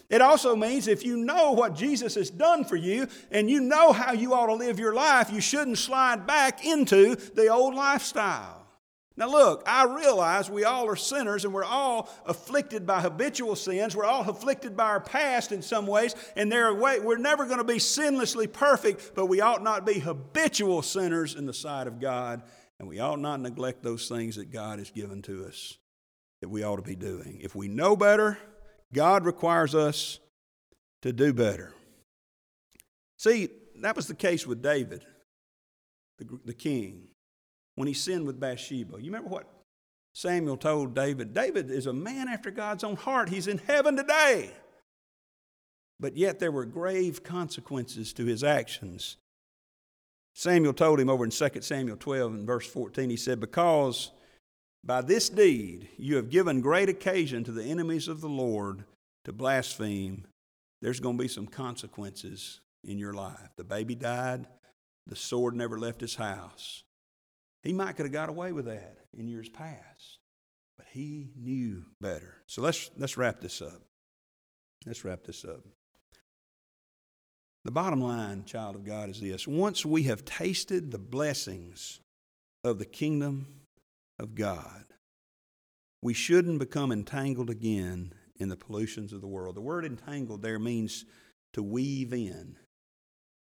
It 0.10 0.20
also 0.20 0.56
means 0.56 0.88
if 0.88 1.06
you 1.06 1.16
know 1.16 1.52
what 1.52 1.76
Jesus 1.76 2.16
has 2.16 2.32
done 2.32 2.66
for 2.66 2.76
you 2.76 3.08
and 3.30 3.48
you 3.48 3.62
know 3.62 3.92
how 3.94 4.14
you 4.14 4.34
ought 4.34 4.48
to 4.48 4.56
live 4.56 4.80
your 4.80 4.96
life, 4.96 5.32
you 5.32 5.42
shouldn't 5.42 5.78
slide 5.78 6.26
back 6.26 6.66
into 6.66 7.16
the 7.16 7.50
old 7.50 7.76
lifestyle. 7.76 8.65
Now, 9.18 9.30
look, 9.30 9.64
I 9.66 9.86
realize 9.86 10.50
we 10.50 10.66
all 10.66 10.88
are 10.90 10.98
sinners 10.98 11.46
and 11.46 11.54
we're 11.54 11.64
all 11.64 12.10
afflicted 12.26 12.86
by 12.86 13.00
habitual 13.00 13.56
sins. 13.56 13.96
We're 13.96 14.04
all 14.04 14.30
afflicted 14.30 14.76
by 14.76 14.86
our 14.86 15.00
past 15.00 15.54
in 15.54 15.62
some 15.62 15.88
ways, 15.88 16.16
and 16.36 16.52
there 16.52 16.68
are 16.68 16.76
way, 16.76 17.00
we're 17.00 17.18
never 17.18 17.46
going 17.46 17.60
to 17.60 17.64
be 17.64 17.76
sinlessly 17.76 18.52
perfect, 18.52 19.12
but 19.16 19.28
we 19.28 19.40
ought 19.40 19.64
not 19.64 19.86
be 19.86 20.00
habitual 20.00 20.82
sinners 20.82 21.36
in 21.36 21.46
the 21.46 21.54
sight 21.54 21.88
of 21.88 22.02
God, 22.02 22.42
and 22.78 22.90
we 22.90 23.00
ought 23.00 23.20
not 23.20 23.40
neglect 23.40 23.84
those 23.84 24.10
things 24.10 24.36
that 24.36 24.52
God 24.52 24.80
has 24.80 24.92
given 24.92 25.22
to 25.24 25.46
us 25.46 25.78
that 26.42 26.50
we 26.50 26.64
ought 26.64 26.76
to 26.76 26.82
be 26.82 26.98
doing. 26.98 27.40
If 27.42 27.56
we 27.56 27.70
know 27.70 27.96
better, 27.96 28.38
God 28.94 29.26
requires 29.26 29.74
us 29.74 30.20
to 31.04 31.14
do 31.14 31.32
better. 31.32 31.74
See, 33.18 33.48
that 33.80 33.96
was 33.96 34.08
the 34.08 34.14
case 34.14 34.46
with 34.46 34.62
David, 34.62 35.06
the, 36.18 36.40
the 36.44 36.54
king 36.54 37.08
when 37.76 37.88
he 37.88 37.94
sinned 37.94 38.26
with 38.26 38.40
Bathsheba. 38.40 38.98
You 38.98 39.06
remember 39.06 39.30
what 39.30 39.48
Samuel 40.14 40.58
told 40.58 40.96
David? 40.96 41.34
David 41.34 41.70
is 41.70 41.88
a 41.88 41.94
man 41.94 42.28
after 42.28 42.52
God's 42.52 42.84
own 42.84 42.96
heart. 42.96 43.30
He's 43.30 43.48
in 43.48 43.60
heaven 43.60 43.96
today. 43.96 44.52
But 46.00 46.18
yet 46.18 46.40
there 46.40 46.52
were 46.52 46.66
grave 46.66 47.24
consequences 47.24 48.14
to 48.14 48.26
his 48.26 48.44
actions. 48.44 49.18
Samuel 50.34 50.74
told 50.74 51.00
him 51.00 51.10
over 51.10 51.24
in 51.24 51.32
2 51.32 51.50
Samuel 51.62 51.98
12 51.98 52.34
and 52.34 52.48
verse 52.48 52.68
14, 52.68 53.10
he 53.10 53.16
said, 53.16 53.40
Because 53.40 54.12
by 54.84 55.02
this 55.02 55.30
deed 55.30 55.88
you 55.98 56.18
have 56.18 56.30
given 56.30 56.60
great 56.60 56.90
occasion 56.90 57.44
to 57.46 57.52
the 57.52 57.64
enemies 57.64 58.08
of 58.08 58.20
the 58.20 58.30
Lord 58.30 58.84
to 59.24 59.32
blaspheme, 59.32 60.26
there's 60.82 61.00
going 61.00 61.18
to 61.18 61.24
be 61.24 61.30
some 61.30 61.48
consequences 61.48 62.60
in 62.84 63.00
your 63.00 63.14
life. 63.14 63.50
The 63.56 63.64
baby 63.64 63.96
died, 63.96 64.46
the 65.08 65.16
sword 65.16 65.56
never 65.56 65.80
left 65.80 66.02
his 66.02 66.16
house. 66.16 66.84
He 67.66 67.74
might 67.74 67.98
could 67.98 68.06
have 68.06 68.14
got 68.14 68.30
away 68.30 68.52
with 68.52 68.66
that 68.66 69.00
in 69.18 69.28
years 69.28 69.50
past, 69.50 70.20
but 70.78 70.86
he 70.92 71.32
knew 71.36 71.84
better. 72.00 72.36
So 72.46 72.62
let's, 72.62 72.92
let's 72.96 73.18
wrap 73.18 73.42
this 73.42 73.60
up. 73.60 73.82
Let's 74.86 75.04
wrap 75.04 75.24
this 75.24 75.44
up. 75.44 75.62
The 77.64 77.72
bottom 77.72 78.00
line, 78.00 78.46
child 78.46 78.76
of 78.76 78.86
God, 78.86 79.10
is 79.10 79.20
this 79.20 79.48
once 79.48 79.84
we 79.84 80.04
have 80.04 80.24
tasted 80.24 80.92
the 80.92 81.00
blessings 81.00 82.00
of 82.64 82.78
the 82.78 82.86
kingdom 82.86 83.48
of 84.20 84.36
God, 84.36 84.86
we 86.04 86.14
shouldn't 86.14 86.60
become 86.60 86.92
entangled 86.92 87.50
again 87.50 88.14
in 88.36 88.50
the 88.50 88.56
pollutions 88.56 89.12
of 89.12 89.22
the 89.22 89.28
world. 89.28 89.56
The 89.56 89.62
word 89.62 89.86
entangled 89.86 90.44
there 90.44 90.60
means 90.60 91.06
to 91.54 91.64
weave 91.64 92.14
in. 92.14 92.58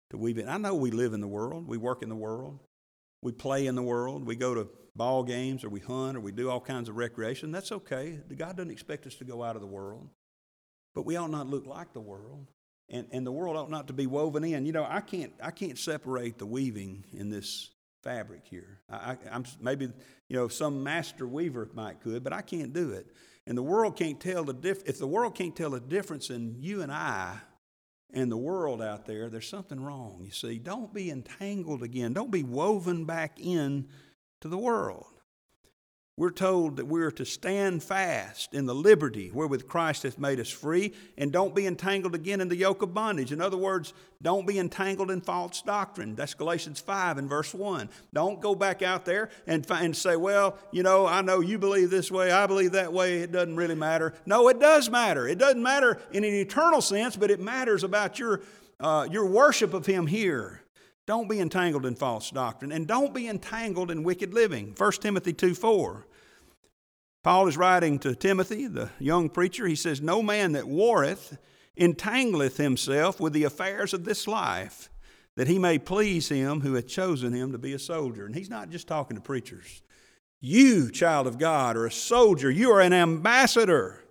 To 0.09 0.17
weave 0.17 0.39
in. 0.39 0.49
I 0.49 0.57
know 0.57 0.75
we 0.75 0.91
live 0.91 1.13
in 1.13 1.21
the 1.21 1.27
world, 1.27 1.69
we 1.69 1.77
work 1.77 2.03
in 2.03 2.09
the 2.09 2.15
world, 2.15 2.59
we 3.21 3.31
play 3.31 3.67
in 3.67 3.75
the 3.75 3.83
world, 3.83 4.25
we 4.25 4.35
go 4.35 4.53
to 4.53 4.69
ball 4.95 5.23
games, 5.23 5.63
or 5.63 5.69
we 5.69 5.79
hunt, 5.79 6.17
or 6.17 6.19
we 6.19 6.31
do 6.31 6.49
all 6.49 6.59
kinds 6.59 6.89
of 6.89 6.97
recreation. 6.97 7.51
That's 7.51 7.71
okay. 7.71 8.19
God 8.35 8.57
doesn't 8.57 8.71
expect 8.71 9.07
us 9.07 9.15
to 9.15 9.25
go 9.25 9.43
out 9.43 9.55
of 9.55 9.61
the 9.61 9.67
world. 9.67 10.09
But 10.95 11.05
we 11.05 11.15
ought 11.15 11.31
not 11.31 11.47
look 11.47 11.65
like 11.65 11.93
the 11.93 12.01
world. 12.01 12.47
And, 12.89 13.07
and 13.11 13.25
the 13.25 13.31
world 13.31 13.55
ought 13.55 13.69
not 13.69 13.87
to 13.87 13.93
be 13.93 14.07
woven 14.07 14.43
in. 14.43 14.65
You 14.65 14.71
know, 14.71 14.85
I 14.87 15.01
can't, 15.01 15.31
I 15.41 15.51
can't 15.51 15.77
separate 15.77 16.39
the 16.39 16.45
weaving 16.45 17.03
in 17.13 17.29
this 17.29 17.69
fabric 18.03 18.41
here. 18.45 18.79
I, 18.89 19.17
am 19.29 19.45
maybe 19.61 19.91
you 20.27 20.37
know 20.37 20.47
some 20.47 20.83
master 20.83 21.27
weaver 21.27 21.69
might 21.73 22.01
could, 22.01 22.23
but 22.23 22.33
I 22.33 22.41
can't 22.41 22.73
do 22.73 22.91
it. 22.91 23.07
And 23.45 23.57
the 23.57 23.63
world 23.63 23.95
can't 23.95 24.19
tell 24.19 24.43
the 24.43 24.53
diff- 24.53 24.87
if 24.87 24.99
the 24.99 25.07
world 25.07 25.35
can't 25.35 25.55
tell 25.55 25.71
the 25.71 25.79
difference 25.79 26.29
in 26.29 26.55
you 26.59 26.81
and 26.81 26.91
I 26.91 27.39
and 28.13 28.31
the 28.31 28.37
world 28.37 28.81
out 28.81 29.05
there, 29.05 29.29
there's 29.29 29.47
something 29.47 29.79
wrong. 29.79 30.21
You 30.23 30.31
see, 30.31 30.57
don't 30.57 30.93
be 30.93 31.11
entangled 31.11 31.83
again. 31.83 32.13
Don't 32.13 32.31
be 32.31 32.43
woven 32.43 33.05
back 33.05 33.39
in 33.39 33.87
to 34.41 34.47
the 34.47 34.57
world. 34.57 35.18
We're 36.19 36.31
told 36.31 36.75
that 36.75 36.85
we're 36.85 37.11
to 37.11 37.23
stand 37.23 37.81
fast 37.81 38.53
in 38.53 38.65
the 38.65 38.75
liberty 38.75 39.31
wherewith 39.33 39.69
Christ 39.69 40.03
hath 40.03 40.19
made 40.19 40.37
us 40.41 40.49
free, 40.49 40.93
and 41.17 41.31
don't 41.31 41.55
be 41.55 41.65
entangled 41.65 42.13
again 42.13 42.41
in 42.41 42.49
the 42.49 42.57
yoke 42.57 42.81
of 42.81 42.93
bondage. 42.93 43.31
In 43.31 43.39
other 43.39 43.55
words, 43.55 43.93
don't 44.21 44.45
be 44.45 44.59
entangled 44.59 45.11
in 45.11 45.21
false 45.21 45.61
doctrine. 45.61 46.15
That's 46.15 46.33
Galatians 46.33 46.81
5 46.81 47.19
and 47.19 47.29
verse 47.29 47.53
1. 47.53 47.89
Don't 48.13 48.41
go 48.41 48.53
back 48.53 48.81
out 48.81 49.05
there 49.05 49.29
and, 49.47 49.65
and 49.71 49.95
say, 49.95 50.17
well, 50.17 50.57
you 50.73 50.83
know, 50.83 51.05
I 51.05 51.21
know 51.21 51.39
you 51.39 51.57
believe 51.57 51.89
this 51.89 52.11
way, 52.11 52.33
I 52.33 52.47
believe 52.47 52.73
that 52.73 52.91
way, 52.91 53.19
it 53.19 53.31
doesn't 53.31 53.55
really 53.55 53.75
matter. 53.75 54.13
No, 54.25 54.49
it 54.49 54.59
does 54.59 54.89
matter. 54.89 55.25
It 55.25 55.37
doesn't 55.37 55.63
matter 55.63 56.01
in 56.11 56.25
an 56.25 56.33
eternal 56.33 56.81
sense, 56.81 57.15
but 57.15 57.31
it 57.31 57.39
matters 57.39 57.85
about 57.85 58.19
your, 58.19 58.41
uh, 58.81 59.07
your 59.09 59.25
worship 59.25 59.73
of 59.73 59.85
Him 59.85 60.05
here. 60.05 60.63
Don't 61.05 61.29
be 61.29 61.39
entangled 61.39 61.85
in 61.85 61.95
false 61.95 62.29
doctrine 62.29 62.73
and 62.73 62.85
don't 62.85 63.13
be 63.13 63.29
entangled 63.29 63.89
in 63.89 64.03
wicked 64.03 64.33
living. 64.33 64.75
1 64.77 64.91
Timothy 64.91 65.31
2 65.31 65.55
4. 65.55 66.05
Paul 67.23 67.47
is 67.47 67.57
writing 67.57 67.99
to 67.99 68.15
Timothy, 68.15 68.67
the 68.67 68.91
young 68.99 69.29
preacher. 69.29 69.67
He 69.67 69.75
says, 69.75 70.01
No 70.01 70.21
man 70.23 70.53
that 70.53 70.67
warreth 70.67 71.37
entangleth 71.77 72.57
himself 72.57 73.19
with 73.19 73.33
the 73.33 73.43
affairs 73.43 73.93
of 73.93 74.05
this 74.05 74.27
life, 74.27 74.89
that 75.35 75.47
he 75.47 75.59
may 75.59 75.79
please 75.79 76.29
him 76.29 76.61
who 76.61 76.73
hath 76.73 76.87
chosen 76.87 77.33
him 77.33 77.51
to 77.51 77.57
be 77.57 77.73
a 77.73 77.79
soldier. 77.79 78.25
And 78.25 78.35
he's 78.35 78.49
not 78.49 78.69
just 78.69 78.87
talking 78.87 79.15
to 79.15 79.21
preachers. 79.21 79.81
You, 80.39 80.89
child 80.89 81.27
of 81.27 81.37
God, 81.37 81.75
are 81.75 81.85
a 81.85 81.91
soldier. 81.91 82.49
You 82.49 82.71
are 82.71 82.81
an 82.81 82.93
ambassador 82.93 84.01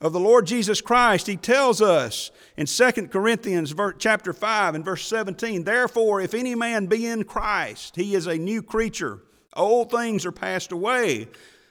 of 0.00 0.14
the 0.14 0.20
Lord 0.20 0.46
Jesus 0.46 0.80
Christ. 0.80 1.26
He 1.26 1.36
tells 1.36 1.82
us 1.82 2.30
in 2.56 2.66
2 2.66 3.08
Corinthians 3.08 3.74
chapter 3.98 4.32
5 4.32 4.74
and 4.74 4.84
verse 4.84 5.06
17, 5.06 5.64
Therefore, 5.64 6.22
if 6.22 6.32
any 6.32 6.54
man 6.54 6.86
be 6.86 7.06
in 7.06 7.24
Christ, 7.24 7.96
he 7.96 8.14
is 8.14 8.26
a 8.26 8.38
new 8.38 8.62
creature. 8.62 9.20
Old 9.54 9.90
things 9.90 10.24
are 10.24 10.32
passed 10.32 10.72
away. 10.72 11.28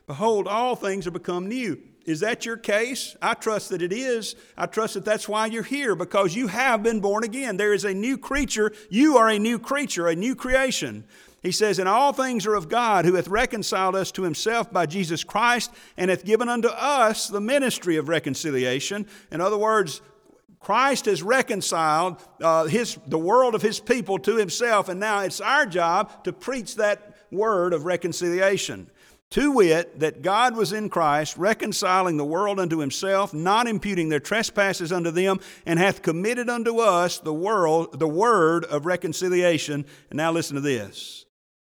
Behold, 0.07 0.47
all 0.47 0.75
things 0.75 1.07
are 1.07 1.11
become 1.11 1.47
new. 1.47 1.81
Is 2.05 2.19
that 2.19 2.45
your 2.45 2.57
case? 2.57 3.15
I 3.19 3.33
trust 3.33 3.69
that 3.69 3.81
it 3.81 3.91
is. 3.91 4.35
I 4.55 4.67
trust 4.67 4.93
that 4.93 5.05
that's 5.05 5.27
why 5.27 5.47
you're 5.47 5.63
here, 5.63 5.95
because 5.95 6.35
you 6.35 6.47
have 6.47 6.83
been 6.83 6.99
born 6.99 7.23
again. 7.23 7.57
There 7.57 7.73
is 7.73 7.83
a 7.83 7.95
new 7.95 8.17
creature. 8.17 8.71
You 8.91 9.17
are 9.17 9.27
a 9.27 9.39
new 9.39 9.57
creature, 9.57 10.07
a 10.07 10.15
new 10.15 10.35
creation. 10.35 11.05
He 11.41 11.51
says, 11.51 11.79
And 11.79 11.89
all 11.89 12.13
things 12.13 12.45
are 12.45 12.53
of 12.53 12.69
God, 12.69 13.05
who 13.05 13.15
hath 13.15 13.27
reconciled 13.27 13.95
us 13.95 14.11
to 14.13 14.21
himself 14.21 14.71
by 14.71 14.85
Jesus 14.85 15.23
Christ, 15.23 15.71
and 15.97 16.11
hath 16.11 16.25
given 16.25 16.47
unto 16.47 16.67
us 16.67 17.27
the 17.27 17.41
ministry 17.41 17.97
of 17.97 18.07
reconciliation. 18.07 19.07
In 19.31 19.41
other 19.41 19.57
words, 19.57 20.01
Christ 20.59 21.05
has 21.05 21.23
reconciled 21.23 22.17
uh, 22.41 22.65
his, 22.65 22.97
the 23.07 23.19
world 23.19 23.55
of 23.55 23.61
his 23.61 23.79
people 23.79 24.19
to 24.19 24.35
himself, 24.35 24.89
and 24.89 24.99
now 24.99 25.19
it's 25.19 25.41
our 25.41 25.65
job 25.65 26.23
to 26.23 26.33
preach 26.33 26.75
that 26.75 27.15
word 27.31 27.73
of 27.73 27.85
reconciliation. 27.85 28.89
To 29.35 29.51
wit, 29.51 29.99
that 29.99 30.21
God 30.21 30.55
was 30.55 30.71
in 30.71 30.87
Christ, 30.87 31.35
reconciling 31.35 32.15
the 32.15 32.23
world 32.23 32.57
unto 32.57 32.77
himself, 32.77 33.33
not 33.33 33.67
imputing 33.67 34.07
their 34.07 34.21
trespasses 34.21 34.93
unto 34.93 35.11
them, 35.11 35.41
and 35.65 35.77
hath 35.77 36.01
committed 36.01 36.49
unto 36.49 36.79
us 36.79 37.19
the 37.19 37.33
world, 37.33 37.99
the 37.99 38.07
word 38.07 38.63
of 38.63 38.85
reconciliation. 38.85 39.85
And 40.09 40.15
now 40.15 40.31
listen 40.31 40.55
to 40.55 40.61
this. 40.61 41.25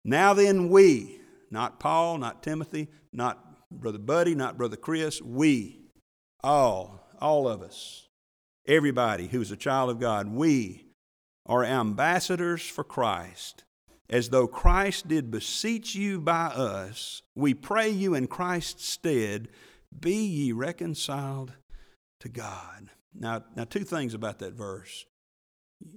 Now 0.06 0.34
then, 0.34 0.70
we, 0.70 1.20
not 1.52 1.82
Paul, 1.82 2.18
not 2.18 2.44
Timothy, 2.44 2.88
not 3.12 3.70
Brother 3.70 4.00
Buddy, 4.00 4.36
not 4.36 4.58
Brother 4.58 4.78
Chris, 4.78 5.22
we, 5.22 5.82
all, 6.42 7.10
all 7.20 7.46
of 7.46 7.62
us, 7.62 8.08
everybody 8.70 9.28
who's 9.28 9.52
a 9.52 9.58
child 9.58 9.90
of 9.90 10.00
God, 10.00 10.30
we 10.30 10.86
are 11.46 11.66
ambassadors 11.66 12.62
for 12.62 12.86
Christ. 12.86 13.66
As 14.10 14.30
though 14.30 14.48
Christ 14.48 15.08
did 15.08 15.30
beseech 15.30 15.94
you 15.94 16.20
by 16.20 16.48
us, 16.48 17.22
we 17.36 17.54
pray 17.54 17.90
you 17.90 18.16
in 18.16 18.28
Christ's 18.28 18.86
stead, 18.86 19.50
be 19.98 20.26
ye 20.26 20.52
reconciled 20.52 21.54
to 22.22 22.30
God. 22.30 22.90
Now, 23.14 23.44
now 23.56 23.66
two 23.66 23.84
things 23.84 24.14
about 24.14 24.40
that 24.40 24.54
verse. 24.54 25.06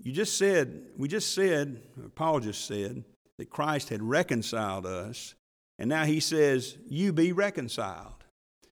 You 0.02 0.12
just 0.12 0.36
said, 0.36 0.90
we 0.96 1.08
just 1.08 1.34
said, 1.34 1.82
Paul 2.14 2.40
just 2.40 2.66
said, 2.66 3.04
that 3.38 3.50
Christ 3.50 3.88
had 3.88 4.02
reconciled 4.02 4.86
us, 4.86 5.34
and 5.78 5.88
now 5.88 6.04
he 6.04 6.20
says, 6.20 6.76
You 6.86 7.12
be 7.12 7.32
reconciled. 7.32 8.24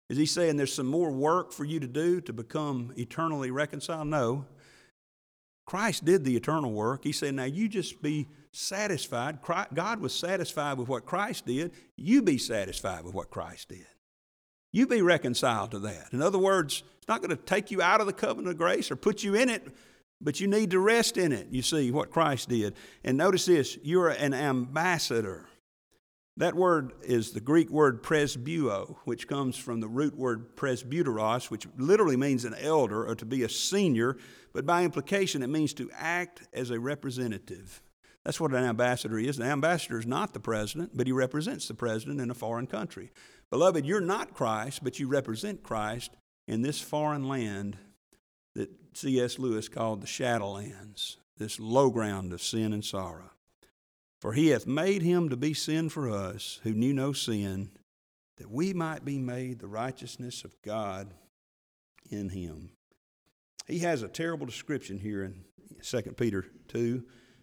Is 0.08 0.18
he 0.18 0.26
saying 0.26 0.56
there's 0.56 0.74
some 0.74 0.86
more 0.86 1.10
work 1.10 1.52
for 1.52 1.64
you 1.64 1.80
to 1.80 1.86
do 1.86 2.20
to 2.22 2.32
become 2.32 2.92
eternally 2.96 3.50
reconciled? 3.50 4.08
No. 4.08 4.44
Christ 5.66 6.04
did 6.04 6.24
the 6.24 6.36
eternal 6.36 6.72
work. 6.72 7.04
He 7.04 7.12
said, 7.12 7.34
Now 7.34 7.44
you 7.44 7.68
just 7.68 8.02
be 8.02 8.28
satisfied. 8.52 9.38
God 9.74 10.00
was 10.00 10.14
satisfied 10.14 10.78
with 10.78 10.88
what 10.88 11.06
Christ 11.06 11.46
did. 11.46 11.72
You 11.96 12.22
be 12.22 12.38
satisfied 12.38 13.04
with 13.04 13.14
what 13.14 13.30
Christ 13.30 13.68
did. 13.68 13.86
You 14.72 14.86
be 14.86 15.02
reconciled 15.02 15.72
to 15.72 15.78
that. 15.80 16.12
In 16.12 16.22
other 16.22 16.38
words, 16.38 16.82
it's 16.98 17.08
not 17.08 17.22
going 17.22 17.36
to 17.36 17.42
take 17.42 17.70
you 17.70 17.82
out 17.82 18.00
of 18.00 18.06
the 18.06 18.12
covenant 18.12 18.52
of 18.52 18.58
grace 18.58 18.90
or 18.90 18.96
put 18.96 19.22
you 19.22 19.34
in 19.34 19.48
it 19.48 19.66
but 20.20 20.40
you 20.40 20.46
need 20.46 20.70
to 20.72 20.78
rest 20.78 21.16
in 21.16 21.32
it, 21.32 21.48
you 21.50 21.62
see, 21.62 21.90
what 21.90 22.10
Christ 22.10 22.48
did. 22.48 22.74
And 23.04 23.16
notice 23.16 23.46
this 23.46 23.78
you're 23.82 24.08
an 24.08 24.34
ambassador. 24.34 25.46
That 26.36 26.54
word 26.54 26.92
is 27.02 27.32
the 27.32 27.40
Greek 27.40 27.70
word 27.70 28.02
presbuo, 28.02 28.96
which 29.04 29.28
comes 29.28 29.56
from 29.56 29.80
the 29.80 29.88
root 29.88 30.16
word 30.16 30.56
presbyteros, 30.56 31.50
which 31.50 31.66
literally 31.76 32.16
means 32.16 32.44
an 32.44 32.54
elder 32.54 33.06
or 33.06 33.14
to 33.16 33.26
be 33.26 33.42
a 33.42 33.48
senior, 33.48 34.16
but 34.52 34.64
by 34.64 34.84
implication, 34.84 35.42
it 35.42 35.48
means 35.48 35.74
to 35.74 35.90
act 35.92 36.42
as 36.52 36.70
a 36.70 36.80
representative. 36.80 37.82
That's 38.24 38.40
what 38.40 38.52
an 38.52 38.64
ambassador 38.64 39.18
is. 39.18 39.38
An 39.38 39.46
ambassador 39.46 39.98
is 39.98 40.06
not 40.06 40.34
the 40.34 40.40
president, 40.40 40.90
but 40.94 41.06
he 41.06 41.12
represents 41.12 41.66
the 41.66 41.74
president 41.74 42.20
in 42.20 42.30
a 42.30 42.34
foreign 42.34 42.66
country. 42.66 43.10
Beloved, 43.50 43.86
you're 43.86 44.00
not 44.00 44.34
Christ, 44.34 44.84
but 44.84 44.98
you 44.98 45.08
represent 45.08 45.62
Christ 45.62 46.10
in 46.46 46.62
this 46.62 46.80
foreign 46.80 47.28
land 47.28 47.78
that 48.54 48.70
C.S. 48.94 49.38
Lewis 49.38 49.68
called 49.68 50.02
the 50.02 50.06
Shadowlands, 50.06 51.16
this 51.38 51.58
low 51.58 51.90
ground 51.90 52.32
of 52.32 52.42
sin 52.42 52.72
and 52.72 52.84
sorrow. 52.84 53.30
For 54.20 54.34
he 54.34 54.48
hath 54.48 54.66
made 54.66 55.00
him 55.00 55.30
to 55.30 55.36
be 55.36 55.54
sin 55.54 55.88
for 55.88 56.10
us, 56.10 56.60
who 56.62 56.74
knew 56.74 56.92
no 56.92 57.12
sin, 57.12 57.70
that 58.36 58.50
we 58.50 58.74
might 58.74 59.04
be 59.04 59.18
made 59.18 59.58
the 59.58 59.66
righteousness 59.66 60.44
of 60.44 60.60
God 60.62 61.14
in 62.10 62.28
him. 62.28 62.70
He 63.66 63.78
has 63.78 64.02
a 64.02 64.08
terrible 64.08 64.44
description 64.44 64.98
here 64.98 65.24
in 65.24 65.44
2 65.82 66.02
Peter 66.12 66.44
2 66.68 67.02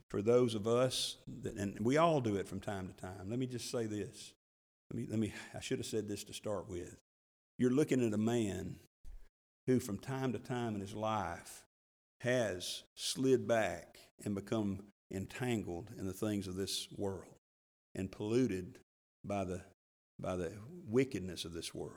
for 0.10 0.22
those 0.22 0.56
of 0.56 0.68
us, 0.68 1.18
that, 1.42 1.56
and 1.56 1.78
we 1.82 1.98
all 1.98 2.22
do 2.22 2.36
it 2.36 2.48
from 2.48 2.60
time 2.60 2.88
to 2.88 2.94
time. 2.94 3.30
Let 3.30 3.40
me 3.40 3.46
just 3.46 3.70
say 3.70 3.86
this. 3.86 4.34
Let 4.92 4.98
me, 4.98 5.08
let 5.10 5.20
me, 5.20 5.34
I 5.54 5.60
should 5.60 5.80
have 5.80 5.86
said 5.86 6.08
this 6.08 6.24
to 6.26 6.34
start 6.34 6.70
with. 6.70 6.96
You're 7.58 7.72
looking 7.72 8.06
at 8.06 8.14
a 8.14 8.18
man 8.18 8.78
who, 9.66 9.80
from 9.80 9.98
time 9.98 10.32
to 10.34 10.40
time 10.40 10.76
in 10.76 10.82
his 10.82 10.94
life, 10.94 11.64
has 12.22 12.84
slid 12.96 13.48
back 13.48 13.98
and 14.24 14.34
become 14.34 14.80
entangled 15.12 15.92
in 15.98 16.06
the 16.06 16.14
things 16.14 16.48
of 16.48 16.56
this 16.56 16.88
world 16.96 17.36
and 17.96 18.12
polluted 18.12 18.80
by 19.26 19.44
the, 19.44 19.62
by 20.20 20.36
the 20.36 20.54
wickedness 20.88 21.46
of 21.46 21.54
this 21.54 21.74
world. 21.74 21.94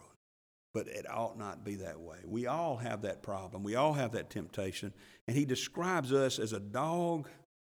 But 0.72 0.88
it 0.88 1.08
ought 1.10 1.38
not 1.38 1.64
be 1.64 1.76
that 1.76 2.00
way. 2.00 2.18
We 2.24 2.46
all 2.46 2.76
have 2.76 3.02
that 3.02 3.22
problem. 3.22 3.62
We 3.62 3.74
all 3.74 3.92
have 3.92 4.12
that 4.12 4.30
temptation. 4.30 4.92
And 5.26 5.36
he 5.36 5.44
describes 5.44 6.12
us 6.12 6.38
as 6.38 6.52
a 6.52 6.60
dog 6.60 7.28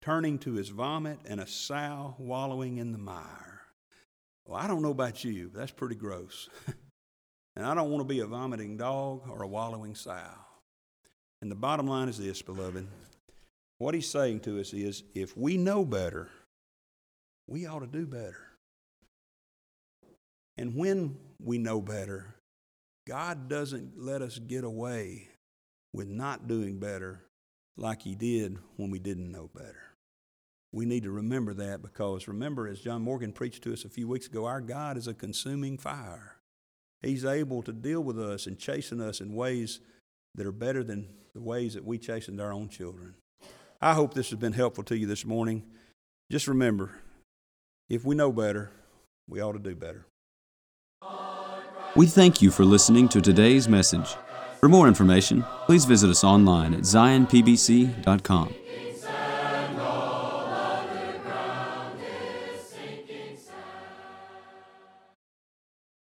turning 0.04 0.38
to 0.38 0.52
his 0.52 0.68
vomit 0.68 1.18
and 1.24 1.40
a 1.40 1.46
sow 1.46 2.14
wallowing 2.18 2.76
in 2.76 2.92
the 2.92 2.98
mire. 2.98 3.62
Well, 4.46 4.60
I 4.60 4.66
don't 4.66 4.82
know 4.82 4.90
about 4.90 5.24
you, 5.24 5.48
but 5.52 5.60
that's 5.60 5.72
pretty 5.72 5.96
gross. 5.96 6.48
And 7.56 7.64
I 7.64 7.74
don't 7.74 7.90
want 7.90 8.00
to 8.00 8.12
be 8.12 8.20
a 8.20 8.26
vomiting 8.26 8.76
dog 8.76 9.28
or 9.28 9.42
a 9.42 9.46
wallowing 9.46 9.94
sow. 9.94 10.26
And 11.40 11.50
the 11.50 11.56
bottom 11.56 11.86
line 11.86 12.08
is 12.08 12.18
this, 12.18 12.42
beloved. 12.42 12.86
What 13.78 13.94
he's 13.94 14.10
saying 14.10 14.40
to 14.40 14.60
us 14.60 14.72
is 14.72 15.04
if 15.14 15.36
we 15.36 15.56
know 15.56 15.84
better, 15.84 16.30
we 17.46 17.66
ought 17.66 17.80
to 17.80 17.86
do 17.86 18.06
better. 18.06 18.48
And 20.56 20.74
when 20.74 21.16
we 21.40 21.58
know 21.58 21.80
better, 21.80 22.34
God 23.06 23.48
doesn't 23.48 23.92
let 23.98 24.22
us 24.22 24.38
get 24.38 24.64
away 24.64 25.28
with 25.92 26.08
not 26.08 26.48
doing 26.48 26.78
better 26.78 27.20
like 27.76 28.02
He 28.02 28.14
did 28.14 28.58
when 28.76 28.90
we 28.90 28.98
didn't 28.98 29.30
know 29.30 29.50
better. 29.54 29.93
We 30.74 30.86
need 30.86 31.04
to 31.04 31.12
remember 31.12 31.54
that 31.54 31.82
because 31.82 32.26
remember, 32.26 32.66
as 32.66 32.80
John 32.80 33.00
Morgan 33.00 33.30
preached 33.30 33.62
to 33.62 33.72
us 33.72 33.84
a 33.84 33.88
few 33.88 34.08
weeks 34.08 34.26
ago, 34.26 34.44
our 34.44 34.60
God 34.60 34.96
is 34.96 35.06
a 35.06 35.14
consuming 35.14 35.78
fire. 35.78 36.34
He's 37.00 37.24
able 37.24 37.62
to 37.62 37.72
deal 37.72 38.00
with 38.00 38.18
us 38.18 38.48
and 38.48 38.58
chasten 38.58 39.00
us 39.00 39.20
in 39.20 39.36
ways 39.36 39.78
that 40.34 40.44
are 40.44 40.52
better 40.52 40.82
than 40.82 41.06
the 41.32 41.40
ways 41.40 41.74
that 41.74 41.84
we 41.84 41.96
chastened 41.96 42.40
our 42.40 42.52
own 42.52 42.68
children. 42.68 43.14
I 43.80 43.94
hope 43.94 44.14
this 44.14 44.30
has 44.30 44.38
been 44.40 44.52
helpful 44.52 44.82
to 44.84 44.98
you 44.98 45.06
this 45.06 45.24
morning. 45.24 45.62
Just 46.28 46.48
remember 46.48 46.90
if 47.88 48.04
we 48.04 48.16
know 48.16 48.32
better, 48.32 48.72
we 49.28 49.40
ought 49.40 49.52
to 49.52 49.60
do 49.60 49.76
better. 49.76 50.06
We 51.94 52.06
thank 52.06 52.42
you 52.42 52.50
for 52.50 52.64
listening 52.64 53.08
to 53.10 53.20
today's 53.20 53.68
message. 53.68 54.16
For 54.58 54.68
more 54.68 54.88
information, 54.88 55.44
please 55.66 55.84
visit 55.84 56.10
us 56.10 56.24
online 56.24 56.74
at 56.74 56.80
zionpbc.com. 56.80 58.54